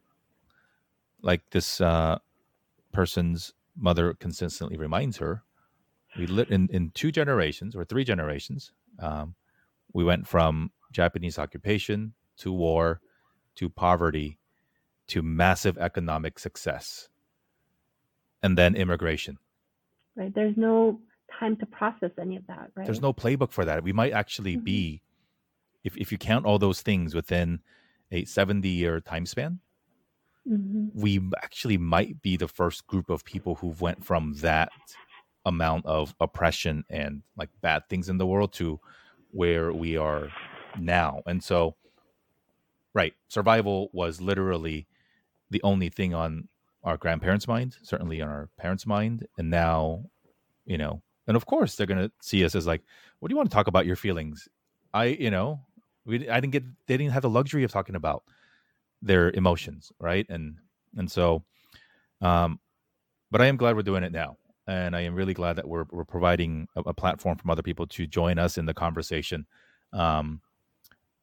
like 1.24 1.41
this 1.51 1.82
uh 1.82 2.17
person's 2.91 3.53
mother 3.76 4.13
consistently 4.13 4.78
reminds 4.78 5.17
her 5.17 5.43
we 6.17 6.28
lit 6.28 6.49
in 6.49 6.67
in 6.69 6.91
two 6.91 7.11
generations 7.11 7.76
or 7.76 7.84
three 7.84 8.03
generations 8.03 8.71
um 8.99 9.36
we 9.93 10.03
went 10.03 10.28
from 10.28 10.71
japanese 10.91 11.39
occupation 11.39 12.13
to 12.38 12.51
war 12.51 13.01
to 13.55 13.67
poverty 13.69 14.38
to 15.07 15.21
massive 15.24 15.78
economic 15.80 16.38
success 16.38 17.09
and 18.43 18.57
then 18.57 18.76
immigration 18.76 19.39
right 20.15 20.36
there's 20.36 20.55
no 20.55 20.99
time 21.39 21.55
to 21.57 21.65
process 21.65 22.11
any 22.19 22.36
of 22.36 22.45
that, 22.47 22.71
right? 22.76 22.86
There's 22.86 23.01
no 23.01 23.13
playbook 23.13 23.51
for 23.51 23.65
that. 23.65 23.84
We 23.84 23.93
might 23.93 24.13
actually 24.13 24.55
mm-hmm. 24.55 24.63
be, 24.63 25.01
if 25.84 25.97
if 25.97 26.11
you 26.11 26.17
count 26.17 26.45
all 26.45 26.59
those 26.59 26.82
things 26.82 27.15
within 27.15 27.59
a 28.11 28.26
70 28.26 28.67
year 28.67 28.99
time 28.99 29.26
span, 29.26 29.59
mm-hmm. 30.50 30.88
we 30.94 31.22
actually 31.41 31.78
might 31.78 32.22
be 32.22 32.38
the 32.38 32.48
first 32.48 32.88
group 32.88 33.10
of 33.10 33.24
people 33.26 33.56
who 33.56 33.76
went 33.80 34.06
from 34.06 34.34
that 34.36 34.70
amount 35.46 35.86
of 35.86 36.16
oppression 36.20 36.86
and 36.89 37.22
like 37.38 37.50
bad 37.62 37.88
things 37.89 38.10
in 38.10 38.18
the 38.18 38.26
world 38.26 38.54
to 38.54 38.80
where 39.32 39.74
we 39.74 39.98
are 39.98 40.30
now. 40.80 41.22
And 41.26 41.44
so, 41.44 41.76
right, 42.94 43.14
survival 43.28 43.89
was 43.94 44.22
literally 44.22 44.88
the 45.50 45.62
only 45.64 45.89
thing 45.89 46.14
on 46.14 46.48
our 46.84 46.98
grandparents' 46.98 47.48
mind, 47.48 47.78
certainly 47.82 48.22
on 48.22 48.30
our 48.30 48.50
parents' 48.58 48.86
mind, 48.86 49.28
and 49.38 49.50
now, 49.50 50.04
you 50.66 50.78
know, 50.78 51.02
and 51.28 51.38
of 51.38 51.46
course 51.46 51.76
they're 51.76 51.88
gonna 51.88 52.12
see 52.22 52.44
us 52.44 52.56
as 52.56 52.68
like, 52.68 52.82
what 53.20 53.30
do 53.30 53.34
you 53.34 53.38
want 53.38 53.50
to 53.50 53.54
talk 53.54 53.68
about 53.68 53.86
your 53.86 53.96
feelings? 53.96 54.48
I, 54.94 55.06
you 55.06 55.32
know, 55.32 55.62
we 56.06 56.30
I 56.30 56.39
didn't 56.39 56.54
get 56.54 56.64
they 56.88 56.98
didn't 56.98 57.14
have 57.14 57.22
the 57.22 57.30
luxury 57.30 57.64
of 57.64 57.72
talking 57.72 57.96
about 57.96 58.24
their 59.04 59.32
emotions, 59.32 59.91
right? 59.99 60.26
And 60.30 60.58
and 60.97 61.12
so, 61.12 61.43
um, 62.22 62.60
but 63.32 63.41
I 63.41 63.47
am 63.47 63.58
glad 63.58 63.76
we're 63.76 63.84
doing 63.84 64.04
it 64.04 64.12
now, 64.12 64.38
and 64.68 64.95
I 64.95 65.01
am 65.01 65.16
really 65.16 65.34
glad 65.34 65.58
that 65.58 65.68
we're 65.68 65.86
we're 65.91 66.06
providing 66.06 66.68
a, 66.76 66.82
a 66.82 66.93
platform 66.93 67.38
from 67.38 67.51
other 67.51 67.62
people 67.62 67.86
to 67.88 68.08
join 68.08 68.39
us 68.39 68.58
in 68.58 68.66
the 68.66 68.74
conversation, 68.74 69.45
um, 69.91 70.41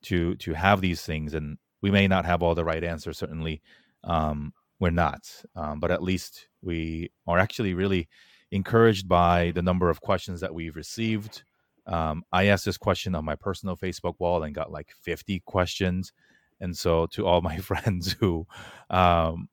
to 0.03 0.37
to 0.37 0.53
have 0.53 0.81
these 0.81 1.03
things, 1.03 1.35
and 1.35 1.59
we 1.81 1.91
may 1.91 2.07
not 2.07 2.25
have 2.25 2.43
all 2.43 2.55
the 2.55 2.65
right 2.65 2.85
answers. 2.85 3.19
Certainly, 3.19 3.63
um, 4.05 4.53
we're 4.79 4.91
not, 4.91 5.31
um, 5.57 5.81
but 5.81 5.91
at 5.91 6.03
least 6.03 6.49
we 6.63 7.11
are 7.27 7.39
actually 7.39 7.75
really 7.75 8.09
encouraged 8.51 9.09
by 9.09 9.53
the 9.55 9.63
number 9.63 9.91
of 9.91 10.01
questions 10.01 10.41
that 10.41 10.55
we've 10.55 10.77
received. 10.77 11.45
Um, 11.87 12.25
I 12.33 12.47
asked 12.47 12.65
this 12.65 12.77
question 12.77 13.15
on 13.15 13.25
my 13.25 13.35
personal 13.37 13.77
Facebook 13.77 14.15
wall 14.19 14.43
and 14.43 14.55
got 14.55 14.71
like 14.73 14.93
50 15.03 15.41
questions. 15.47 16.13
And 16.61 16.77
so, 16.77 17.07
to 17.07 17.27
all 17.27 17.41
my 17.41 17.57
friends 17.71 18.13
who, 18.13 18.47
um, 18.91 19.49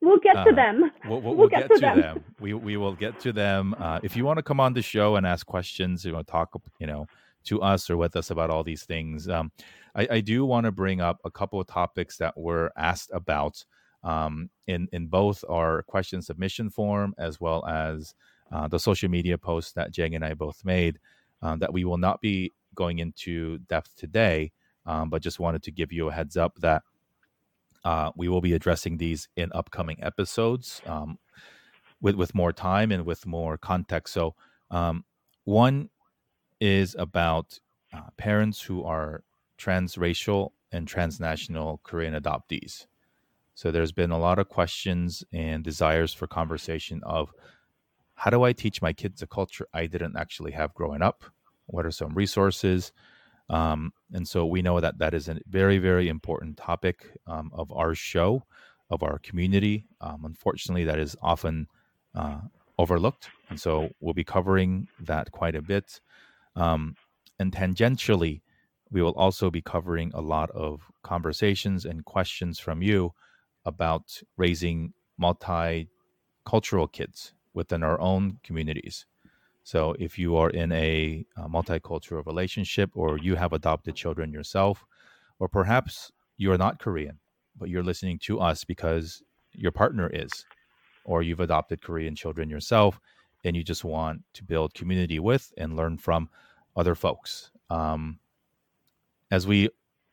we'll 0.00 0.18
get 0.18 0.34
to 0.34 0.50
uh, 0.50 0.54
them. 0.54 0.90
We'll, 1.06 1.20
we'll, 1.20 1.34
we'll 1.34 1.48
get, 1.48 1.68
get, 1.68 1.74
to, 1.74 1.80
them. 1.80 2.00
them. 2.00 2.24
We 2.40 2.54
we 2.54 2.76
will 2.76 2.94
get 2.94 3.20
to 3.20 3.32
them. 3.32 3.74
Uh, 3.78 4.00
if 4.02 4.16
you 4.16 4.24
want 4.24 4.38
to 4.38 4.42
come 4.42 4.60
on 4.60 4.72
the 4.72 4.82
show 4.82 5.16
and 5.16 5.26
ask 5.26 5.46
questions, 5.46 6.04
you 6.04 6.12
want 6.12 6.26
to 6.26 6.30
talk, 6.30 6.50
you 6.78 6.86
know, 6.86 7.06
to 7.44 7.60
us 7.62 7.88
or 7.90 7.96
with 7.96 8.16
us 8.16 8.30
about 8.30 8.50
all 8.50 8.64
these 8.64 8.84
things, 8.84 9.28
um, 9.28 9.50
I, 9.94 10.08
I, 10.10 10.20
do 10.20 10.44
want 10.44 10.64
to 10.64 10.72
bring 10.72 11.00
up 11.00 11.20
a 11.24 11.30
couple 11.30 11.60
of 11.60 11.66
topics 11.66 12.16
that 12.18 12.36
were 12.36 12.72
asked 12.76 13.10
about 13.12 13.64
um, 14.04 14.50
in 14.66 14.88
in 14.92 15.06
both 15.06 15.44
our 15.48 15.82
question 15.82 16.22
submission 16.22 16.70
form 16.70 17.14
as 17.18 17.40
well 17.40 17.66
as 17.66 18.14
uh, 18.52 18.68
the 18.68 18.78
social 18.78 19.08
media 19.08 19.36
posts 19.36 19.72
that 19.72 19.90
Jang 19.90 20.14
and 20.14 20.24
I 20.24 20.34
both 20.34 20.64
made. 20.64 20.98
Um, 21.40 21.60
that 21.60 21.72
we 21.72 21.84
will 21.84 21.98
not 21.98 22.20
be 22.20 22.52
going 22.74 22.98
into 22.98 23.58
depth 23.68 23.94
today, 23.96 24.50
um, 24.88 25.10
but 25.10 25.22
just 25.22 25.38
wanted 25.38 25.62
to 25.62 25.70
give 25.70 25.92
you 25.92 26.08
a 26.08 26.12
heads 26.12 26.36
up 26.36 26.56
that 26.60 26.82
uh, 27.84 28.10
we 28.16 28.28
will 28.28 28.40
be 28.40 28.54
addressing 28.54 28.96
these 28.96 29.28
in 29.36 29.50
upcoming 29.54 30.02
episodes 30.02 30.82
um, 30.86 31.18
with 32.00 32.16
with 32.16 32.34
more 32.34 32.52
time 32.52 32.90
and 32.90 33.04
with 33.04 33.26
more 33.26 33.56
context. 33.58 34.14
So 34.14 34.34
um, 34.70 35.04
one 35.44 35.90
is 36.60 36.96
about 36.98 37.60
uh, 37.92 38.10
parents 38.16 38.62
who 38.62 38.82
are 38.82 39.22
transracial 39.58 40.50
and 40.72 40.88
transnational 40.88 41.80
Korean 41.84 42.14
adoptees. 42.14 42.86
So 43.54 43.70
there's 43.70 43.92
been 43.92 44.10
a 44.10 44.18
lot 44.18 44.38
of 44.38 44.48
questions 44.48 45.24
and 45.32 45.64
desires 45.64 46.14
for 46.14 46.26
conversation 46.26 47.00
of 47.04 47.32
how 48.14 48.30
do 48.30 48.42
I 48.42 48.52
teach 48.52 48.80
my 48.80 48.92
kids 48.92 49.22
a 49.22 49.26
culture 49.26 49.66
I 49.72 49.86
didn't 49.86 50.16
actually 50.16 50.52
have 50.52 50.74
growing 50.74 51.02
up? 51.02 51.24
What 51.66 51.84
are 51.84 51.90
some 51.90 52.14
resources? 52.14 52.92
Um, 53.50 53.92
and 54.12 54.26
so 54.26 54.44
we 54.46 54.62
know 54.62 54.80
that 54.80 54.98
that 54.98 55.14
is 55.14 55.28
a 55.28 55.38
very, 55.48 55.78
very 55.78 56.08
important 56.08 56.56
topic 56.56 57.06
um, 57.26 57.50
of 57.54 57.72
our 57.72 57.94
show, 57.94 58.44
of 58.90 59.02
our 59.02 59.18
community. 59.18 59.86
Um, 60.00 60.24
unfortunately, 60.24 60.84
that 60.84 60.98
is 60.98 61.16
often 61.22 61.66
uh, 62.14 62.40
overlooked. 62.78 63.30
And 63.48 63.60
so 63.60 63.90
we'll 64.00 64.14
be 64.14 64.24
covering 64.24 64.88
that 65.00 65.30
quite 65.32 65.54
a 65.54 65.62
bit. 65.62 66.00
Um, 66.56 66.96
and 67.38 67.52
tangentially, 67.52 68.42
we 68.90 69.02
will 69.02 69.12
also 69.12 69.50
be 69.50 69.62
covering 69.62 70.10
a 70.14 70.20
lot 70.20 70.50
of 70.50 70.82
conversations 71.02 71.84
and 71.84 72.04
questions 72.04 72.58
from 72.58 72.82
you 72.82 73.12
about 73.64 74.20
raising 74.36 74.92
multicultural 75.20 76.90
kids 76.90 77.34
within 77.52 77.82
our 77.82 78.00
own 78.00 78.38
communities. 78.42 79.06
So, 79.68 79.94
if 79.98 80.18
you 80.18 80.34
are 80.36 80.48
in 80.48 80.72
a, 80.72 81.26
a 81.36 81.46
multicultural 81.46 82.24
relationship 82.24 82.88
or 82.94 83.18
you 83.18 83.34
have 83.34 83.52
adopted 83.52 83.94
children 83.94 84.32
yourself, 84.32 84.82
or 85.40 85.46
perhaps 85.46 86.10
you're 86.38 86.56
not 86.56 86.78
Korean, 86.78 87.18
but 87.54 87.68
you're 87.68 87.82
listening 87.82 88.18
to 88.20 88.40
us 88.40 88.64
because 88.64 89.22
your 89.52 89.70
partner 89.70 90.08
is, 90.10 90.46
or 91.04 91.22
you've 91.22 91.40
adopted 91.40 91.82
Korean 91.82 92.16
children 92.16 92.48
yourself 92.48 92.98
and 93.44 93.54
you 93.54 93.62
just 93.62 93.84
want 93.84 94.22
to 94.32 94.42
build 94.42 94.72
community 94.72 95.18
with 95.18 95.52
and 95.58 95.76
learn 95.76 95.98
from 95.98 96.30
other 96.74 96.94
folks. 96.94 97.50
Um, 97.68 98.20
as 99.30 99.46
we 99.46 99.68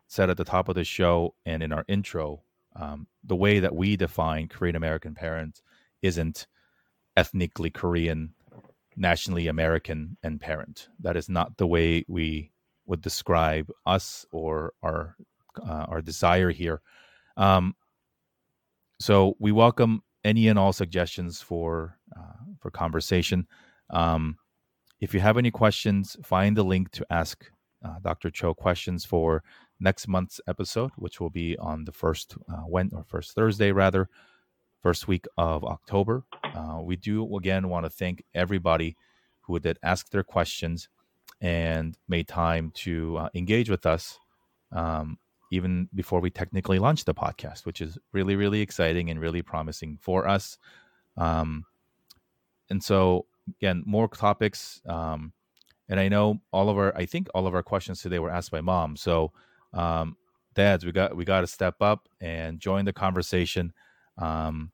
said 0.09 0.29
at 0.29 0.35
the 0.35 0.43
top 0.43 0.67
of 0.67 0.75
the 0.75 0.83
show 0.83 1.33
and 1.45 1.63
in 1.63 1.71
our 1.71 1.85
intro, 1.87 2.43
um, 2.75 3.07
the 3.23 3.37
way 3.37 3.61
that 3.61 3.73
we 3.73 3.95
define 3.95 4.49
Korean 4.49 4.75
American 4.75 5.15
parents 5.15 5.61
isn't 6.01 6.45
ethnically 7.15 7.69
Korean, 7.69 8.33
nationally 8.95 9.47
American, 9.47 10.17
and 10.23 10.39
parent. 10.39 10.89
That 10.99 11.17
is 11.17 11.29
not 11.29 11.57
the 11.57 11.67
way 11.67 12.05
we 12.07 12.51
would 12.85 13.01
describe 13.01 13.69
us 13.85 14.25
or 14.31 14.73
our 14.83 15.15
uh, 15.61 15.85
our 15.87 16.01
desire 16.01 16.51
here. 16.51 16.81
Um, 17.37 17.75
so 18.99 19.35
we 19.39 19.51
welcome 19.51 20.03
any 20.23 20.47
and 20.47 20.57
all 20.57 20.73
suggestions 20.73 21.41
for 21.41 21.97
uh, 22.15 22.53
for 22.59 22.71
conversation. 22.71 23.47
Um, 23.89 24.37
if 25.01 25.13
you 25.13 25.19
have 25.19 25.37
any 25.37 25.51
questions, 25.51 26.15
find 26.23 26.55
the 26.55 26.63
link 26.63 26.91
to 26.91 27.05
ask 27.09 27.45
uh, 27.83 27.99
Dr. 28.01 28.31
Cho 28.31 28.53
questions 28.53 29.05
for 29.05 29.43
next 29.79 30.07
month's 30.07 30.39
episode, 30.47 30.91
which 30.95 31.19
will 31.19 31.29
be 31.29 31.57
on 31.57 31.85
the 31.85 31.91
first 31.91 32.35
uh, 32.49 32.61
when 32.61 32.89
or 32.93 33.03
first 33.03 33.33
Thursday 33.33 33.71
rather, 33.71 34.09
first 34.85 35.07
week 35.07 35.25
of 35.35 35.63
October. 35.63 36.23
Uh, 36.43 36.79
we 36.79 36.95
do 36.95 37.35
again 37.37 37.69
want 37.69 37.83
to 37.83 37.89
thank 37.89 38.23
everybody 38.35 38.95
who 39.41 39.59
did 39.59 39.79
ask 39.81 40.11
their 40.11 40.23
questions 40.23 40.89
and 41.41 41.97
made 42.07 42.27
time 42.27 42.71
to 42.75 43.17
uh, 43.17 43.29
engage 43.33 43.67
with 43.67 43.87
us, 43.87 44.19
um, 44.71 45.17
even 45.51 45.89
before 45.95 46.19
we 46.19 46.29
technically 46.29 46.77
launched 46.77 47.07
the 47.07 47.15
podcast, 47.15 47.65
which 47.65 47.81
is 47.81 47.97
really, 48.11 48.35
really 48.35 48.61
exciting 48.61 49.09
and 49.09 49.19
really 49.19 49.41
promising 49.41 49.97
for 49.99 50.27
us. 50.27 50.59
Um, 51.17 51.65
and 52.69 52.83
so, 52.83 53.25
again, 53.59 53.81
more 53.87 54.07
topics. 54.07 54.83
Um, 54.87 55.33
and 55.89 55.99
I 55.99 56.09
know 56.09 56.41
all 56.53 56.69
of 56.69 56.77
our, 56.77 56.95
I 56.95 57.07
think 57.07 57.27
all 57.33 57.47
of 57.47 57.55
our 57.55 57.63
questions 57.63 58.03
today 58.03 58.19
were 58.19 58.29
asked 58.29 58.51
by 58.51 58.61
mom. 58.61 58.97
So, 58.97 59.31
um, 59.73 60.15
dads, 60.53 60.85
we 60.85 60.91
got 60.91 61.17
we 61.17 61.25
got 61.25 61.41
to 61.41 61.47
step 61.47 61.81
up 61.81 62.07
and 62.21 62.59
join 62.59 62.85
the 62.85 62.93
conversation. 62.93 63.73
Um, 64.17 64.71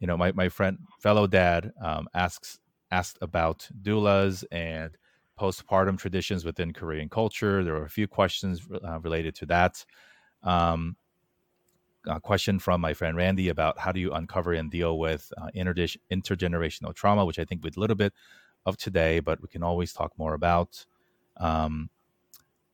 you 0.00 0.06
know, 0.06 0.16
my 0.16 0.32
my 0.32 0.48
friend, 0.48 0.78
fellow 1.00 1.26
dad, 1.26 1.72
um, 1.82 2.08
asks 2.14 2.58
asked 2.90 3.18
about 3.20 3.68
doulas 3.82 4.44
and 4.52 4.96
postpartum 5.38 5.98
traditions 5.98 6.44
within 6.44 6.72
Korean 6.72 7.08
culture. 7.08 7.62
There 7.62 7.74
were 7.74 7.84
a 7.84 7.90
few 7.90 8.06
questions 8.06 8.66
uh, 8.86 9.00
related 9.00 9.34
to 9.36 9.46
that. 9.46 9.84
Um, 10.42 10.96
a 12.06 12.20
question 12.20 12.58
from 12.58 12.80
my 12.80 12.94
friend 12.94 13.16
Randy 13.16 13.48
about 13.48 13.78
how 13.78 13.92
do 13.92 14.00
you 14.00 14.12
uncover 14.12 14.52
and 14.52 14.70
deal 14.70 14.98
with 14.98 15.32
uh, 15.36 15.48
intergenerational 15.54 16.94
trauma, 16.94 17.24
which 17.24 17.38
I 17.38 17.44
think 17.44 17.64
with 17.64 17.76
a 17.76 17.80
little 17.80 17.96
bit 17.96 18.12
of 18.64 18.76
today, 18.76 19.20
but 19.20 19.42
we 19.42 19.48
can 19.48 19.62
always 19.62 19.92
talk 19.92 20.12
more 20.18 20.34
about. 20.34 20.86
Um, 21.36 21.90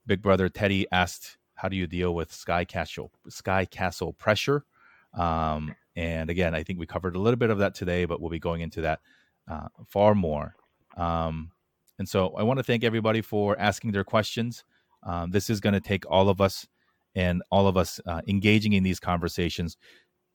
Big 0.06 0.22
Brother 0.22 0.48
Teddy 0.48 0.86
asked, 0.92 1.38
"How 1.54 1.68
do 1.68 1.76
you 1.76 1.86
deal 1.86 2.14
with 2.14 2.32
sky 2.32 2.64
castle 2.64 3.10
sky 3.28 3.64
castle 3.64 4.12
pressure?" 4.12 4.64
Um, 5.14 5.74
and 5.96 6.30
again, 6.30 6.54
I 6.54 6.62
think 6.62 6.78
we 6.78 6.86
covered 6.86 7.16
a 7.16 7.18
little 7.18 7.36
bit 7.36 7.50
of 7.50 7.58
that 7.58 7.74
today, 7.74 8.04
but 8.04 8.20
we'll 8.20 8.30
be 8.30 8.38
going 8.38 8.60
into 8.60 8.80
that 8.82 9.00
uh, 9.50 9.68
far 9.88 10.14
more. 10.14 10.54
Um, 10.96 11.50
and 11.98 12.08
so 12.08 12.34
I 12.36 12.42
want 12.42 12.58
to 12.58 12.64
thank 12.64 12.84
everybody 12.84 13.20
for 13.20 13.58
asking 13.58 13.92
their 13.92 14.04
questions. 14.04 14.64
Um, 15.04 15.30
this 15.30 15.50
is 15.50 15.60
going 15.60 15.74
to 15.74 15.80
take 15.80 16.04
all 16.08 16.28
of 16.28 16.40
us 16.40 16.66
and 17.14 17.42
all 17.50 17.66
of 17.66 17.76
us 17.76 18.00
uh, 18.06 18.22
engaging 18.26 18.72
in 18.72 18.82
these 18.82 19.00
conversations, 19.00 19.76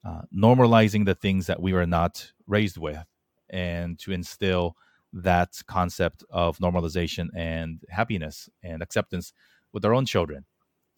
uh, 0.06 0.22
normalizing 0.36 1.06
the 1.06 1.16
things 1.16 1.48
that 1.48 1.62
we 1.62 1.74
were 1.74 1.86
not 1.86 2.32
raised 2.46 2.78
with, 2.78 3.04
and 3.50 3.98
to 4.00 4.12
instill 4.12 4.76
that 5.14 5.60
concept 5.68 6.24
of 6.30 6.58
normalization 6.60 7.28
and 7.36 7.80
happiness 7.90 8.50
and 8.64 8.84
acceptance 8.84 9.34
with 9.74 9.86
our 9.86 9.94
own 9.94 10.06
children. 10.06 10.46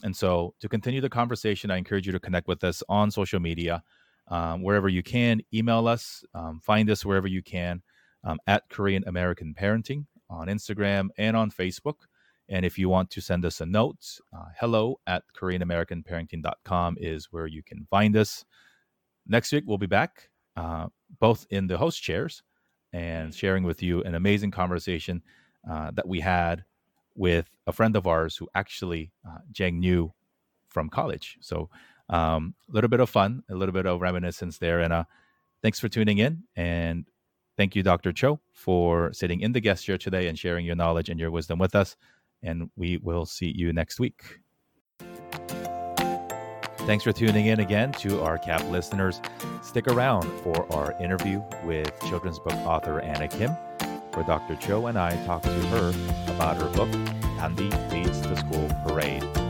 And 0.03 0.15
so, 0.15 0.53
to 0.61 0.69
continue 0.69 1.01
the 1.01 1.09
conversation, 1.09 1.71
I 1.71 1.77
encourage 1.77 2.05
you 2.05 2.13
to 2.13 2.19
connect 2.19 2.47
with 2.47 2.63
us 2.63 2.81
on 2.87 3.11
social 3.11 3.39
media, 3.39 3.83
um, 4.29 4.61
wherever 4.61 4.87
you 4.87 5.03
can. 5.03 5.41
Email 5.53 5.87
us, 5.87 6.23
um, 6.33 6.59
find 6.59 6.89
us 6.89 7.03
wherever 7.03 7.27
you 7.27 7.41
can 7.41 7.81
um, 8.23 8.39
at 8.47 8.63
Korean 8.69 9.03
American 9.07 9.53
Parenting 9.59 10.05
on 10.29 10.47
Instagram 10.47 11.09
and 11.17 11.35
on 11.35 11.51
Facebook. 11.51 11.95
And 12.47 12.65
if 12.65 12.79
you 12.79 12.89
want 12.89 13.11
to 13.11 13.21
send 13.21 13.45
us 13.45 13.61
a 13.61 13.65
note, 13.65 14.19
uh, 14.35 14.45
hello 14.59 14.99
at 15.05 15.23
KoreanAmericanParenting.com 15.39 16.97
is 16.99 17.27
where 17.31 17.45
you 17.45 17.61
can 17.61 17.85
find 17.89 18.17
us. 18.17 18.43
Next 19.27 19.51
week, 19.51 19.65
we'll 19.67 19.77
be 19.77 19.85
back, 19.85 20.29
uh, 20.55 20.87
both 21.19 21.45
in 21.51 21.67
the 21.67 21.77
host 21.77 22.01
chairs 22.01 22.41
and 22.91 23.33
sharing 23.33 23.63
with 23.63 23.83
you 23.83 24.01
an 24.03 24.15
amazing 24.15 24.49
conversation 24.49 25.21
uh, 25.69 25.91
that 25.91 26.07
we 26.07 26.19
had 26.19 26.63
with 27.15 27.47
a 27.67 27.71
friend 27.71 27.95
of 27.95 28.07
ours 28.07 28.35
who 28.35 28.47
actually 28.55 29.11
uh, 29.27 29.37
Jang 29.51 29.79
knew 29.79 30.11
from 30.69 30.89
college. 30.89 31.37
So 31.41 31.69
um, 32.09 32.55
a 32.69 32.73
little 32.73 32.89
bit 32.89 32.99
of 32.99 33.09
fun, 33.09 33.43
a 33.49 33.55
little 33.55 33.73
bit 33.73 33.85
of 33.85 34.01
reminiscence 34.01 34.57
there. 34.57 34.79
And 34.79 34.93
uh, 34.93 35.03
thanks 35.61 35.79
for 35.79 35.89
tuning 35.89 36.17
in. 36.17 36.43
And 36.55 37.05
thank 37.57 37.75
you, 37.75 37.83
Dr. 37.83 38.11
Cho, 38.11 38.39
for 38.53 39.13
sitting 39.13 39.41
in 39.41 39.51
the 39.51 39.59
guest 39.59 39.85
chair 39.85 39.97
today 39.97 40.27
and 40.27 40.37
sharing 40.37 40.65
your 40.65 40.75
knowledge 40.75 41.09
and 41.09 41.19
your 41.19 41.31
wisdom 41.31 41.59
with 41.59 41.75
us 41.75 41.95
and 42.43 42.69
we 42.75 42.97
will 42.97 43.25
see 43.25 43.51
you 43.55 43.73
next 43.73 43.99
week. 43.99 44.39
Thanks 46.79 47.03
for 47.03 47.11
tuning 47.11 47.47
in 47.47 47.59
again 47.59 47.91
to 47.93 48.21
our 48.21 48.37
CAP 48.37 48.63
listeners. 48.69 49.21
Stick 49.61 49.87
around 49.87 50.23
for 50.41 50.71
our 50.73 50.93
interview 51.01 51.43
with 51.63 51.91
children's 52.07 52.39
book 52.39 52.53
author 52.65 52.99
Anna 53.01 53.27
Kim, 53.27 53.51
where 53.51 54.25
Dr. 54.25 54.55
Cho 54.55 54.87
and 54.87 54.97
I 54.97 55.11
talk 55.25 55.43
to 55.43 55.49
her 55.49 55.89
about 56.33 56.57
her 56.57 56.69
book, 56.69 56.89
Danbi 57.37 57.91
Leads 57.91 58.21
the 58.21 58.35
School 58.35 58.67
Parade. 58.87 59.48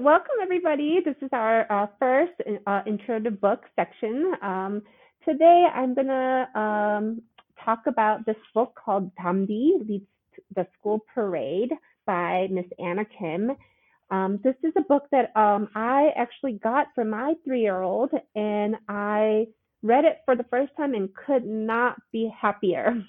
Welcome 0.00 0.36
everybody. 0.40 1.00
This 1.04 1.16
is 1.22 1.30
our 1.32 1.66
uh, 1.72 1.88
first 1.98 2.30
uh, 2.68 2.82
intro 2.86 3.18
to 3.18 3.32
book 3.32 3.62
section. 3.74 4.32
Um, 4.42 4.82
today, 5.28 5.66
I'm 5.74 5.92
going 5.92 6.06
to 6.06 6.48
um, 6.54 7.22
talk 7.64 7.80
about 7.88 8.24
this 8.24 8.36
book 8.54 8.78
called 8.82 9.10
Danbi 9.16 9.88
Leads 9.88 10.06
the 10.54 10.68
School 10.78 11.04
Parade 11.12 11.72
by 12.06 12.46
Miss 12.48 12.66
Anna 12.78 13.04
Kim. 13.06 13.50
Um, 14.12 14.38
this 14.44 14.54
is 14.62 14.72
a 14.76 14.82
book 14.82 15.08
that 15.10 15.36
um, 15.36 15.68
I 15.74 16.10
actually 16.14 16.60
got 16.62 16.86
for 16.94 17.04
my 17.04 17.34
three 17.44 17.62
year 17.62 17.82
old, 17.82 18.10
and 18.36 18.76
I 18.88 19.48
read 19.82 20.04
it 20.04 20.18
for 20.24 20.36
the 20.36 20.44
first 20.44 20.70
time 20.76 20.94
and 20.94 21.08
could 21.26 21.44
not 21.44 21.96
be 22.12 22.32
happier 22.40 23.02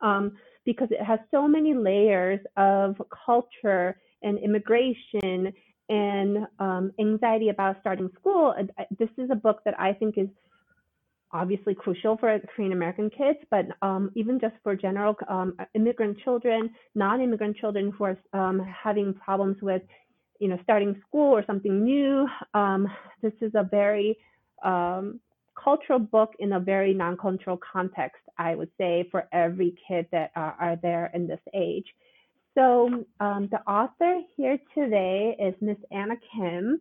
um, 0.00 0.32
because 0.64 0.88
it 0.90 1.04
has 1.04 1.18
so 1.30 1.46
many 1.46 1.74
layers 1.74 2.40
of 2.56 2.96
culture 3.26 3.98
and 4.22 4.38
immigration 4.38 5.52
and 5.88 6.46
um, 6.58 6.92
anxiety 6.98 7.48
about 7.48 7.76
starting 7.80 8.10
school. 8.18 8.54
This 8.98 9.08
is 9.18 9.30
a 9.30 9.36
book 9.36 9.60
that 9.64 9.78
I 9.78 9.92
think 9.92 10.18
is 10.18 10.28
obviously 11.32 11.74
crucial 11.74 12.16
for 12.16 12.38
Korean 12.54 12.72
American 12.72 13.10
kids, 13.10 13.38
but 13.50 13.66
um, 13.82 14.10
even 14.14 14.40
just 14.40 14.54
for 14.62 14.74
general 14.74 15.16
um, 15.28 15.56
immigrant 15.74 16.18
children, 16.24 16.70
non-immigrant 16.94 17.56
children 17.56 17.92
who 17.96 18.04
are 18.04 18.18
um, 18.32 18.60
having 18.60 19.12
problems 19.14 19.56
with, 19.60 19.82
you 20.38 20.48
know, 20.48 20.58
starting 20.62 21.00
school 21.06 21.32
or 21.32 21.44
something 21.46 21.84
new. 21.84 22.26
Um, 22.54 22.88
this 23.22 23.32
is 23.40 23.52
a 23.54 23.64
very 23.64 24.16
um, 24.64 25.20
cultural 25.62 25.98
book 25.98 26.32
in 26.38 26.52
a 26.52 26.60
very 26.60 26.94
non-cultural 26.94 27.58
context, 27.72 28.22
I 28.38 28.54
would 28.54 28.70
say, 28.78 29.08
for 29.10 29.28
every 29.32 29.74
kid 29.86 30.06
that 30.12 30.30
are, 30.36 30.56
are 30.60 30.76
there 30.76 31.10
in 31.12 31.26
this 31.26 31.40
age. 31.54 31.86
So 32.56 33.04
um, 33.20 33.48
the 33.50 33.60
author 33.70 34.20
here 34.34 34.58
today 34.74 35.36
is 35.38 35.54
Miss 35.60 35.76
Anna 35.90 36.14
Kim. 36.34 36.80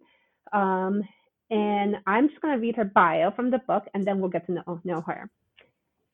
Um, 0.54 1.04
and 1.50 1.98
I'm 2.08 2.30
just 2.30 2.40
going 2.42 2.56
to 2.56 2.62
read 2.62 2.78
her 2.78 2.86
bio 2.86 3.32
from 3.32 3.52
the 3.52 3.60
book 3.68 3.84
and 3.94 4.06
then 4.06 4.20
we'll 4.20 4.30
get 4.30 4.46
to 4.46 4.54
know, 4.54 4.80
know 4.86 5.02
her. 5.02 5.30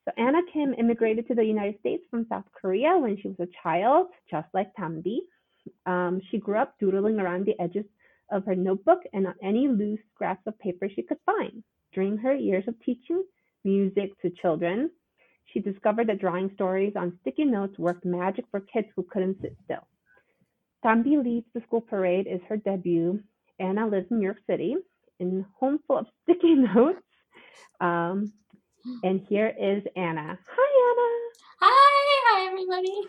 So 0.05 0.12
Anna 0.18 0.39
Kim 0.51 0.74
immigrated 0.74 1.28
to 1.28 1.36
the 1.36 1.43
United 1.43 1.80
States 1.80 2.03
from 2.09 2.26
South 2.28 2.45
Korea 2.59 2.97
when 2.97 3.18
she 3.22 3.28
was 3.28 3.38
a 3.39 3.47
child, 3.62 4.07
just 4.30 4.47
like 4.53 4.74
Danbi. 4.80 5.20
Um, 5.86 6.22
she 6.32 6.39
grew 6.39 6.57
up 6.57 6.74
doodling 6.80 7.20
around 7.20 7.45
the 7.45 7.59
edges 7.62 7.86
of 8.32 8.43
her 8.45 8.55
notebook 8.55 9.01
and 9.14 9.28
on 9.28 9.36
any 9.43 9.68
loose 9.68 9.99
scraps 10.16 10.41
of 10.47 10.57
paper 10.57 10.89
she 10.89 11.03
could 11.03 11.20
find. 11.24 11.64
During 11.93 12.18
her 12.18 12.34
years 12.34 12.64
of 12.68 12.74
teaching 12.84 13.24
music 13.64 14.20
to 14.24 14.32
children, 14.41 14.89
she 15.45 15.59
discovered 15.59 16.07
that 16.07 16.19
drawing 16.19 16.51
stories 16.53 16.93
on 16.95 17.17
sticky 17.21 17.45
notes 17.45 17.77
worked 17.77 18.05
magic 18.05 18.45
for 18.51 18.59
kids 18.61 18.87
who 18.95 19.03
couldn't 19.03 19.41
sit 19.41 19.55
still. 19.65 19.87
Danbi 20.85 21.23
Leads 21.23 21.47
the 21.53 21.61
School 21.61 21.81
Parade 21.81 22.27
is 22.27 22.41
her 22.49 22.57
debut. 22.57 23.21
Anna 23.59 23.87
lives 23.87 24.07
in 24.09 24.19
New 24.19 24.25
York 24.25 24.39
City 24.47 24.75
in 25.19 25.45
a 25.45 25.59
home 25.59 25.79
full 25.87 25.99
of 25.99 26.07
sticky 26.23 26.55
notes. 26.75 27.01
Um, 27.79 28.33
and 29.03 29.21
here 29.29 29.47
is 29.47 29.83
Anna. 29.95 30.37
Hi, 30.49 30.69
Anna. 30.87 31.09
Hi, 31.61 32.21
hi, 32.25 32.47
everybody. 32.47 33.01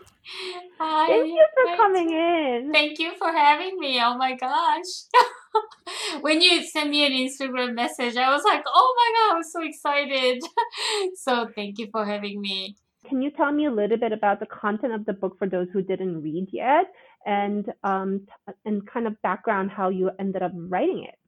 Hi. 0.79 1.07
Thank 1.09 1.29
you 1.29 1.47
for 1.55 1.77
coming 1.77 2.11
in. 2.11 2.73
Thank 2.73 2.99
you 2.99 3.13
for 3.17 3.33
having 3.33 3.79
me. 3.79 4.01
Oh 4.03 4.17
my 4.17 4.37
gosh. 4.37 4.85
when 6.21 6.41
you 6.41 6.65
sent 6.65 6.91
me 6.91 7.07
an 7.07 7.13
Instagram 7.13 7.75
message, 7.75 8.17
I 8.17 8.31
was 8.31 8.43
like, 8.45 8.63
oh 8.67 8.95
my 8.97 9.13
God, 9.19 9.37
I'm 9.37 9.43
so 9.43 9.63
excited. 9.63 10.43
so 11.17 11.49
thank 11.55 11.79
you 11.79 11.89
for 11.91 12.05
having 12.05 12.41
me. 12.41 12.77
Can 13.09 13.21
you 13.21 13.31
tell 13.31 13.53
me 13.53 13.67
a 13.67 13.71
little 13.71 13.97
bit 13.97 14.13
about 14.13 14.39
the 14.41 14.47
content 14.47 14.93
of 14.93 15.05
the 15.05 15.13
book 15.13 15.37
for 15.39 15.49
those 15.49 15.69
who 15.73 15.83
didn't 15.83 16.23
read 16.23 16.49
yet 16.53 16.87
and 17.27 17.73
um, 17.83 18.27
and 18.65 18.87
kind 18.87 19.07
of 19.07 19.21
background 19.23 19.71
how 19.71 19.89
you 19.89 20.11
ended 20.19 20.43
up 20.43 20.53
writing 20.55 21.05
it? 21.09 21.19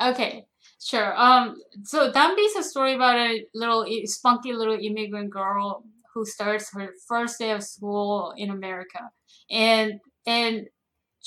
Okay, 0.00 0.44
sure. 0.78 1.18
Um, 1.18 1.56
so 1.84 2.12
Danbi 2.12 2.44
is 2.44 2.56
a 2.56 2.62
story 2.62 2.94
about 2.94 3.16
a 3.16 3.46
little 3.54 3.86
spunky 4.04 4.52
little 4.52 4.78
immigrant 4.78 5.30
girl 5.30 5.84
who 6.12 6.26
starts 6.26 6.70
her 6.74 6.92
first 7.08 7.38
day 7.38 7.52
of 7.52 7.62
school 7.62 8.34
in 8.36 8.50
America, 8.50 9.10
and 9.50 10.00
and 10.26 10.66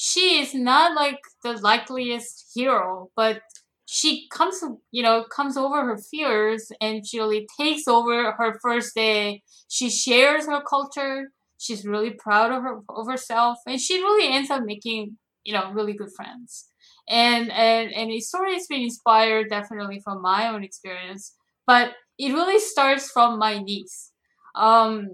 she 0.01 0.39
is 0.39 0.53
not 0.53 0.95
like 0.95 1.19
the 1.43 1.53
likeliest 1.53 2.51
hero, 2.55 3.09
but 3.15 3.41
she 3.85 4.27
comes, 4.29 4.63
you 4.91 5.03
know, 5.03 5.23
comes 5.23 5.57
over 5.57 5.83
her 5.83 5.97
fears 5.97 6.71
and 6.79 7.05
she 7.05 7.19
really 7.19 7.47
takes 7.59 7.87
over 7.87 8.31
her 8.31 8.59
first 8.61 8.95
day. 8.95 9.41
She 9.67 9.89
shares 9.89 10.45
her 10.45 10.61
culture. 10.61 11.31
She's 11.57 11.85
really 11.85 12.11
proud 12.11 12.51
of 12.51 12.61
her 12.63 12.79
of 12.87 13.07
herself, 13.07 13.57
and 13.67 13.81
she 13.81 13.99
really 13.99 14.33
ends 14.33 14.49
up 14.49 14.63
making, 14.63 15.17
you 15.43 15.53
know, 15.53 15.71
really 15.73 15.93
good 15.93 16.11
friends 16.15 16.67
and 17.07 17.51
and 17.51 17.91
and 17.91 18.09
the 18.11 18.19
story 18.21 18.53
has 18.53 18.67
been 18.67 18.81
inspired 18.81 19.49
definitely 19.49 19.99
from 19.99 20.21
my 20.21 20.47
own 20.47 20.63
experience 20.63 21.33
but 21.65 21.91
it 22.17 22.33
really 22.33 22.59
starts 22.59 23.09
from 23.09 23.39
my 23.39 23.57
niece 23.59 24.11
um 24.55 25.07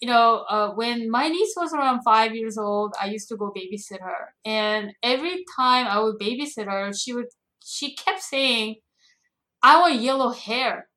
you 0.00 0.08
know, 0.08 0.44
uh, 0.48 0.70
when 0.74 1.10
my 1.10 1.28
niece 1.28 1.54
was 1.56 1.72
around 1.72 2.02
five 2.02 2.34
years 2.34 2.56
old, 2.58 2.94
I 3.00 3.06
used 3.08 3.28
to 3.30 3.36
go 3.36 3.52
babysit 3.56 4.00
her, 4.00 4.34
and 4.44 4.92
every 5.02 5.44
time 5.56 5.86
I 5.88 6.00
would 6.00 6.18
babysit 6.18 6.66
her, 6.66 6.92
she 6.92 7.12
would 7.14 7.26
she 7.64 7.94
kept 7.94 8.22
saying, 8.22 8.76
"I 9.62 9.78
want 9.80 9.96
yellow 10.00 10.30
hair," 10.30 10.88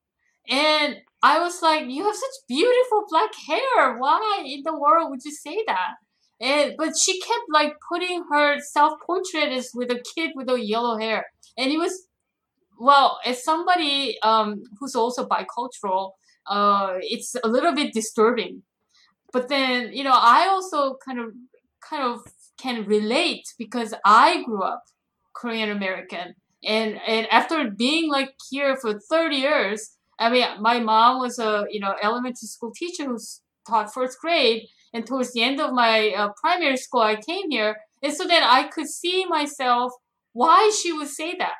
and 0.49 0.97
I 1.23 1.39
was 1.41 1.61
like, 1.61 1.87
"You 1.89 2.05
have 2.05 2.15
such 2.15 2.47
beautiful 2.47 3.05
black 3.09 3.33
hair. 3.47 3.97
Why 3.97 4.43
in 4.45 4.63
the 4.63 4.77
world 4.77 5.09
would 5.11 5.25
you 5.25 5.31
say 5.31 5.63
that?" 5.67 5.95
And 6.41 6.75
but 6.77 6.97
she 6.97 7.19
kept 7.21 7.45
like 7.51 7.75
putting 7.89 8.25
her 8.31 8.59
self 8.61 8.99
portrait 9.05 9.49
as 9.51 9.71
with 9.75 9.91
a 9.91 10.03
kid 10.15 10.31
with 10.35 10.49
a 10.49 10.59
yellow 10.61 10.97
hair, 10.97 11.27
and 11.57 11.71
it 11.71 11.77
was 11.79 12.07
well 12.79 13.19
as 13.25 13.43
somebody 13.43 14.19
um, 14.21 14.63
who's 14.79 14.95
also 14.95 15.27
bicultural, 15.27 16.11
uh, 16.47 16.95
it's 17.01 17.35
a 17.43 17.47
little 17.47 17.73
bit 17.73 17.93
disturbing. 17.93 18.63
But 19.33 19.49
then 19.49 19.93
you 19.93 20.03
know 20.03 20.13
I 20.13 20.47
also 20.49 20.97
kind 21.05 21.19
of 21.19 21.33
kind 21.87 22.03
of 22.03 22.21
can 22.57 22.85
relate 22.85 23.45
because 23.57 23.93
I 24.05 24.43
grew 24.43 24.61
up 24.61 24.83
Korean 25.33 25.69
American, 25.69 26.35
and 26.63 26.99
and 27.07 27.27
after 27.31 27.69
being 27.69 28.09
like 28.09 28.33
here 28.49 28.75
for 28.75 28.99
30 28.99 29.35
years, 29.35 29.91
I 30.19 30.29
mean 30.29 30.61
my 30.61 30.79
mom 30.79 31.19
was 31.19 31.39
a 31.39 31.65
you 31.69 31.79
know 31.79 31.95
elementary 32.01 32.47
school 32.47 32.71
teacher 32.75 33.05
who 33.05 33.17
taught 33.67 33.93
first 33.93 34.19
grade 34.19 34.67
and 34.93 35.05
towards 35.05 35.33
the 35.33 35.41
end 35.41 35.59
of 35.59 35.73
my 35.73 36.11
uh, 36.11 36.29
primary 36.39 36.77
school, 36.77 37.01
I 37.01 37.15
came 37.15 37.49
here. 37.49 37.77
And 38.03 38.13
so 38.13 38.27
then 38.27 38.43
I 38.43 38.63
could 38.63 38.87
see 38.87 39.25
myself 39.25 39.93
why 40.33 40.71
she 40.81 40.91
would 40.91 41.07
say 41.07 41.35
that. 41.37 41.55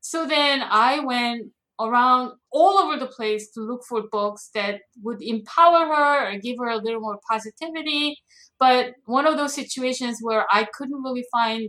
So 0.00 0.26
then 0.26 0.62
I 0.62 1.00
went 1.00 1.48
around 1.80 2.32
all 2.50 2.78
over 2.78 2.98
the 2.98 3.06
place 3.06 3.50
to 3.52 3.60
look 3.60 3.82
for 3.88 4.02
books 4.10 4.50
that 4.54 4.80
would 5.02 5.22
empower 5.22 5.86
her 5.86 6.28
or 6.28 6.38
give 6.38 6.56
her 6.58 6.68
a 6.68 6.76
little 6.76 7.00
more 7.00 7.18
positivity. 7.30 8.16
But 8.58 8.94
one 9.06 9.26
of 9.26 9.36
those 9.36 9.54
situations 9.54 10.18
where 10.20 10.46
I 10.50 10.66
couldn't 10.74 11.02
really 11.02 11.24
find 11.30 11.68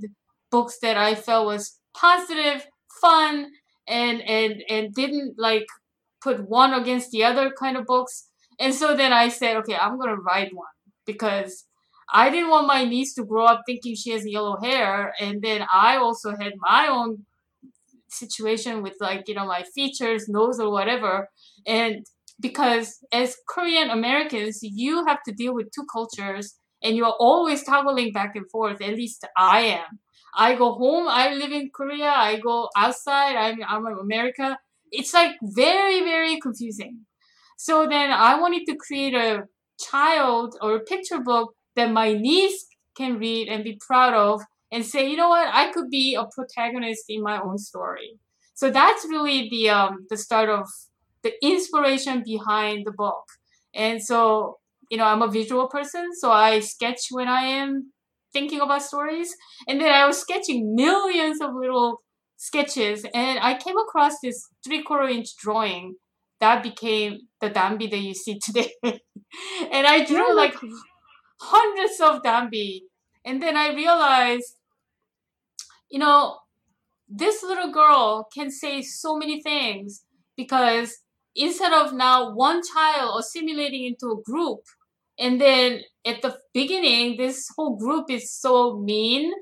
books 0.52 0.78
that 0.82 0.98
I 0.98 1.16
felt 1.16 1.46
was 1.46 1.80
positive, 1.96 2.66
fun, 3.02 3.52
and 3.88 4.22
and 4.22 4.64
and 4.70 4.94
didn't 4.94 5.36
like 5.38 5.66
put 6.22 6.48
one 6.50 6.74
against 6.74 7.12
the 7.12 7.24
other 7.24 7.52
kind 7.52 7.78
of 7.78 7.86
books. 7.86 8.28
And 8.60 8.74
so 8.74 8.96
then 8.96 9.14
I 9.14 9.30
said, 9.30 9.58
okay, 9.58 9.76
I'm 9.76 10.00
gonna 10.00 10.18
write 10.18 10.54
one 10.54 10.68
because 11.06 11.66
I 12.12 12.30
didn't 12.30 12.50
want 12.50 12.68
my 12.68 12.86
niece 12.86 13.14
to 13.16 13.24
grow 13.24 13.46
up 13.46 13.62
thinking 13.66 13.96
she 13.96 14.12
has 14.12 14.26
yellow 14.26 14.58
hair, 14.62 15.14
and 15.20 15.42
then 15.42 15.66
I 15.72 15.98
also 15.98 16.32
had 16.36 16.54
my 16.58 16.88
own 16.88 17.26
situation 18.12 18.82
with 18.82 18.96
like 19.00 19.28
you 19.28 19.36
know 19.36 19.46
my 19.46 19.64
features, 19.76 20.28
nose, 20.28 20.60
or 20.60 20.72
whatever, 20.72 21.30
and 21.66 22.06
because 22.40 23.00
as 23.12 23.36
Korean 23.48 23.90
Americans, 23.90 24.60
you 24.62 25.06
have 25.06 25.22
to 25.24 25.32
deal 25.34 25.54
with 25.54 25.72
two 25.72 25.86
cultures, 25.92 26.56
and 26.84 26.96
you 26.96 27.06
are 27.06 27.16
always 27.20 27.64
toggling 27.64 28.12
back 28.14 28.36
and 28.36 28.50
forth. 28.50 28.82
At 28.82 28.96
least 28.96 29.26
I 29.38 29.62
am. 29.62 30.00
I 30.36 30.56
go 30.56 30.74
home. 30.74 31.08
I 31.08 31.34
live 31.34 31.52
in 31.52 31.70
Korea. 31.74 32.10
I 32.10 32.40
go 32.40 32.70
outside. 32.78 33.36
I'm 33.36 33.60
I'm 33.68 33.86
in 33.88 33.98
America. 34.00 34.58
It's 34.92 35.14
like 35.14 35.36
very 35.42 36.02
very 36.02 36.40
confusing. 36.40 37.06
So 37.58 37.88
then 37.88 38.12
I 38.12 38.40
wanted 38.40 38.66
to 38.68 38.76
create 38.76 39.14
a 39.14 39.44
child 39.80 40.56
or 40.62 40.76
a 40.76 40.80
picture 40.80 41.20
book 41.20 41.54
that 41.76 41.92
my 41.92 42.14
niece 42.14 42.66
can 42.96 43.18
read 43.18 43.48
and 43.48 43.64
be 43.64 43.80
proud 43.86 44.14
of 44.14 44.42
and 44.72 44.86
say, 44.86 45.10
you 45.10 45.18
know 45.18 45.30
what, 45.30 45.50
I 45.52 45.72
could 45.72 45.90
be 45.90 46.16
a 46.16 46.26
protagonist 46.26 47.06
in 47.10 47.24
my 47.24 47.42
own 47.42 47.58
story. 47.58 48.20
So 48.54 48.70
that's 48.70 49.06
really 49.06 49.50
the 49.50 49.70
um, 49.70 50.06
the 50.10 50.18
start 50.18 50.50
of 50.50 50.68
the 51.24 51.34
inspiration 51.44 52.24
behind 52.26 52.86
the 52.86 52.92
book. 52.92 53.24
And 53.74 54.04
so, 54.04 54.58
you 54.90 54.98
know, 54.98 55.06
I'm 55.06 55.22
a 55.22 55.32
visual 55.32 55.68
person, 55.68 56.10
so 56.16 56.32
I 56.32 56.60
sketch 56.60 57.08
when 57.12 57.28
I 57.28 57.44
am 57.44 57.94
thinking 58.34 58.60
about 58.62 58.82
stories. 58.82 59.36
And 59.68 59.80
then 59.80 59.92
I 59.94 60.06
was 60.06 60.20
sketching 60.20 60.76
millions 60.76 61.42
of 61.42 61.54
little 61.54 62.02
sketches, 62.38 63.06
and 63.14 63.40
I 63.40 63.58
came 63.58 63.78
across 63.78 64.20
this 64.22 64.48
three 64.64 64.84
quarter 64.84 65.08
inch 65.08 65.36
drawing 65.38 65.96
that 66.40 66.64
became 66.64 67.20
the 67.42 67.50
Danbi 67.50 67.90
that 67.92 67.98
you 67.98 68.14
see 68.14 68.40
today. 68.44 68.72
and 68.84 69.88
I 69.88 70.06
drew 70.06 70.36
like 70.36 70.56
hundreds 71.40 72.00
of 72.00 72.22
Danbi. 72.22 72.82
And 73.26 73.42
then 73.42 73.58
I 73.58 73.74
realized, 73.74 74.56
you 75.90 76.00
know, 76.00 76.38
this 77.08 77.44
little 77.44 77.72
girl 77.72 78.28
can 78.34 78.52
say 78.52 78.82
so 78.82 79.18
many 79.18 79.42
things 79.42 80.04
because 80.38 80.98
instead 81.36 81.74
of 81.74 81.94
now 81.94 82.34
one 82.34 82.62
child 82.74 83.20
assimilating 83.20 83.86
into 83.86 84.12
a 84.12 84.22
group, 84.22 84.60
and 85.18 85.42
then 85.42 85.82
at 86.06 86.22
the 86.22 86.38
beginning, 86.54 87.18
this 87.18 87.48
whole 87.56 87.76
group 87.76 88.10
is 88.10 88.32
so 88.32 88.80
mean. 88.80 89.34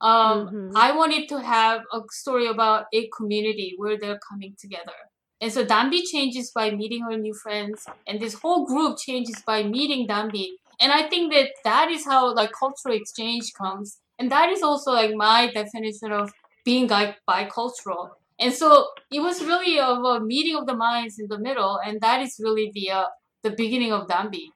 Um, 0.00 0.46
mm-hmm. 0.46 0.76
I 0.76 0.92
wanted 0.96 1.28
to 1.28 1.40
have 1.40 1.82
a 1.92 2.00
story 2.10 2.46
about 2.46 2.86
a 2.92 3.08
community 3.16 3.74
where 3.76 3.98
they're 3.98 4.18
coming 4.28 4.56
together. 4.58 4.96
And 5.40 5.52
so 5.52 5.64
Danbi 5.64 6.02
changes 6.10 6.50
by 6.54 6.70
meeting 6.70 7.02
her 7.02 7.16
new 7.16 7.34
friends, 7.34 7.86
and 8.06 8.20
this 8.20 8.34
whole 8.34 8.66
group 8.66 8.98
changes 8.98 9.42
by 9.46 9.62
meeting 9.62 10.06
Danbi. 10.06 10.48
And 10.80 10.92
I 10.92 11.08
think 11.08 11.32
that 11.32 11.50
that 11.64 11.90
is 11.90 12.04
how 12.04 12.34
like 12.34 12.52
cultural 12.52 12.94
exchange 12.94 13.52
comes, 13.56 13.98
and 14.20 14.30
that 14.30 14.50
is 14.50 14.62
also 14.62 14.92
like 14.92 15.14
my 15.14 15.50
definition 15.52 16.12
of 16.12 16.30
being 16.64 16.86
like 16.86 17.16
bicultural. 17.28 18.10
And 18.38 18.52
so 18.52 18.88
it 19.10 19.20
was 19.20 19.42
really 19.42 19.80
of 19.80 19.98
a 20.04 20.20
meeting 20.20 20.56
of 20.56 20.66
the 20.66 20.76
minds 20.76 21.18
in 21.18 21.26
the 21.28 21.38
middle, 21.38 21.80
and 21.84 22.00
that 22.02 22.22
is 22.22 22.38
really 22.42 22.70
the 22.74 22.90
uh, 22.90 23.04
the 23.42 23.50
beginning 23.50 23.92
of 23.92 24.06
Danbi. 24.08 24.46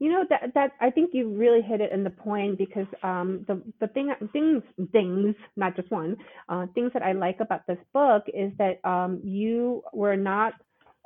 You 0.00 0.10
know 0.10 0.24
that 0.30 0.54
that 0.54 0.72
I 0.80 0.90
think 0.90 1.10
you 1.12 1.28
really 1.28 1.62
hit 1.62 1.80
it 1.80 1.92
in 1.92 2.02
the 2.02 2.10
point 2.10 2.58
because 2.58 2.86
um, 3.02 3.44
the 3.46 3.62
the 3.80 3.88
thing 3.88 4.12
things 4.32 4.62
things 4.90 5.36
not 5.56 5.76
just 5.76 5.90
one 5.90 6.16
uh, 6.48 6.66
things 6.74 6.92
that 6.94 7.02
I 7.02 7.12
like 7.12 7.38
about 7.40 7.66
this 7.68 7.78
book 7.94 8.24
is 8.28 8.52
that 8.58 8.84
um, 8.88 9.20
you 9.24 9.82
were 9.92 10.16
not 10.16 10.54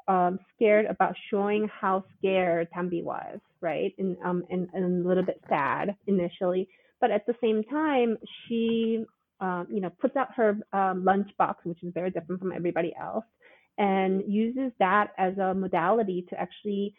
um, 0.09 0.39
scared 0.55 0.87
about 0.87 1.15
showing 1.31 1.69
how 1.69 2.05
scared 2.19 2.69
Danbi 2.75 3.03
was, 3.03 3.39
right? 3.61 3.95
And 3.99 4.17
um 4.25 4.45
and, 4.51 4.69
and 4.73 5.05
a 5.05 5.09
little 5.09 5.25
bit 5.25 5.41
sad 5.49 5.95
initially, 6.07 6.69
but 7.01 7.11
at 7.11 7.27
the 7.27 7.35
same 7.41 7.63
time 7.65 8.17
she 8.49 9.05
um, 9.41 9.67
you 9.71 9.81
know 9.81 9.91
puts 10.01 10.17
out 10.17 10.29
her 10.35 10.51
um, 10.73 11.05
lunchbox, 11.05 11.57
which 11.65 11.83
is 11.83 11.93
very 11.93 12.11
different 12.11 12.41
from 12.41 12.53
everybody 12.53 12.95
else, 13.01 13.25
and 13.79 14.23
uses 14.27 14.73
that 14.79 15.13
as 15.19 15.37
a 15.39 15.55
modality 15.55 16.27
to 16.31 16.41
actually 16.41 16.95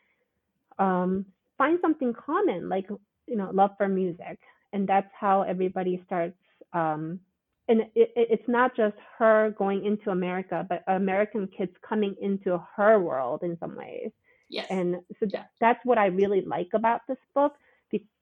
um, 0.79 1.25
find 1.57 1.79
something 1.81 2.13
common 2.13 2.69
like 2.69 2.87
you 3.27 3.35
know 3.35 3.49
love 3.53 3.71
for 3.77 3.87
music. 3.87 4.39
And 4.73 4.87
that's 4.87 5.09
how 5.17 5.43
everybody 5.43 6.03
starts 6.05 6.35
um, 6.73 7.21
and 7.67 7.81
it, 7.95 8.11
it's 8.15 8.47
not 8.47 8.75
just 8.75 8.95
her 9.17 9.53
going 9.57 9.85
into 9.85 10.09
america 10.09 10.65
but 10.69 10.83
american 10.87 11.47
kids 11.47 11.71
coming 11.87 12.15
into 12.21 12.61
her 12.75 12.99
world 12.99 13.43
in 13.43 13.57
some 13.59 13.75
ways. 13.75 14.11
Yes. 14.49 14.67
And 14.69 14.97
so 15.19 15.25
that, 15.33 15.49
that's 15.59 15.79
what 15.83 15.97
i 15.97 16.05
really 16.05 16.41
like 16.41 16.69
about 16.73 17.01
this 17.07 17.17
book 17.33 17.53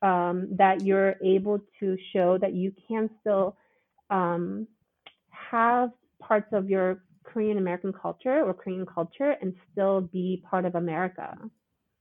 um, 0.02 0.48
that 0.58 0.82
you're 0.82 1.16
able 1.24 1.60
to 1.80 1.98
show 2.14 2.38
that 2.38 2.54
you 2.54 2.74
can 2.88 3.10
still 3.22 3.58
um, 4.10 4.68
have 5.30 5.90
parts 6.22 6.48
of 6.54 6.70
your 6.70 7.04
korean 7.24 7.58
american 7.58 7.92
culture 7.92 8.44
or 8.44 8.54
korean 8.54 8.86
culture 8.86 9.36
and 9.42 9.54
still 9.72 10.02
be 10.02 10.44
part 10.50 10.64
of 10.66 10.76
america 10.76 11.36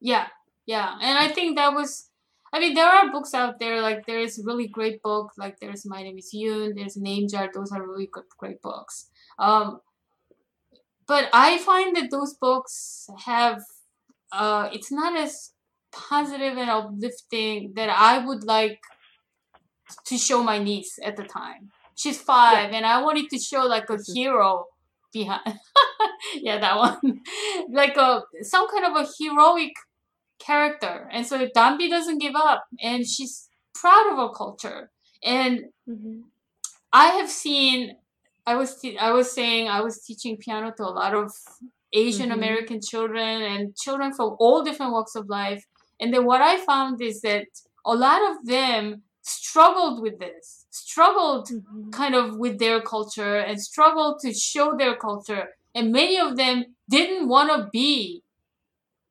yeah 0.01 0.27
yeah, 0.67 0.97
and 1.01 1.19
I 1.19 1.29
think 1.29 1.57
that 1.57 1.75
was. 1.75 2.11
I 2.53 2.61
mean, 2.61 2.75
there 2.75 2.87
are 2.87 3.11
books 3.11 3.35
out 3.35 3.59
there. 3.59 3.83
Like 3.83 4.07
there 4.07 4.21
is 4.21 4.41
really 4.45 4.69
great 4.69 5.03
book. 5.03 5.33
Like 5.37 5.59
there's 5.61 5.85
My 5.85 6.03
Name 6.03 6.19
Is 6.19 6.33
Yoon. 6.35 6.75
There's 6.77 6.97
Name 6.97 7.29
Jar. 7.29 7.51
Those 7.53 7.73
are 7.73 7.87
really 7.87 8.09
good, 8.11 8.25
great 8.39 8.63
books. 8.63 9.09
Um, 9.39 9.81
but 11.07 11.29
I 11.33 11.59
find 11.59 11.97
that 11.97 12.11
those 12.11 12.35
books 12.35 13.09
have. 13.27 13.63
Uh, 14.33 14.69
it's 14.73 14.91
not 14.91 15.17
as 15.19 15.51
positive 15.95 16.57
and 16.59 16.71
uplifting 16.71 17.73
that 17.77 17.89
I 17.89 18.25
would 18.25 18.45
like 18.45 18.81
to 20.07 20.19
show 20.19 20.43
my 20.43 20.59
niece 20.59 20.99
at 21.03 21.17
the 21.17 21.25
time. 21.25 21.71
She's 21.97 22.21
five, 22.21 22.71
yeah. 22.71 22.79
and 22.79 22.87
I 22.87 23.03
wanted 23.03 23.31
to 23.31 23.39
show 23.39 23.65
like 23.67 23.89
a 23.89 23.99
hero 24.13 24.67
behind. 25.13 25.59
yeah, 26.35 26.59
that 26.59 26.77
one, 26.77 27.21
like 27.71 27.97
a 27.97 28.23
some 28.43 28.69
kind 28.69 28.85
of 28.85 28.97
a 28.97 29.09
heroic 29.19 29.73
character. 30.39 31.09
And 31.13 31.27
so 31.27 31.47
Danbi 31.57 31.89
doesn't 31.89 32.19
give 32.19 32.35
up 32.35 32.65
and 32.83 33.07
she's 33.07 33.49
proud 33.75 34.13
of 34.13 34.19
her 34.19 34.35
culture. 34.35 34.91
And 35.23 35.67
mm-hmm. 35.89 36.21
I 36.93 37.07
have 37.07 37.31
seen 37.31 37.97
I 38.47 38.57
was 38.57 38.79
te- 38.81 38.99
I 38.99 39.11
was 39.13 39.33
saying 39.33 39.69
I 39.69 39.81
was 39.81 40.03
teaching 40.03 40.37
piano 40.37 40.73
to 40.77 40.85
a 40.85 40.93
lot 40.93 41.15
of 41.15 41.33
Asian 41.93 42.29
mm-hmm. 42.29 42.39
American 42.39 42.77
mm-hmm. 42.77 42.91
children 42.91 43.43
and 43.43 43.77
children 43.77 44.13
from 44.13 44.37
all 44.39 44.63
different 44.63 44.93
walks 44.93 45.15
of 45.15 45.29
life. 45.29 45.65
And 46.01 46.13
then 46.13 46.25
what 46.25 46.41
I 46.41 46.59
found 46.59 47.01
is 47.01 47.21
that 47.23 47.47
a 47.87 47.95
lot 47.95 48.21
of 48.31 48.47
them 48.47 49.03
struggled 49.23 50.03
with 50.03 50.19
this, 50.19 50.67
struggled 50.71 51.49
mm-hmm. 51.49 51.91
kind 51.91 52.15
of 52.15 52.37
with 52.37 52.59
their 52.59 52.81
culture 52.81 53.37
and 53.39 53.61
struggled 53.61 54.21
to 54.21 54.33
show 54.35 54.77
their 54.77 54.97
culture. 54.97 55.51
And 55.75 55.93
many 55.93 56.19
of 56.19 56.37
them 56.37 56.65
didn't 56.89 57.29
want 57.29 57.51
to 57.51 57.69
be 57.73 58.23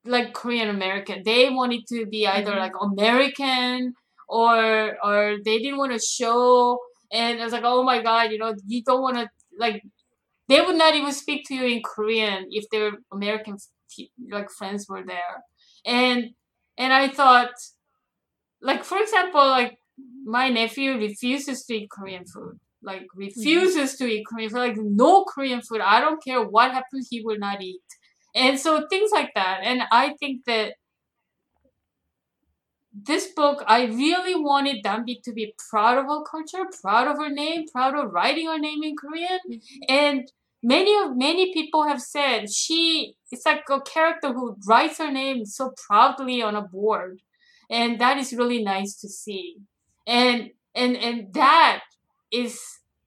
like 0.06 0.34
Korean 0.34 0.70
American. 0.70 1.24
They 1.24 1.50
wanted 1.50 1.88
to 1.88 2.06
be 2.06 2.28
either 2.28 2.52
Mhm. 2.52 2.60
like 2.60 2.74
American 2.82 3.94
or 4.28 4.98
or 5.04 5.38
they 5.46 5.60
didn't 5.60 5.78
want 5.78 5.94
to 5.94 6.00
show. 6.00 6.80
And 7.12 7.40
I 7.40 7.44
was 7.44 7.54
like, 7.54 7.64
oh 7.66 7.84
my 7.84 8.02
god, 8.02 8.32
you 8.32 8.38
know, 8.38 8.54
you 8.68 8.84
don't 8.84 9.02
want 9.02 9.18
to 9.18 9.30
like. 9.58 9.84
They 10.50 10.60
would 10.62 10.76
not 10.76 10.96
even 10.96 11.12
speak 11.14 11.48
to 11.48 11.56
you 11.56 11.66
in 11.66 11.82
Korean 11.84 12.48
if 12.52 12.66
their 12.70 12.92
American 13.12 13.58
like 14.30 14.50
friends 14.52 14.88
were 14.90 15.04
there, 15.06 15.44
and 15.86 16.32
and 16.78 16.94
I 16.94 17.10
thought, 17.10 17.54
like 18.62 18.84
for 18.84 18.98
example, 18.98 19.42
like 19.42 19.78
my 20.26 20.50
nephew 20.50 20.98
refuses 20.98 21.66
to 21.66 21.74
eat 21.74 21.90
Korean 21.90 22.26
food. 22.26 22.60
Like 22.82 23.04
mm-hmm. 23.04 23.20
refuses 23.20 23.96
to 23.98 24.06
eat 24.06 24.26
Korean 24.26 24.50
food. 24.50 24.58
Like 24.58 24.78
no 24.78 25.26
Korean 25.26 25.62
food. 25.62 25.82
I 25.82 26.00
don't 26.00 26.24
care 26.24 26.42
what 26.42 26.72
happens, 26.72 27.08
he 27.10 27.22
will 27.22 27.38
not 27.38 27.62
eat. 27.62 27.82
And 28.36 28.60
so 28.60 28.88
things 28.90 29.12
like 29.12 29.32
that. 29.36 29.60
And 29.64 29.84
I 29.92 30.16
think 30.20 30.46
that 30.46 30.74
this 32.94 33.28
book, 33.36 33.64
I 33.68 33.86
really 33.86 34.36
wanted 34.36 34.84
Danbi 34.84 35.22
to 35.24 35.34
be 35.34 35.56
proud 35.70 35.98
of 35.98 36.06
her 36.06 36.24
culture, 36.24 36.66
proud 36.82 37.08
of 37.08 37.18
her 37.18 37.30
name, 37.30 37.66
proud 37.72 37.96
of 37.96 38.12
writing 38.12 38.48
her 38.48 38.60
name 38.60 38.84
in 38.84 38.96
Korean. 38.96 39.40
Mm-hmm. 39.50 39.84
And 39.90 40.32
many 40.64 40.96
of 41.04 41.16
many 41.18 41.54
people 41.54 41.88
have 41.88 42.02
said 42.02 42.50
she 42.50 43.16
it's 43.32 43.46
like 43.46 43.64
a 43.70 43.82
character 43.82 44.34
who 44.34 44.56
writes 44.68 44.98
her 45.00 45.12
name 45.12 45.46
so 45.46 45.74
proudly 45.88 46.42
on 46.42 46.56
a 46.56 46.62
board. 46.62 47.20
And 47.70 48.00
that 48.00 48.18
is 48.18 48.34
really 48.34 48.64
nice 48.64 48.96
to 49.02 49.10
see. 49.10 49.58
And 50.06 50.52
and 50.76 50.96
and 50.98 51.34
that 51.34 51.82
is 52.32 52.60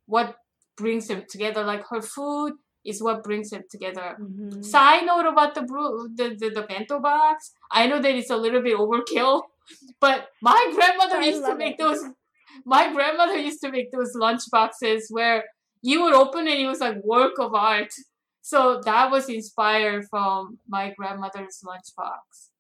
what 0.07 0.37
brings 0.77 1.09
them 1.09 1.25
together. 1.29 1.63
Like 1.65 1.85
her 1.91 2.03
food 2.03 2.55
is 2.85 3.03
what 3.03 3.23
brings 3.25 3.51
them 3.51 3.65
together. 3.71 4.17
Mhm. 4.21 4.65
Side 4.65 5.07
note 5.07 5.27
about 5.27 5.55
the 5.55 5.63
brew, 5.63 6.09
the, 6.15 6.37
the 6.41 6.51
the 6.51 6.63
bento 6.63 6.99
box. 7.01 7.53
I 7.71 7.87
know 7.87 8.01
that 8.01 8.15
it's 8.15 8.31
a 8.31 8.37
little 8.37 8.63
bit 8.63 8.77
overkill, 8.79 9.43
but 10.01 10.29
my 10.43 10.73
grandmother 10.75 11.17
I 11.17 11.27
used 11.27 11.45
to 11.45 11.57
make 11.57 11.75
it. 11.75 11.79
those. 11.79 12.03
My 12.65 12.93
grandmother 12.93 13.37
used 13.37 13.61
to 13.63 13.71
make 13.71 13.93
those 13.93 14.13
lunch 14.15 14.43
boxes 14.51 15.09
where 15.11 15.45
you 15.83 16.03
would 16.03 16.15
open 16.15 16.47
it, 16.47 16.53
and 16.53 16.63
it 16.63 16.69
was 16.69 16.81
like 16.81 17.03
work 17.05 17.39
of 17.39 17.55
art. 17.55 17.93
So 18.43 18.81
that 18.85 19.11
was 19.11 19.29
inspired 19.29 20.07
from 20.09 20.59
my 20.69 20.95
grandmother's 20.97 21.63
lunchbox. 21.65 22.51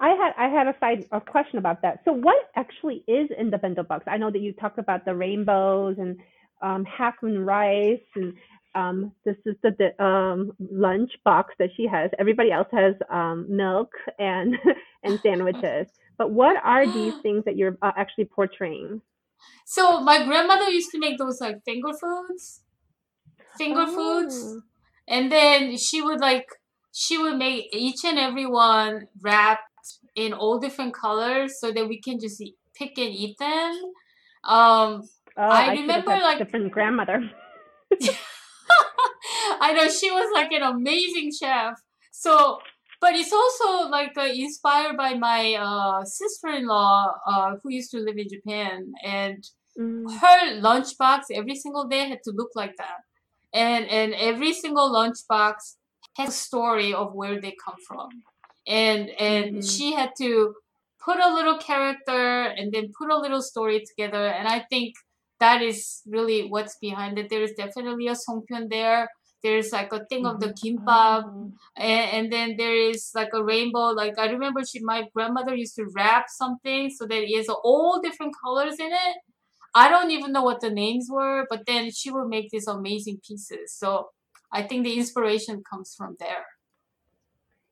I 0.00 0.08
had 0.10 0.32
I 0.36 0.48
had 0.48 0.66
a 0.66 0.74
side 0.80 1.06
a 1.12 1.20
question 1.20 1.58
about 1.58 1.82
that. 1.82 2.00
So 2.04 2.12
what 2.12 2.50
actually 2.56 3.04
is 3.06 3.30
in 3.38 3.50
the 3.50 3.58
bento 3.58 3.82
box? 3.82 4.04
I 4.06 4.16
know 4.16 4.30
that 4.30 4.40
you 4.40 4.52
talked 4.52 4.78
about 4.78 5.04
the 5.04 5.14
rainbows 5.14 5.96
and 5.98 6.18
um, 6.62 6.84
half 6.84 7.14
moon 7.22 7.44
rice 7.44 8.00
and 8.14 8.34
um, 8.74 9.12
this 9.24 9.36
is 9.46 9.54
the, 9.62 9.70
the 9.78 10.04
um, 10.04 10.52
lunch 10.58 11.12
box 11.24 11.54
that 11.58 11.70
she 11.76 11.86
has. 11.86 12.10
Everybody 12.18 12.50
else 12.50 12.68
has 12.72 12.94
um, 13.08 13.46
milk 13.48 13.92
and 14.18 14.56
and 15.04 15.20
sandwiches. 15.22 15.86
But 16.18 16.32
what 16.32 16.56
are 16.64 16.86
these 16.86 17.14
things 17.22 17.44
that 17.44 17.56
you're 17.56 17.78
uh, 17.82 17.92
actually 17.96 18.24
portraying? 18.24 19.00
So 19.66 20.00
my 20.00 20.24
grandmother 20.24 20.70
used 20.70 20.90
to 20.90 20.98
make 20.98 21.18
those 21.18 21.40
like 21.40 21.62
finger 21.64 21.92
foods, 21.92 22.62
finger 23.58 23.86
foods, 23.86 24.36
Oh. 24.44 24.60
and 25.08 25.30
then 25.32 25.76
she 25.76 26.00
would 26.02 26.20
like 26.20 26.46
she 26.92 27.18
would 27.18 27.36
make 27.36 27.74
each 27.74 28.04
and 28.04 28.18
every 28.18 28.46
one 28.46 29.08
wrapped 29.20 29.62
in 30.14 30.32
all 30.32 30.58
different 30.60 30.94
colors 30.94 31.58
so 31.60 31.72
that 31.72 31.88
we 31.88 32.00
can 32.00 32.20
just 32.20 32.40
eat, 32.40 32.54
pick 32.78 32.96
and 32.98 33.10
eat 33.12 33.36
them. 33.38 33.72
Um, 34.44 35.02
Oh, 35.36 35.42
I 35.42 35.64
should've 35.74 35.80
remember, 35.80 36.10
like- 36.22 36.38
different 36.38 36.70
grandmother. 36.70 37.18
I 39.60 39.72
know 39.72 39.88
she 39.88 40.10
was 40.10 40.30
like 40.32 40.52
an 40.52 40.62
amazing 40.62 41.30
chef. 41.38 41.74
So, 42.12 42.58
but 43.00 43.14
it's 43.14 43.32
also 43.32 43.88
like 43.88 44.12
uh, 44.16 44.28
inspired 44.32 44.96
by 44.96 45.14
my 45.14 45.54
uh, 45.54 46.04
sister-in-law 46.04 47.12
uh, 47.26 47.50
who 47.62 47.70
used 47.72 47.90
to 47.92 47.98
live 47.98 48.16
in 48.18 48.28
Japan, 48.28 48.92
and 49.04 49.42
Mm. 49.76 50.04
her 50.20 50.60
lunchbox 50.60 51.22
every 51.34 51.56
single 51.56 51.88
day 51.88 52.08
had 52.08 52.20
to 52.22 52.30
look 52.30 52.50
like 52.54 52.76
that, 52.78 52.98
and 53.54 53.86
and 53.88 54.14
every 54.14 54.52
single 54.52 54.92
lunchbox 54.92 55.76
has 56.18 56.28
a 56.28 56.32
story 56.32 56.92
of 56.94 57.14
where 57.14 57.40
they 57.40 57.54
come 57.64 57.76
from, 57.88 58.10
and 58.66 59.10
and 59.18 59.56
Mhm. 59.56 59.70
she 59.76 59.92
had 59.94 60.12
to 60.18 60.54
put 61.04 61.18
a 61.20 61.32
little 61.34 61.58
character 61.58 62.42
and 62.58 62.72
then 62.72 62.92
put 62.98 63.10
a 63.10 63.18
little 63.18 63.42
story 63.42 63.82
together, 63.90 64.26
and 64.26 64.48
I 64.48 64.60
think 64.70 64.94
that 65.40 65.62
is 65.62 66.02
really 66.06 66.48
what's 66.48 66.76
behind 66.78 67.18
it. 67.18 67.28
There 67.28 67.42
is 67.42 67.52
definitely 67.52 68.08
a 68.08 68.16
songpyeon 68.24 68.70
there. 68.70 69.10
There's 69.42 69.72
like 69.72 69.92
a 69.92 70.04
thing 70.10 70.24
of 70.26 70.40
the 70.40 70.50
kimbap, 70.60 71.24
Oh. 71.26 71.52
and, 71.76 72.06
and 72.16 72.32
then 72.32 72.56
there 72.56 72.74
is 72.74 73.10
like 73.14 73.28
a 73.34 73.44
rainbow. 73.44 73.86
Like 74.02 74.18
I 74.18 74.26
remember, 74.30 74.64
she 74.64 74.80
my 74.80 75.00
grandmother 75.14 75.54
used 75.54 75.76
to 75.76 75.86
wrap 75.94 76.26
something 76.28 76.88
so 76.90 77.06
that 77.06 77.22
it 77.24 77.36
has 77.36 77.48
all 77.50 78.00
different 78.00 78.34
colors 78.42 78.78
in 78.80 78.90
it. 78.92 79.16
I 79.74 79.88
don't 79.88 80.10
even 80.10 80.32
know 80.32 80.42
what 80.42 80.60
the 80.60 80.70
names 80.70 81.08
were, 81.10 81.46
but 81.50 81.66
then 81.66 81.90
she 81.90 82.10
would 82.10 82.28
make 82.28 82.50
these 82.50 82.68
amazing 82.68 83.20
pieces. 83.26 83.74
So 83.74 84.10
I 84.52 84.62
think 84.62 84.84
the 84.84 84.96
inspiration 84.96 85.62
comes 85.68 85.94
from 85.96 86.16
there. 86.20 86.46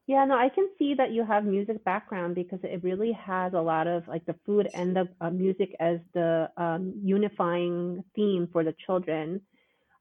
Yeah, 0.06 0.24
no, 0.24 0.36
I 0.36 0.48
can 0.48 0.68
see 0.78 0.94
that 0.94 1.12
you 1.12 1.24
have 1.24 1.44
music 1.44 1.84
background 1.84 2.34
because 2.34 2.58
it 2.64 2.82
really 2.82 3.12
has 3.12 3.54
a 3.54 3.60
lot 3.60 3.86
of 3.86 4.08
like 4.08 4.26
the 4.26 4.34
food 4.44 4.68
and 4.74 4.96
the 4.96 5.08
uh, 5.20 5.30
music 5.30 5.76
as 5.78 6.00
the 6.12 6.50
um, 6.56 6.92
unifying 7.04 8.02
theme 8.14 8.48
for 8.52 8.64
the 8.64 8.74
children. 8.84 9.40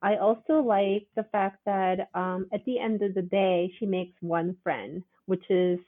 I 0.02 0.16
also 0.18 0.54
like 0.54 1.08
the 1.16 1.26
fact 1.32 1.60
that 1.66 2.10
um, 2.16 2.48
at 2.52 2.66
the 2.66 2.80
end 2.80 3.04
of 3.04 3.14
the 3.14 3.22
day, 3.22 3.72
she 3.78 3.86
makes 3.86 4.16
one 4.22 4.58
friend, 4.64 5.04
which 5.28 5.46
is, 5.50 5.80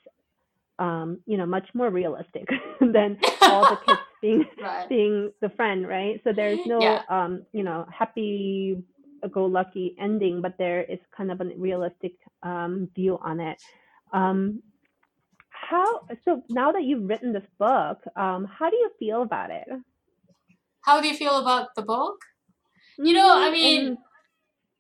um, 0.80 1.20
you 1.26 1.38
know, 1.38 1.46
much 1.46 1.68
more 1.74 1.90
realistic 1.90 2.48
than 2.82 3.18
all 3.48 3.66
the 3.66 3.78
kids 3.78 4.02
being 4.22 4.46
Right. 4.62 4.88
being 4.90 5.32
the 5.42 5.50
friend, 5.50 5.88
right? 5.88 6.22
So 6.24 6.32
there's 6.34 6.60
no, 6.66 6.82
Yeah. 6.82 7.02
um, 7.10 7.46
you 7.54 7.64
know, 7.64 7.86
happy 7.92 8.78
go 9.32 9.46
lucky 9.46 9.96
ending, 10.00 10.42
but 10.42 10.56
there 10.58 10.84
is 10.84 11.00
kind 11.16 11.32
of 11.32 11.40
a 11.42 11.46
realistic 11.58 12.14
um, 12.44 12.90
view 12.96 13.18
on 13.24 13.40
it. 13.40 13.58
Um, 14.12 14.62
how 15.50 16.02
so 16.26 16.44
now 16.50 16.72
that 16.72 16.84
you've 16.84 17.08
written 17.08 17.34
this 17.34 17.48
book, 17.58 18.00
um, 18.16 18.46
how 18.46 18.70
do 18.70 18.76
you 18.76 18.92
feel 19.00 19.22
about 19.24 19.50
it? 19.52 19.68
How 20.82 21.02
do 21.02 21.08
you 21.08 21.16
feel 21.16 21.38
about 21.38 21.76
the 21.76 21.82
book? 21.82 22.18
You 22.98 23.14
know, 23.14 23.30
I 23.38 23.50
Mhm, 23.50 23.54
mean, 23.54 23.88
and- 23.88 23.98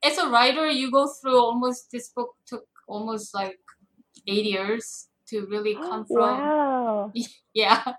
As 0.03 0.17
a 0.17 0.29
writer, 0.29 0.69
you 0.69 0.91
go 0.91 1.07
through 1.07 1.37
almost 1.39 1.91
this 1.91 2.09
book 2.09 2.35
took 2.45 2.67
almost 2.87 3.33
like 3.33 3.59
eight 4.27 4.45
years 4.45 5.09
to 5.29 5.45
really 5.47 5.75
come 5.75 6.05
from. 6.05 6.39
wow. 6.41 7.11
yeah 7.53 7.93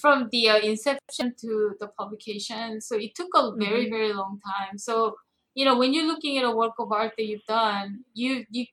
from 0.00 0.28
the 0.32 0.48
uh, 0.50 0.58
inception 0.58 1.34
to 1.40 1.72
the 1.80 1.88
publication 1.98 2.80
so 2.80 2.96
it 2.96 3.14
took 3.14 3.28
a 3.36 3.52
very 3.56 3.86
Mhm. 3.86 3.90
very 3.96 4.12
long 4.12 4.40
time 4.52 4.76
so 4.78 5.16
you 5.54 5.64
know 5.64 5.76
when 5.78 5.94
you're 5.94 6.06
looking 6.12 6.38
at 6.38 6.44
a 6.44 6.50
work 6.62 6.74
of 6.78 6.90
art 6.92 7.12
that 7.16 7.26
you've 7.30 7.46
done 7.48 8.04
you 8.14 8.44
you 8.50 8.64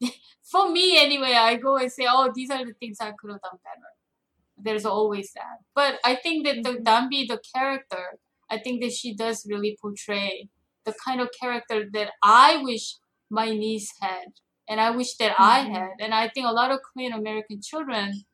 for 0.52 0.70
me 0.70 0.86
anyway 1.06 1.32
i 1.34 1.54
go 1.56 1.76
and 1.78 1.90
say 1.92 2.06
oh 2.08 2.30
these 2.34 2.50
are 2.50 2.64
the 2.64 2.74
things 2.80 2.98
i 3.00 3.10
could 3.18 3.30
have 3.32 3.40
done 3.48 3.58
better 3.68 3.90
there's 4.66 4.84
always 4.84 5.32
that 5.34 5.58
but 5.74 5.98
i 6.04 6.14
think 6.14 6.46
that 6.46 6.62
the 6.62 6.74
Mhm. 6.78 6.84
danbi 6.88 7.20
the 7.32 7.40
character 7.54 8.04
i 8.50 8.58
think 8.58 8.82
that 8.82 8.92
she 8.92 9.14
does 9.14 9.46
really 9.52 9.76
portray 9.80 10.48
the 10.84 10.94
kind 11.06 11.20
of 11.20 11.28
character 11.40 11.78
that 11.96 12.10
i 12.22 12.56
wish 12.70 12.86
my 13.30 13.48
niece 13.64 13.90
had 14.00 14.28
and 14.70 14.80
i 14.80 14.90
wish 14.90 15.14
that 15.16 15.34
i 15.38 15.64
Mhm. 15.64 15.74
had 15.74 15.92
and 16.00 16.14
i 16.14 16.28
think 16.30 16.46
a 16.46 16.52
lot 16.60 16.72
of 16.72 16.80
korean 16.82 17.12
american 17.14 17.60
children 17.62 18.24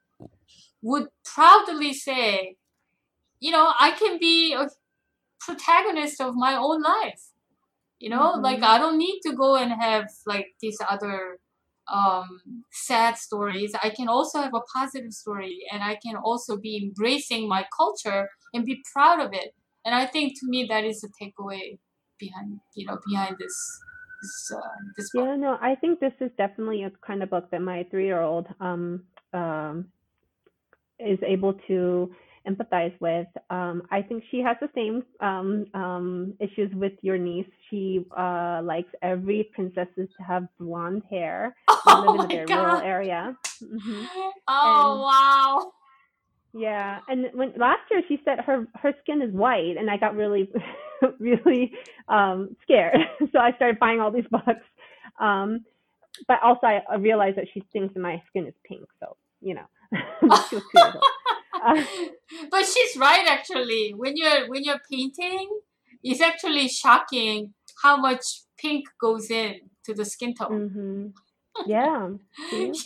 would 0.82 1.08
proudly 1.24 1.92
say, 1.92 2.56
you 3.40 3.50
know, 3.52 3.72
I 3.78 3.92
can 3.92 4.18
be 4.18 4.54
a 4.54 4.68
protagonist 5.40 6.20
of 6.20 6.34
my 6.36 6.56
own 6.56 6.82
life. 6.82 7.30
You 7.98 8.10
know, 8.10 8.34
Mhm. 8.34 8.42
like 8.42 8.62
I 8.62 8.78
don't 8.78 8.98
need 8.98 9.20
to 9.22 9.32
go 9.34 9.56
and 9.56 9.72
have 9.72 10.08
like 10.26 10.56
these 10.60 10.78
other 10.88 11.40
um, 11.88 12.64
sad 12.72 13.16
stories. 13.18 13.74
I 13.82 13.90
can 13.90 14.08
also 14.08 14.40
have 14.42 14.54
a 14.54 14.60
positive 14.74 15.12
story, 15.12 15.66
and 15.72 15.84
I 15.84 15.96
can 15.96 16.16
also 16.16 16.56
be 16.56 16.76
embracing 16.82 17.48
my 17.48 17.66
culture 17.76 18.30
and 18.54 18.64
be 18.66 18.82
proud 18.92 19.20
of 19.20 19.32
it. 19.34 19.54
And 19.84 19.94
I 19.94 20.06
think 20.06 20.38
to 20.40 20.46
me 20.48 20.64
that 20.66 20.84
is 20.84 21.00
the 21.02 21.10
takeaway 21.20 21.78
behind 22.18 22.60
you 22.74 22.86
know 22.86 22.98
behind 23.08 23.36
this 23.38 23.56
this 24.26 24.52
uh, 24.56 24.60
this 24.96 25.10
book. 25.10 25.24
Yeah, 25.26 25.36
no, 25.36 25.58
I 25.60 25.74
think 25.76 26.00
this 26.00 26.12
is 26.20 26.30
definitely 26.36 26.82
a 26.84 26.90
kind 27.06 27.22
of 27.22 27.30
book 27.30 27.50
that 27.50 27.60
my 27.62 27.84
three-year-old 27.90 28.46
um, 28.60 29.04
um, 29.32 29.86
is 30.98 31.18
able 31.26 31.54
to 31.68 32.12
empathize 32.48 32.94
with. 33.00 33.26
Um, 33.50 33.82
I 33.90 34.02
think 34.02 34.22
she 34.30 34.38
has 34.40 34.56
the 34.60 34.68
same 34.74 35.02
um, 35.20 35.66
um, 35.74 36.34
issues 36.38 36.70
with 36.74 36.92
your 37.02 37.18
niece. 37.18 37.48
She 37.70 38.06
uh, 38.16 38.60
likes 38.62 38.92
every 39.02 39.50
princesses 39.54 40.08
to 40.16 40.22
have 40.26 40.46
blonde 40.58 41.02
hair. 41.10 41.54
Oh 41.88 42.02
live 42.04 42.14
in 42.16 42.24
a 42.24 42.28
very 42.28 42.46
rural 42.46 42.76
god! 42.78 42.84
area. 42.84 43.36
hmm 43.60 44.04
Oh 44.48 44.92
And- 44.92 45.00
wow! 45.08 45.72
Yeah, 46.52 46.98
and 47.08 47.26
when 47.34 47.52
last 47.56 47.82
year 47.90 48.02
she 48.08 48.20
said 48.24 48.40
her 48.40 48.66
her 48.82 48.92
skin 49.02 49.20
is 49.22 49.32
white, 49.32 49.76
and 49.78 49.88
I 49.90 49.96
got 49.98 50.16
really, 50.16 50.50
really 51.18 51.72
um, 52.08 52.56
scared. 52.62 52.96
so 53.32 53.38
I 53.38 53.52
started 53.52 53.78
buying 53.78 54.00
all 54.00 54.10
these 54.10 54.26
books. 54.30 54.64
Um, 55.20 55.64
but 56.28 56.42
also 56.42 56.66
I, 56.66 56.82
I 56.90 56.96
realized 56.96 57.36
that 57.36 57.46
she 57.52 57.62
thinks 57.72 57.94
my 57.96 58.22
skin 58.28 58.46
is 58.46 58.54
pink. 58.64 58.86
So 59.00 59.16
you 59.40 59.54
know, 59.54 59.66
she 60.48 60.56
was 60.56 60.64
two 60.72 60.80
years 60.80 60.94
old. 60.94 61.04
Uh, 61.64 61.84
but 62.50 62.64
she's 62.64 62.96
right 62.96 63.26
actually. 63.28 63.94
When 63.96 64.16
you're 64.16 64.48
when 64.48 64.64
you're 64.64 64.80
painting, 64.90 65.60
it's 66.02 66.20
actually 66.20 66.68
shocking 66.68 67.54
how 67.82 67.96
much 67.96 68.42
pink 68.58 68.84
goes 69.00 69.30
in 69.30 69.60
to 69.84 69.94
the 69.94 70.04
skin 70.04 70.34
tone. 70.34 71.12
hmm 71.64 71.70
Yeah. 71.70 72.10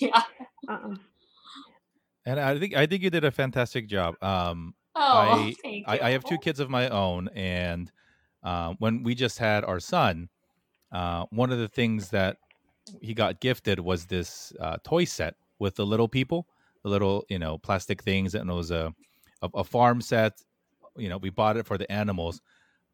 Yeah. 0.01 0.23
Uh-uh. 0.69 0.95
And 2.27 2.39
I 2.39 2.59
think 2.59 2.77
I 2.77 2.87
think 2.87 3.03
you 3.03 3.11
did 3.11 3.25
a 3.25 3.31
fantastic 3.31 3.89
job. 3.89 4.23
Um, 4.23 4.75
Oh, 4.97 5.01
I, 5.01 5.55
thank 5.63 5.89
I 5.89 5.95
you. 5.95 6.01
I 6.03 6.11
have 6.11 6.25
two 6.25 6.39
kids 6.39 6.61
of 6.61 6.69
my 6.69 6.89
own, 6.89 7.29
and 7.29 7.91
uh, 8.43 8.75
when 8.79 9.03
we 9.03 9.15
just 9.15 9.39
had 9.39 9.65
our 9.65 9.81
son, 9.81 10.29
uh, 10.93 11.27
one 11.31 11.53
of 11.53 11.59
the 11.59 11.69
things 11.69 12.11
that 12.11 12.39
he 13.01 13.15
got 13.15 13.41
gifted 13.41 13.81
was 13.81 14.07
this 14.07 14.53
uh, 14.61 14.77
toy 14.83 15.05
set 15.05 15.35
with 15.59 15.77
the 15.77 15.87
little 15.87 16.09
people, 16.09 16.47
the 16.83 16.89
little 16.89 17.25
you 17.29 17.39
know 17.39 17.59
plastic 17.59 18.03
things, 18.03 18.35
and 18.35 18.51
it 18.51 18.53
was 18.53 18.71
a, 18.71 18.93
a 19.43 19.51
a 19.55 19.65
farm 19.65 20.01
set. 20.01 20.43
You 20.97 21.09
know, 21.09 21.19
we 21.19 21.31
bought 21.31 21.57
it 21.57 21.67
for 21.67 21.79
the 21.79 21.91
animals, 21.91 22.41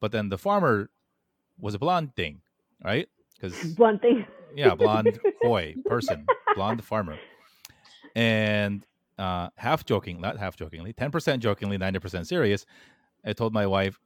but 0.01 0.13
then 0.13 0.29
the 0.29 0.39
farmer 0.39 0.91
was 1.59 1.75
a 1.75 1.79
blonde 1.79 2.15
thing, 2.15 2.41
right? 2.85 3.09
Because 3.35 3.75
blonde 3.75 4.03
thing. 4.03 4.27
yeah, 4.55 4.75
blonde 4.75 5.19
boy 5.43 5.77
person, 5.87 6.27
blonde 6.55 6.85
farmer, 6.85 7.19
and 8.15 8.85
uh, 9.19 9.49
half 9.57 9.85
joking, 9.85 10.21
not 10.21 10.37
half 10.39 10.57
jokingly, 10.57 10.93
ten 10.93 11.11
percent 11.11 11.43
jokingly, 11.43 11.79
ninety 11.79 11.99
percent 11.99 12.27
serious. 12.27 12.67
I 13.25 13.33
told 13.33 13.53
my 13.53 13.67
wife, 13.67 13.99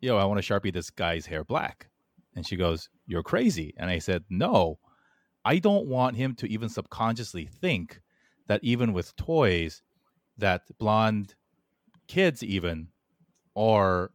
"Yo, 0.00 0.16
I 0.16 0.24
want 0.24 0.42
to 0.42 0.46
sharpie 0.46 0.72
this 0.72 0.90
guy's 0.90 1.26
hair 1.26 1.44
black," 1.44 1.88
and 2.34 2.46
she 2.46 2.56
goes, 2.56 2.88
"You're 3.06 3.22
crazy." 3.22 3.74
And 3.76 3.90
I 3.90 3.98
said, 3.98 4.24
"No, 4.28 4.78
I 5.44 5.58
don't 5.58 5.86
want 5.86 6.16
him 6.16 6.34
to 6.36 6.46
even 6.46 6.68
subconsciously 6.68 7.46
think 7.46 8.00
that 8.46 8.62
even 8.62 8.92
with 8.92 9.16
toys, 9.16 9.82
that 10.36 10.62
blonde 10.78 11.34
kids 12.06 12.42
even 12.42 12.88
are 13.56 14.10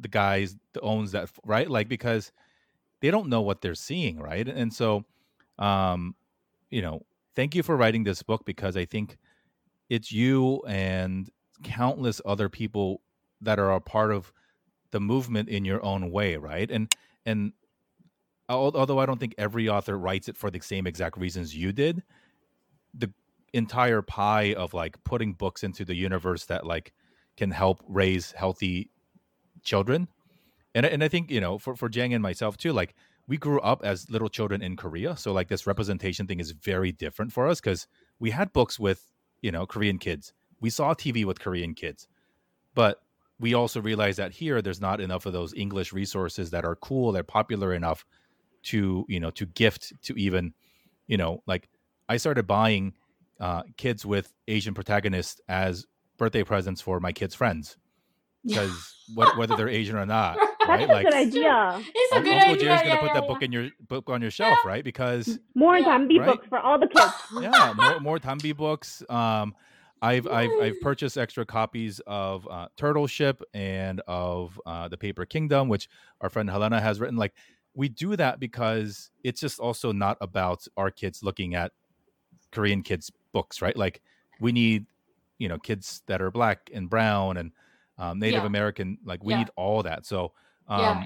the 0.00 0.08
guys 0.08 0.56
that 0.72 0.80
owns 0.82 1.12
that 1.12 1.30
right? 1.44 1.68
Like 1.70 1.88
because 1.88 2.32
they 3.00 3.10
don't 3.10 3.28
know 3.28 3.42
what 3.42 3.60
they're 3.60 3.74
seeing 3.74 4.18
right? 4.18 4.48
And 4.48 4.72
so 4.72 5.04
um 5.58 6.14
you 6.70 6.82
know 6.82 7.04
thank 7.36 7.54
you 7.54 7.62
for 7.62 7.76
writing 7.76 8.04
this 8.04 8.22
book 8.22 8.44
because 8.44 8.76
i 8.76 8.84
think 8.84 9.18
it's 9.88 10.10
you 10.10 10.60
and 10.66 11.30
countless 11.62 12.20
other 12.24 12.48
people 12.48 13.00
that 13.40 13.58
are 13.58 13.72
a 13.72 13.80
part 13.80 14.10
of 14.10 14.32
the 14.94 15.00
movement 15.00 15.50
in 15.50 15.66
your 15.66 15.84
own 15.84 16.10
way 16.10 16.36
right? 16.36 16.70
And 16.70 16.94
and 17.26 17.52
although 18.48 18.98
i 18.98 19.06
don't 19.06 19.18
think 19.18 19.34
every 19.38 19.70
author 19.70 19.96
writes 19.98 20.28
it 20.28 20.36
for 20.36 20.50
the 20.50 20.60
same 20.60 20.86
exact 20.86 21.16
reasons 21.16 21.56
you 21.56 21.72
did 21.72 22.02
the 22.92 23.10
entire 23.54 24.02
pie 24.02 24.54
of 24.54 24.74
like 24.74 25.02
putting 25.04 25.32
books 25.32 25.62
into 25.62 25.84
the 25.84 25.94
universe 25.94 26.46
that 26.46 26.66
like 26.66 26.92
can 27.36 27.50
help 27.50 27.82
raise 27.88 28.32
healthy 28.32 28.90
children. 29.62 30.08
And 30.74 30.84
and 30.86 31.02
I 31.04 31.08
think 31.08 31.30
you 31.30 31.40
know 31.40 31.58
for 31.58 31.76
for 31.76 31.88
Jang 31.88 32.12
and 32.14 32.22
myself 32.22 32.56
too 32.56 32.72
like 32.72 32.94
we 33.26 33.36
grew 33.38 33.60
up 33.60 33.82
as 33.84 34.10
little 34.10 34.28
children 34.28 34.62
in 34.62 34.76
Korea. 34.76 35.16
So 35.16 35.32
like 35.32 35.48
this 35.48 35.66
representation 35.66 36.26
thing 36.26 36.40
is 36.40 36.50
very 36.50 36.92
different 36.92 37.32
for 37.32 37.46
us 37.48 37.60
cuz 37.60 37.86
we 38.18 38.30
had 38.30 38.52
books 38.52 38.78
with 38.78 39.08
you 39.40 39.52
know 39.52 39.66
Korean 39.66 39.98
kids. 39.98 40.32
We 40.60 40.70
saw 40.70 40.94
TV 40.94 41.24
with 41.24 41.40
Korean 41.40 41.74
kids. 41.74 42.08
But 42.74 43.00
we 43.40 43.54
also 43.54 43.80
realize 43.80 44.16
that 44.16 44.32
here 44.32 44.62
there's 44.62 44.80
not 44.80 45.00
enough 45.00 45.26
of 45.26 45.32
those 45.32 45.52
English 45.54 45.92
resources 45.92 46.50
that 46.50 46.64
are 46.64 46.76
cool 46.76 47.12
they're 47.12 47.22
popular 47.22 47.74
enough 47.74 48.04
to 48.62 49.04
you 49.08 49.20
know 49.20 49.30
to 49.30 49.44
gift 49.46 49.92
to 50.02 50.14
even 50.18 50.54
you 51.06 51.16
know 51.16 51.42
like 51.46 51.68
I 52.08 52.16
started 52.18 52.46
buying 52.46 52.94
uh, 53.40 53.62
kids 53.76 54.06
with 54.06 54.32
Asian 54.46 54.74
protagonists 54.74 55.40
as 55.48 55.84
birthday 56.16 56.44
presents 56.44 56.80
for 56.80 57.00
my 57.00 57.12
kids' 57.12 57.34
friends 57.34 57.76
Yeah. 58.44 58.60
because 58.62 58.94
whether 59.36 59.56
they're 59.56 59.68
Asian 59.68 59.96
or 59.96 60.06
not, 60.06 60.36
That's 60.66 60.68
right? 60.68 60.88
a 60.88 60.92
Like 60.92 61.04
good 61.06 61.14
idea. 61.14 61.82
It's 61.94 62.12
a 62.12 62.16
Un- 62.16 62.22
good 62.24 62.32
Uncle 62.34 62.52
idea. 62.54 62.64
Jerry's 62.64 62.80
gonna 62.82 62.94
yeah, 62.94 63.00
put 63.00 63.06
yeah, 63.08 63.14
that 63.14 63.22
yeah. 63.24 63.28
book 63.28 63.42
in 63.42 63.52
your 63.52 63.68
book 63.88 64.08
on 64.10 64.22
your 64.22 64.30
shelf, 64.30 64.58
right? 64.64 64.84
Because 64.84 65.38
More 65.54 65.76
Yeah. 65.78 65.84
Danbi 65.98 66.18
Right? 66.20 66.26
books 66.26 66.46
for 66.48 66.58
all 66.58 66.78
the 66.78 66.86
kids. 66.86 67.12
yeah, 67.40 67.72
more 67.76 68.00
more 68.00 68.18
Danbi 68.18 68.56
books. 68.56 69.02
Um, 69.10 69.54
I've 70.04 70.26
I've 70.28 70.50
I've 70.60 70.80
purchased 70.80 71.16
extra 71.16 71.46
copies 71.46 72.00
of 72.06 72.46
uh, 72.48 72.68
Turtle 72.76 73.06
Ship 73.06 73.40
and 73.54 74.00
of 74.06 74.60
uh, 74.66 74.88
the 74.88 74.96
Paper 74.98 75.24
Kingdom, 75.24 75.68
which 75.68 75.88
our 76.20 76.28
friend 76.28 76.48
Helena 76.50 76.80
has 76.80 77.00
written. 77.00 77.16
Like 77.16 77.32
we 77.74 77.88
do 77.88 78.14
that 78.16 78.38
because 78.38 79.10
it's 79.24 79.40
just 79.40 79.58
also 79.58 79.92
not 79.92 80.18
about 80.20 80.66
our 80.76 80.90
kids 80.90 81.22
looking 81.22 81.54
at 81.54 81.72
Korean 82.52 82.82
kids 82.82 83.10
books, 83.32 83.62
right? 83.62 83.76
Like 83.76 84.02
we 84.40 84.52
need 84.52 84.86
you 85.38 85.48
know 85.48 85.58
kids 85.58 86.02
that 86.06 86.20
are 86.22 86.30
black 86.30 86.70
and 86.74 86.88
brown 86.90 87.38
and 87.38 87.50
um, 87.98 88.18
Native 88.18 88.42
Yeah. 88.42 88.46
American. 88.46 88.98
Like 89.04 89.24
we 89.24 89.32
Yeah. 89.32 89.38
need 89.38 89.50
all 89.56 89.82
that. 89.84 90.04
So 90.06 90.32
um, 90.68 90.80
yeah, 90.80 91.04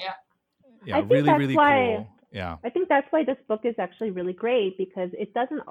yeah. 0.84 0.98
yeah, 0.98 1.04
really 1.08 1.32
really 1.32 1.56
why- 1.56 1.94
cool. 1.98 2.08
Yeah. 2.30 2.56
I 2.62 2.68
think 2.68 2.88
that's 2.90 3.06
why 3.10 3.24
this 3.24 3.38
book 3.48 3.62
is 3.64 3.74
actually 3.78 4.10
really 4.10 4.34
great 4.34 4.76
because 4.76 5.08
it 5.14 5.32
doesn't 5.32 5.62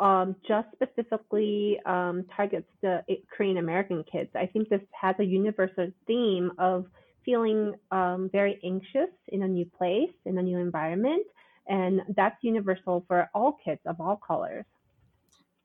um, 0.00 0.36
just 0.46 0.68
specifically 0.74 1.78
um, 1.86 2.24
targets 2.36 2.68
the 2.82 3.02
Korean 3.36 3.58
American 3.58 4.04
kids. 4.10 4.30
I 4.34 4.46
think 4.46 4.68
this 4.68 4.82
has 5.00 5.16
a 5.18 5.24
universal 5.24 5.88
theme 6.06 6.52
of 6.58 6.86
feeling 7.24 7.74
um, 7.90 8.28
very 8.32 8.60
anxious 8.64 9.10
in 9.28 9.42
a 9.42 9.48
new 9.48 9.66
place, 9.78 10.12
in 10.24 10.38
a 10.38 10.42
new 10.42 10.58
environment. 10.58 11.26
And 11.68 12.02
that's 12.16 12.36
universal 12.42 13.04
for 13.08 13.28
all 13.34 13.58
kids 13.64 13.80
of 13.86 14.00
all 14.00 14.20
colors. 14.26 14.64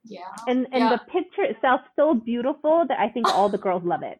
Yeah. 0.03 0.21
And 0.47 0.67
and 0.73 0.83
Yeah. 0.83 0.91
the 0.91 0.99
picture 1.11 1.43
itself 1.43 1.81
so 1.95 2.13
beautiful 2.15 2.85
that 2.87 2.99
I 2.99 3.09
think 3.09 3.29
all 3.29 3.49
the 3.49 3.57
girls 3.65 3.83
love 3.83 4.03
it. 4.03 4.19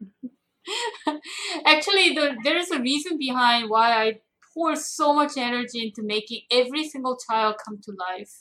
Actually, 1.65 2.13
the, 2.13 2.37
there 2.43 2.57
is 2.57 2.71
a 2.71 2.79
reason 2.79 3.17
behind 3.17 3.69
why 3.69 3.93
I 4.07 4.21
pour 4.53 4.75
so 4.75 5.13
much 5.13 5.37
energy 5.37 5.83
into 5.85 6.03
making 6.03 6.41
every 6.51 6.87
single 6.87 7.17
child 7.29 7.55
come 7.65 7.79
to 7.83 7.91
life. 8.09 8.31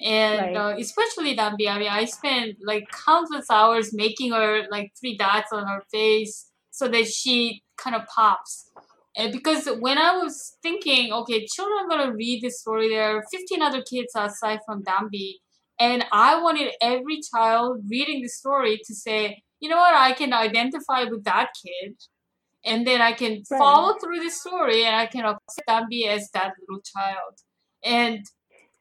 And 0.00 0.40
Right. 0.40 0.56
uh, 0.56 0.74
especially 0.78 1.36
Danbi, 1.36 1.68
I 1.68 1.78
mean, 1.78 1.88
I 1.88 2.04
spent 2.04 2.56
like 2.64 2.84
countless 3.06 3.50
hours 3.50 3.94
making 3.94 4.32
her 4.32 4.64
like 4.70 4.92
three 5.00 5.16
dots 5.16 5.52
on 5.52 5.66
her 5.66 5.82
face 5.90 6.50
so 6.70 6.88
that 6.88 7.06
she 7.06 7.62
kind 7.78 7.96
of 7.96 8.02
pops. 8.06 8.70
And 9.16 9.32
because 9.32 9.66
when 9.80 9.96
I 9.98 10.18
was 10.18 10.56
thinking, 10.62 11.12
okay, 11.12 11.46
children 11.46 11.78
are 11.84 11.88
gonna 11.88 12.12
read 12.14 12.42
this 12.42 12.60
story, 12.60 12.88
there 12.90 13.16
are 13.16 13.24
15 13.32 13.62
other 13.62 13.82
kids 13.82 14.14
outside 14.14 14.60
from 14.66 14.82
Danbi, 14.84 15.36
and 15.80 16.04
I 16.12 16.40
wanted 16.42 16.72
every 16.82 17.20
child 17.34 17.80
reading 17.88 18.22
the 18.22 18.28
story 18.28 18.78
to 18.84 18.94
say, 18.94 19.42
you 19.60 19.70
know 19.70 19.76
what, 19.78 19.94
I 19.94 20.12
can 20.12 20.34
identify 20.34 21.04
with 21.04 21.24
that 21.24 21.50
kid, 21.64 21.96
and 22.64 22.86
then 22.86 23.00
I 23.00 23.12
can 23.12 23.42
Right. 23.50 23.58
follow 23.58 23.98
through 23.98 24.20
the 24.20 24.30
story, 24.30 24.84
and 24.84 24.94
I 24.96 25.06
can 25.06 25.24
accept 25.24 25.66
Danbi 25.68 26.06
as 26.08 26.28
that 26.34 26.52
little 26.60 26.82
child. 26.82 27.38
And 27.84 28.26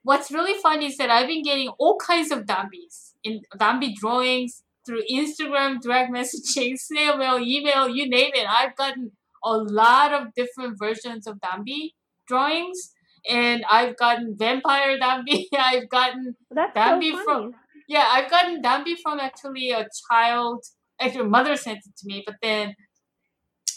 what's 0.06 0.32
really 0.32 0.54
fun 0.62 0.82
is 0.82 0.98
that 0.98 1.10
I've 1.10 1.28
been 1.28 1.42
getting 1.44 1.70
all 1.80 1.98
kinds 1.98 2.32
of 2.32 2.46
Danbis 2.46 3.14
in 3.24 3.42
Danbi 3.58 3.94
drawings 3.96 4.64
through 4.86 5.02
Instagram, 5.12 5.82
direct 5.82 6.14
messaging, 6.14 6.78
snail 6.88 7.18
mail, 7.18 7.40
email, 7.40 7.90
you 7.90 8.08
name 8.08 8.32
it. 8.34 8.48
I've 8.48 8.76
gotten 8.76 9.12
a 9.44 9.58
lot 9.58 10.14
of 10.14 10.34
different 10.36 10.78
versions 10.80 11.28
of 11.28 11.40
Danbi 11.40 11.94
drawings. 12.28 12.92
And 13.28 13.66
I've 13.70 13.98
gotten 13.98 14.36
vampire 14.38 15.00
Danbi. 15.00 15.46
I've 15.58 15.90
gotten 15.90 16.36
That's 16.52 16.74
That'd 16.76 17.04
so 17.04 17.24
from- 17.24 17.56
yeah, 17.88 18.08
I've 18.12 18.30
gotten 18.30 18.62
Danbi 18.62 18.96
from 19.02 19.20
actually 19.20 19.72
a 19.72 19.88
child. 20.10 20.64
Actually, 21.02 21.30
mother 21.30 21.56
sent 21.56 21.80
it 21.80 21.96
to 21.98 22.06
me, 22.06 22.24
but 22.26 22.36
then 22.42 22.76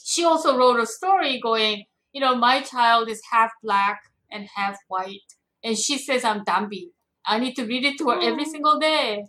she 0.05 0.25
also 0.25 0.57
wrote 0.57 0.79
a 0.81 0.87
story 0.87 1.41
going, 1.41 1.85
you 2.13 2.21
know, 2.21 2.35
my 2.35 2.61
child 2.61 3.09
is 3.09 3.21
half 3.31 3.51
black 3.63 4.01
and 4.31 4.47
half 4.55 4.77
white, 4.89 5.29
and 5.65 5.77
she 5.77 5.99
says 5.99 6.25
I'm 6.25 6.45
Danbi. 6.45 6.91
I 7.27 7.39
need 7.39 7.55
to 7.55 7.67
read 7.67 7.85
it 7.85 7.99
to 7.99 8.11
her 8.11 8.21
every 8.21 8.45
single 8.45 8.79
day. 8.79 9.25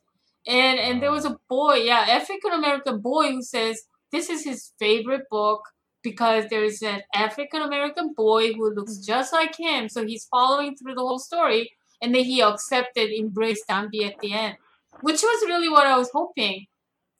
And 0.48 0.80
and 0.80 1.02
there 1.02 1.12
was 1.12 1.26
a 1.26 1.38
boy, 1.50 1.76
yeah, 1.76 2.06
African 2.08 2.54
American 2.54 3.02
boy 3.02 3.32
who 3.32 3.44
says 3.44 3.84
this 4.12 4.30
is 4.30 4.44
his 4.44 4.72
favorite 4.80 5.24
book 5.30 5.62
because 6.02 6.46
there's 6.50 6.82
an 6.82 7.02
African 7.14 7.62
American 7.62 8.14
boy 8.16 8.54
who 8.54 8.74
looks 8.74 8.98
just 8.98 9.34
like 9.34 9.56
him, 9.58 9.90
so 9.90 10.06
he's 10.06 10.26
following 10.26 10.76
through 10.76 10.96
the 10.96 11.02
whole 11.02 11.20
story, 11.20 11.72
and 12.02 12.16
then 12.16 12.24
he 12.24 12.42
accepted, 12.42 13.12
embraced 13.12 13.68
Danbi 13.70 14.08
at 14.08 14.18
the 14.20 14.34
end, 14.34 14.56
which 15.02 15.22
was 15.22 15.48
really 15.48 15.70
what 15.70 15.86
I 15.86 15.98
was 15.98 16.10
hoping 16.14 16.68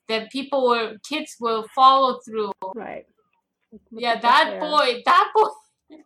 that 0.08 0.30
people 0.30 0.68
were 0.68 0.96
kids 1.08 1.36
will 1.40 1.66
follow 1.74 2.18
through. 2.26 2.52
Right. 2.74 3.06
Yeah, 3.92 4.18
that 4.20 4.58
boy, 4.60 5.02
that 5.04 5.30
boy. 5.34 5.48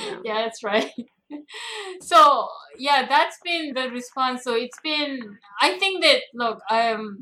Yeah. 0.00 0.16
yeah, 0.24 0.34
that's 0.42 0.62
right. 0.62 0.88
so 2.00 2.48
yeah, 2.78 3.06
that's 3.08 3.38
been 3.44 3.74
the 3.74 3.90
response. 3.90 4.44
So 4.44 4.54
it's 4.54 4.78
been. 4.82 5.38
I 5.60 5.78
think 5.78 6.02
that 6.02 6.22
look, 6.34 6.60
um, 6.70 7.18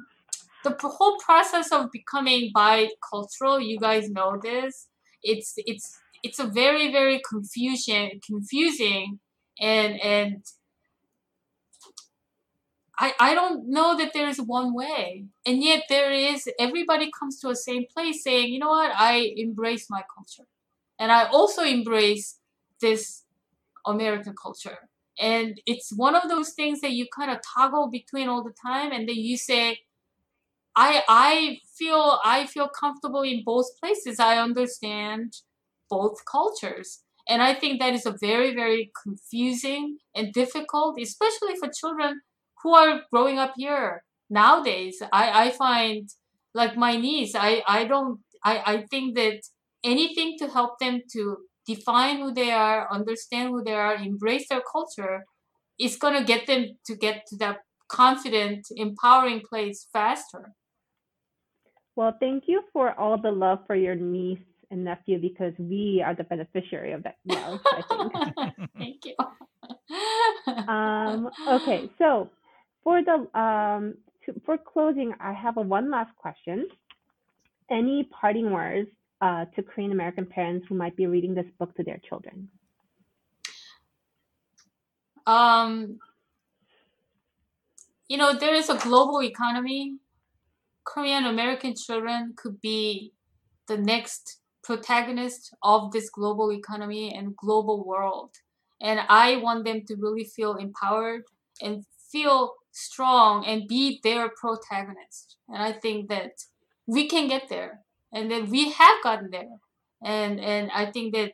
the 0.65 0.77
whole 0.83 1.19
process 1.19 1.73
of 1.73 1.91
becoming 1.93 2.53
bicultural. 2.55 3.65
You 3.65 3.79
guys 3.79 4.11
know 4.11 4.39
this. 4.43 4.89
It's 5.23 5.55
it's 5.57 5.99
it's 6.23 6.39
a 6.39 6.47
very 6.47 6.91
very 6.91 7.21
confusion 7.29 8.21
confusing 8.27 9.21
and 9.61 10.01
and 10.01 10.45
I, 12.99 13.15
I 13.21 13.35
don't 13.35 13.69
know 13.69 13.97
that 13.97 14.13
there 14.13 14.29
is 14.29 14.41
one 14.41 14.75
way. 14.75 15.27
And 15.47 15.63
yet 15.63 15.85
there 15.89 16.11
is, 16.11 16.49
everybody 16.59 17.11
comes 17.17 17.39
to 17.41 17.49
a 17.51 17.55
same 17.55 17.85
place 17.87 18.25
saying, 18.25 18.53
you 18.53 18.59
know 18.59 18.71
what, 18.71 18.91
I 18.93 19.35
embrace 19.37 19.89
my 19.89 20.03
culture. 20.13 20.49
And 20.99 21.13
I 21.13 21.27
also 21.27 21.63
embrace 21.63 22.41
this 22.81 23.23
American 23.89 24.34
culture. 24.41 24.78
And 25.18 25.61
it's 25.66 25.93
one 25.95 26.14
of 26.14 26.28
those 26.28 26.51
things 26.51 26.80
that 26.80 26.93
you 26.93 27.07
kind 27.14 27.30
of 27.30 27.39
toggle 27.57 27.91
between 27.91 28.28
all 28.28 28.45
the 28.45 28.55
time. 28.64 28.93
And 28.93 29.09
then 29.09 29.16
you 29.16 29.36
say, 29.36 29.80
I, 30.76 31.03
I 31.09 31.59
feel, 31.76 32.20
I 32.24 32.47
feel 32.47 32.68
comfortable 32.68 33.22
in 33.22 33.43
both 33.45 33.66
places. 33.80 34.20
I 34.20 34.39
understand 34.39 35.32
both 35.91 36.24
cultures. 36.30 37.03
And 37.28 37.43
I 37.43 37.53
think 37.55 37.80
that 37.80 37.95
is 37.95 38.07
a 38.07 38.16
very, 38.20 38.55
very 38.55 38.93
confusing 39.03 39.99
and 40.14 40.32
difficult, 40.32 40.99
especially 41.01 41.57
for 41.57 41.68
children 41.68 42.20
who 42.62 42.74
are 42.74 43.03
growing 43.12 43.39
up 43.39 43.55
here 43.57 44.05
nowadays. 44.30 45.03
I, 45.12 45.47
I 45.47 45.51
find 45.51 46.09
like 46.55 46.76
my 46.76 46.97
niece, 46.97 47.34
I, 47.34 47.62
I 47.66 47.84
don't, 47.84 48.20
I, 48.45 48.62
I 48.64 48.86
think 48.91 49.16
that 49.16 49.41
anything 49.84 50.36
to 50.39 50.49
help 50.49 50.78
them 50.78 51.03
to 51.12 51.39
define 51.69 52.16
who 52.19 52.33
they 52.33 52.51
are, 52.51 52.89
understand 52.91 53.51
who 53.51 53.62
they 53.62 53.75
are, 53.75 53.95
embrace 53.95 54.47
their 54.49 54.62
culture 54.73 55.25
it's 55.79 55.97
going 55.97 56.14
to 56.14 56.25
get 56.25 56.47
them 56.47 56.77
to 56.87 56.97
get 56.97 57.27
to 57.29 57.37
that 57.37 57.59
confident, 57.89 58.66
empowering 58.77 59.41
place 59.49 59.87
faster. 59.93 60.53
Well, 61.97 62.16
thank 62.21 62.45
you 62.47 62.62
for 62.73 62.99
all 62.99 63.19
the 63.21 63.31
love 63.31 63.61
for 63.66 63.75
your 63.75 63.95
niece 63.95 64.39
and 64.71 64.85
nephew 64.85 65.19
because 65.21 65.55
we 65.59 66.03
are 66.05 66.14
the 66.14 66.25
beneficiary 66.25 66.93
of 66.93 67.03
that 67.05 67.16
love, 67.25 67.61
I 67.64 67.83
think. 67.89 68.59
thank 68.79 69.05
you. 69.05 69.14
um, 70.69 71.31
okay, 71.49 71.91
so 71.99 72.31
for 72.85 73.03
the 73.03 73.39
um, 73.39 73.95
to, 74.27 74.41
for 74.45 74.59
closing, 74.59 75.14
I 75.21 75.33
have 75.33 75.57
a 75.57 75.62
one 75.62 75.91
last 75.91 76.14
question. 76.16 76.69
Any 77.71 78.09
parting 78.21 78.51
words 78.51 78.89
uh, 79.21 79.47
to 79.55 79.62
Korean 79.62 79.93
American 79.93 80.27
parents 80.27 80.66
who 80.69 80.75
might 80.75 80.97
be 80.97 81.07
reading 81.07 81.35
this 81.35 81.47
book 81.59 81.75
to 81.77 81.83
their 81.83 81.99
children? 81.99 82.49
Um, 85.27 85.99
you 88.09 88.16
know, 88.16 88.33
there 88.39 88.55
is 88.55 88.71
a 88.71 88.77
global 88.77 89.23
economy. 89.23 89.99
Korean 90.85 91.27
American 91.27 91.75
children 91.75 92.33
could 92.37 92.61
be 92.61 93.12
the 93.66 93.77
next 93.77 94.41
protagonist 94.62 95.55
of 95.62 95.93
this 95.93 96.09
global 96.09 96.53
economy 96.53 97.14
and 97.14 97.37
global 97.37 97.85
world. 97.85 98.31
And 98.81 99.01
I 99.09 99.37
want 99.37 99.64
them 99.64 99.83
to 99.87 99.97
really 99.97 100.25
feel 100.25 100.55
empowered 100.55 101.25
and 101.61 101.85
feel 102.11 102.55
strong 102.71 103.45
and 103.45 103.69
be 103.69 104.01
their 104.03 104.31
protagonist. 104.31 105.37
And 105.49 105.62
I 105.62 105.73
think 105.73 106.09
that 106.09 106.33
we 106.87 107.09
can 107.09 107.29
get 107.29 107.49
there 107.49 107.81
and 108.13 108.31
then 108.31 108.51
we 108.51 108.71
have 108.73 109.03
gotten 109.03 109.31
there. 109.31 109.61
And 110.03 110.41
and 110.41 110.71
I 110.73 110.87
think 110.87 111.15
that 111.15 111.33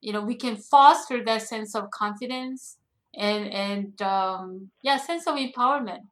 you 0.00 0.12
know 0.12 0.20
we 0.22 0.36
can 0.36 0.56
foster 0.56 1.24
that 1.24 1.42
sense 1.42 1.74
of 1.74 1.90
confidence 1.90 2.76
and 3.14 3.52
and 3.52 4.02
um, 4.02 4.70
yeah, 4.82 4.98
sense 4.98 5.26
of 5.26 5.34
empowerment. 5.34 6.06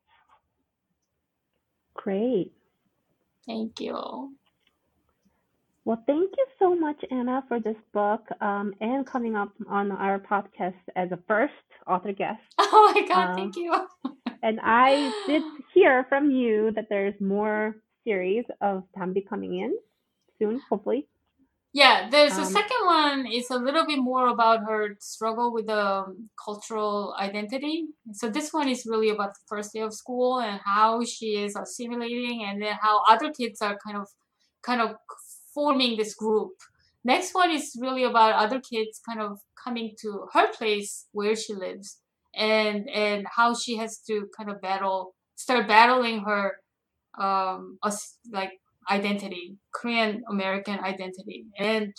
Great. 1.95 2.53
Thank 3.47 3.81
you. 3.81 4.33
Well, 5.85 6.03
thank 6.05 6.33
you 6.37 6.47
so 6.59 6.75
much, 6.75 7.01
Anna, 7.13 7.45
for 7.47 7.61
this 7.61 7.77
book 7.93 8.27
um, 8.41 8.75
and 8.81 9.07
coming 9.07 9.37
up 9.37 9.53
on 9.69 9.93
our 9.93 10.19
podcast 10.19 10.75
as 10.97 11.13
a 11.13 11.19
first 11.29 11.53
author 11.87 12.13
guest. 12.13 12.41
Oh 12.59 12.93
my 12.93 13.07
God, 13.07 13.31
um, 13.31 13.37
thank 13.37 13.57
you. 13.57 13.73
and 14.43 14.59
I 14.63 15.13
did 15.29 15.43
hear 15.73 16.05
from 16.09 16.31
you 16.31 16.73
that 16.75 16.89
there's 16.91 17.15
more 17.21 17.77
series 18.05 18.45
of 18.61 18.83
Danbi 18.97 19.29
coming 19.29 19.61
in 19.61 19.77
soon, 20.39 20.61
hopefully. 20.69 21.09
Yeah, 21.73 22.09
there's 22.11 22.33
um, 22.33 22.43
a 22.43 22.47
second 22.47 22.87
one. 22.87 23.27
is 23.27 23.51
a 23.51 23.59
little 23.59 23.87
bit 23.87 23.99
more 23.99 24.29
about 24.29 24.61
her 24.61 24.97
struggle 24.99 25.53
with 25.53 25.67
the 25.67 25.87
um, 25.87 26.31
cultural 26.43 27.15
identity. 27.21 27.89
So 28.13 28.31
this 28.31 28.53
one 28.53 28.69
is 28.69 28.87
really 28.87 29.11
about 29.11 29.35
the 29.35 29.41
first 29.47 29.75
day 29.75 29.81
of 29.81 29.93
school 29.93 30.41
and 30.41 30.61
how 30.65 31.05
she 31.05 31.37
is 31.45 31.55
assimilating, 31.55 32.45
and 32.49 32.63
then 32.63 32.77
how 32.81 33.03
other 33.09 33.31
kids 33.31 33.61
are 33.61 33.77
kind 33.85 33.99
of, 33.99 34.09
kind 34.63 34.81
of 34.81 34.97
forming 35.53 35.97
this 35.97 36.15
group. 36.15 36.53
Next 37.05 37.35
one 37.35 37.51
is 37.51 37.77
really 37.81 38.05
about 38.05 38.35
other 38.35 38.61
kids 38.61 39.01
kind 39.07 39.21
of 39.21 39.41
coming 39.63 39.95
to 40.01 40.27
her 40.33 40.49
place 40.53 41.07
where 41.13 41.37
she 41.37 41.55
lives 41.55 41.99
and 42.35 42.89
and 42.91 43.27
how 43.35 43.55
she 43.55 43.77
has 43.77 43.99
to 43.99 44.29
kind 44.37 44.51
of 44.51 44.61
battle 44.61 45.15
start 45.37 45.67
battling 45.67 46.21
her 46.21 46.57
um 47.19 47.79
like 48.31 48.53
identity 48.91 49.57
korean 49.73 50.23
american 50.31 50.79
identity 50.81 51.47
and 51.59 51.93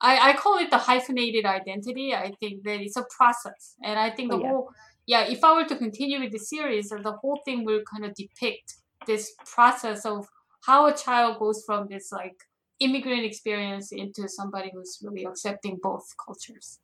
I, 0.00 0.30
I 0.30 0.32
call 0.34 0.58
it 0.58 0.70
the 0.70 0.78
hyphenated 0.78 1.46
identity 1.46 2.14
i 2.14 2.32
think 2.40 2.64
that 2.64 2.80
it's 2.80 2.96
a 2.96 3.04
process 3.16 3.74
and 3.82 3.98
i 3.98 4.10
think 4.10 4.32
oh, 4.32 4.36
the 4.36 4.42
oh, 4.42 4.44
yeah. 4.44 4.50
whole 4.50 4.70
yeah 5.06 5.22
if 5.24 5.44
i 5.44 5.54
were 5.54 5.68
to 5.68 5.76
continue 5.76 6.20
with 6.20 6.32
the 6.32 6.38
series 6.38 6.88
the 6.88 7.16
whole 7.20 7.40
thing 7.44 7.64
will 7.64 7.82
kind 7.90 8.04
of 8.04 8.14
depict 8.14 8.74
this 9.06 9.32
process 9.44 10.04
of 10.04 10.26
how 10.66 10.86
a 10.86 10.96
child 10.96 11.38
goes 11.38 11.62
from 11.66 11.86
this 11.88 12.10
like 12.10 12.36
immigrant 12.80 13.24
experience 13.24 13.92
into 13.92 14.28
somebody 14.28 14.70
who's 14.72 14.98
really 15.02 15.24
accepting 15.24 15.78
both 15.82 16.14
cultures. 16.24 16.80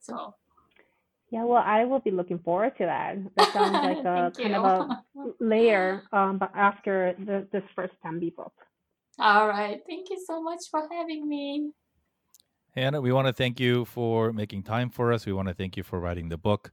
So 0.00 0.34
yeah, 1.30 1.44
well, 1.44 1.62
I 1.64 1.84
will 1.84 2.00
be 2.00 2.10
looking 2.10 2.40
forward 2.40 2.76
to 2.78 2.84
that. 2.84 3.16
That 3.36 3.52
sounds 3.52 3.72
like 3.72 3.98
a 3.98 4.32
kind 4.36 4.54
of 4.54 4.64
a 4.64 5.04
layer, 5.40 6.02
um, 6.12 6.38
but 6.38 6.50
after 6.54 7.14
the, 7.18 7.46
this 7.52 7.62
first 7.74 7.94
Danbi 8.04 8.34
book. 8.34 8.52
All 9.18 9.48
right. 9.48 9.80
Thank 9.86 10.10
you 10.10 10.22
so 10.26 10.42
much 10.42 10.60
for 10.70 10.88
having 10.90 11.28
me. 11.28 11.70
Anna, 12.74 13.00
we 13.00 13.12
want 13.12 13.26
to 13.26 13.32
thank 13.32 13.60
you 13.60 13.84
for 13.84 14.32
making 14.32 14.62
time 14.62 14.90
for 14.90 15.12
us. 15.12 15.26
We 15.26 15.32
want 15.32 15.48
to 15.48 15.54
thank 15.54 15.76
you 15.76 15.82
for 15.82 16.00
writing 16.00 16.28
the 16.28 16.38
book. 16.38 16.72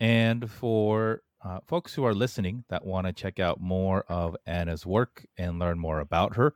And 0.00 0.50
for 0.50 1.22
uh, 1.44 1.60
folks 1.66 1.94
who 1.94 2.04
are 2.04 2.14
listening 2.14 2.64
that 2.68 2.84
want 2.84 3.06
to 3.06 3.12
check 3.12 3.38
out 3.38 3.60
more 3.60 4.04
of 4.08 4.36
Anna's 4.46 4.84
work 4.84 5.26
and 5.38 5.58
learn 5.58 5.78
more 5.78 6.00
about 6.00 6.36
her, 6.36 6.54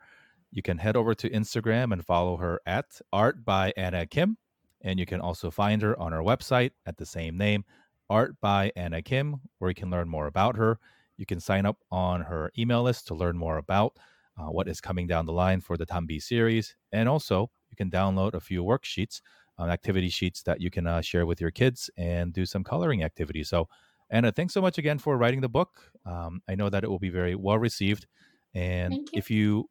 you 0.50 0.62
can 0.62 0.78
head 0.78 0.96
over 0.96 1.14
to 1.14 1.30
Instagram 1.30 1.92
and 1.92 2.04
follow 2.04 2.38
her 2.38 2.60
at 2.66 2.86
Art 3.12 3.44
by 3.44 3.72
Anna 3.76 4.06
Kim. 4.06 4.38
And 4.82 4.98
you 4.98 5.06
can 5.06 5.20
also 5.20 5.50
find 5.50 5.82
her 5.82 5.98
on 5.98 6.12
our 6.12 6.22
website 6.22 6.70
at 6.86 6.96
the 6.96 7.06
same 7.06 7.36
name, 7.36 7.64
Art 8.08 8.36
by 8.40 8.72
Anna 8.76 9.02
Kim, 9.02 9.40
where 9.58 9.70
you 9.70 9.74
can 9.74 9.90
learn 9.90 10.08
more 10.08 10.26
about 10.26 10.56
her. 10.56 10.78
You 11.16 11.26
can 11.26 11.40
sign 11.40 11.66
up 11.66 11.78
on 11.90 12.22
her 12.22 12.52
email 12.56 12.82
list 12.82 13.06
to 13.08 13.14
learn 13.14 13.36
more 13.36 13.58
about 13.58 13.96
uh, 14.38 14.50
what 14.50 14.68
is 14.68 14.80
coming 14.80 15.06
down 15.06 15.26
the 15.26 15.32
line 15.32 15.60
for 15.60 15.76
the 15.76 15.86
Danbi 15.86 16.22
series. 16.22 16.76
And 16.92 17.08
also, 17.08 17.50
you 17.70 17.76
can 17.76 17.90
download 17.90 18.34
a 18.34 18.40
few 18.40 18.62
worksheets, 18.62 19.20
uh, 19.58 19.64
activity 19.64 20.08
sheets 20.08 20.42
that 20.44 20.60
you 20.60 20.70
can 20.70 20.86
uh, 20.86 21.00
share 21.00 21.26
with 21.26 21.40
your 21.40 21.50
kids 21.50 21.90
and 21.96 22.32
do 22.32 22.46
some 22.46 22.62
coloring 22.62 23.02
activities. 23.02 23.48
So, 23.48 23.68
Anna, 24.10 24.32
thanks 24.32 24.54
so 24.54 24.62
much 24.62 24.78
again 24.78 24.98
for 24.98 25.18
writing 25.18 25.40
the 25.40 25.48
book. 25.48 25.90
Um, 26.06 26.40
I 26.48 26.54
know 26.54 26.70
that 26.70 26.84
it 26.84 26.88
will 26.88 27.00
be 27.00 27.10
very 27.10 27.34
well 27.34 27.58
received. 27.58 28.06
And 28.54 28.94
you. 28.94 29.06
if 29.12 29.30
you 29.30 29.68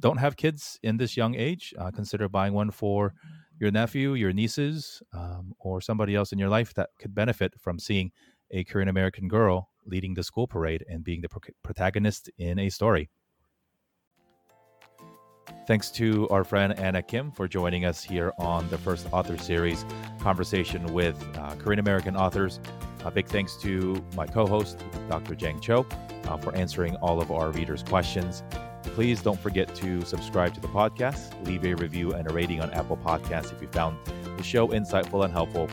don't 0.00 0.18
have 0.18 0.36
kids 0.36 0.78
in 0.82 0.96
this 0.96 1.16
young 1.16 1.34
age, 1.34 1.72
uh, 1.78 1.90
consider 1.90 2.28
buying 2.28 2.52
one 2.52 2.70
for 2.70 3.14
your 3.58 3.70
nephew, 3.70 4.14
your 4.14 4.32
nieces, 4.32 5.02
um, 5.12 5.52
or 5.58 5.80
somebody 5.80 6.14
else 6.14 6.32
in 6.32 6.38
your 6.38 6.48
life 6.48 6.74
that 6.74 6.90
could 6.98 7.14
benefit 7.14 7.52
from 7.60 7.78
seeing 7.78 8.10
a 8.50 8.64
Korean 8.64 8.88
American 8.88 9.28
girl 9.28 9.70
leading 9.86 10.14
the 10.14 10.22
school 10.22 10.46
parade 10.46 10.84
and 10.88 11.02
being 11.04 11.20
the 11.20 11.28
pro- 11.28 11.40
protagonist 11.62 12.30
in 12.38 12.58
a 12.58 12.68
story. 12.70 13.10
Thanks 15.66 15.90
to 15.92 16.28
our 16.30 16.44
friend 16.44 16.78
Anna 16.78 17.02
Kim 17.02 17.30
for 17.30 17.48
joining 17.48 17.84
us 17.84 18.02
here 18.02 18.32
on 18.38 18.68
the 18.70 18.78
first 18.78 19.06
author 19.12 19.36
series 19.36 19.84
conversation 20.20 20.92
with 20.92 21.22
uh, 21.36 21.54
Korean 21.56 21.78
American 21.78 22.16
authors. 22.16 22.60
A 23.04 23.10
big 23.10 23.26
thanks 23.26 23.56
to 23.56 24.02
my 24.16 24.26
co 24.26 24.46
host, 24.46 24.82
Dr. 25.08 25.34
Jang 25.34 25.60
Cho, 25.60 25.86
uh, 26.24 26.36
for 26.38 26.54
answering 26.54 26.96
all 26.96 27.20
of 27.20 27.30
our 27.30 27.50
readers' 27.50 27.82
questions. 27.82 28.42
Please 28.82 29.22
don't 29.22 29.38
forget 29.38 29.74
to 29.76 30.04
subscribe 30.04 30.54
to 30.54 30.60
the 30.60 30.68
podcast, 30.68 31.44
leave 31.46 31.64
a 31.64 31.74
review 31.74 32.12
and 32.12 32.28
a 32.30 32.32
rating 32.32 32.60
on 32.60 32.70
Apple 32.72 32.96
Podcasts 32.96 33.52
if 33.52 33.60
you 33.60 33.68
found 33.68 33.96
the 34.36 34.42
show 34.42 34.68
insightful 34.68 35.24
and 35.24 35.32
helpful. 35.32 35.68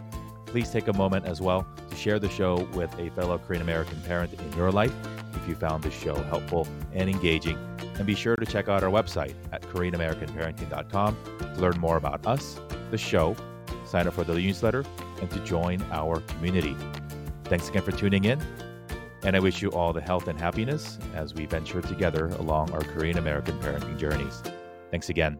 Please 0.45 0.69
take 0.69 0.87
a 0.87 0.93
moment 0.93 1.25
as 1.25 1.41
well 1.41 1.67
to 1.89 1.95
share 1.95 2.19
the 2.19 2.29
show 2.29 2.63
with 2.73 2.93
a 2.99 3.09
fellow 3.11 3.37
Korean 3.37 3.61
American 3.61 3.99
parent 4.01 4.33
in 4.33 4.53
your 4.53 4.71
life 4.71 4.93
if 5.35 5.47
you 5.47 5.55
found 5.55 5.83
this 5.83 5.93
show 5.93 6.15
helpful 6.15 6.67
and 6.93 7.09
engaging. 7.09 7.57
And 7.97 8.05
be 8.05 8.15
sure 8.15 8.35
to 8.35 8.45
check 8.45 8.67
out 8.67 8.83
our 8.83 8.89
website 8.89 9.33
at 9.51 9.61
KoreanAmericanParenting.com 9.63 11.17
to 11.39 11.61
learn 11.61 11.79
more 11.79 11.97
about 11.97 12.25
us, 12.25 12.59
the 12.91 12.97
show, 12.97 13.35
sign 13.85 14.07
up 14.07 14.13
for 14.13 14.23
the 14.23 14.33
newsletter, 14.33 14.83
and 15.21 15.29
to 15.31 15.39
join 15.39 15.81
our 15.91 16.19
community. 16.21 16.75
Thanks 17.45 17.69
again 17.69 17.83
for 17.83 17.91
tuning 17.91 18.25
in. 18.25 18.39
And 19.25 19.35
I 19.35 19.39
wish 19.39 19.61
you 19.61 19.71
all 19.71 19.91
the 19.91 20.01
health 20.01 20.27
and 20.27 20.39
happiness 20.39 20.99
as 21.15 21.33
we 21.33 21.47
venture 21.47 21.81
together 21.81 22.27
along 22.27 22.71
our 22.71 22.81
Korean 22.81 23.17
American 23.17 23.57
parenting 23.59 23.97
journeys. 23.97 24.43
Thanks 24.91 25.09
again. 25.09 25.39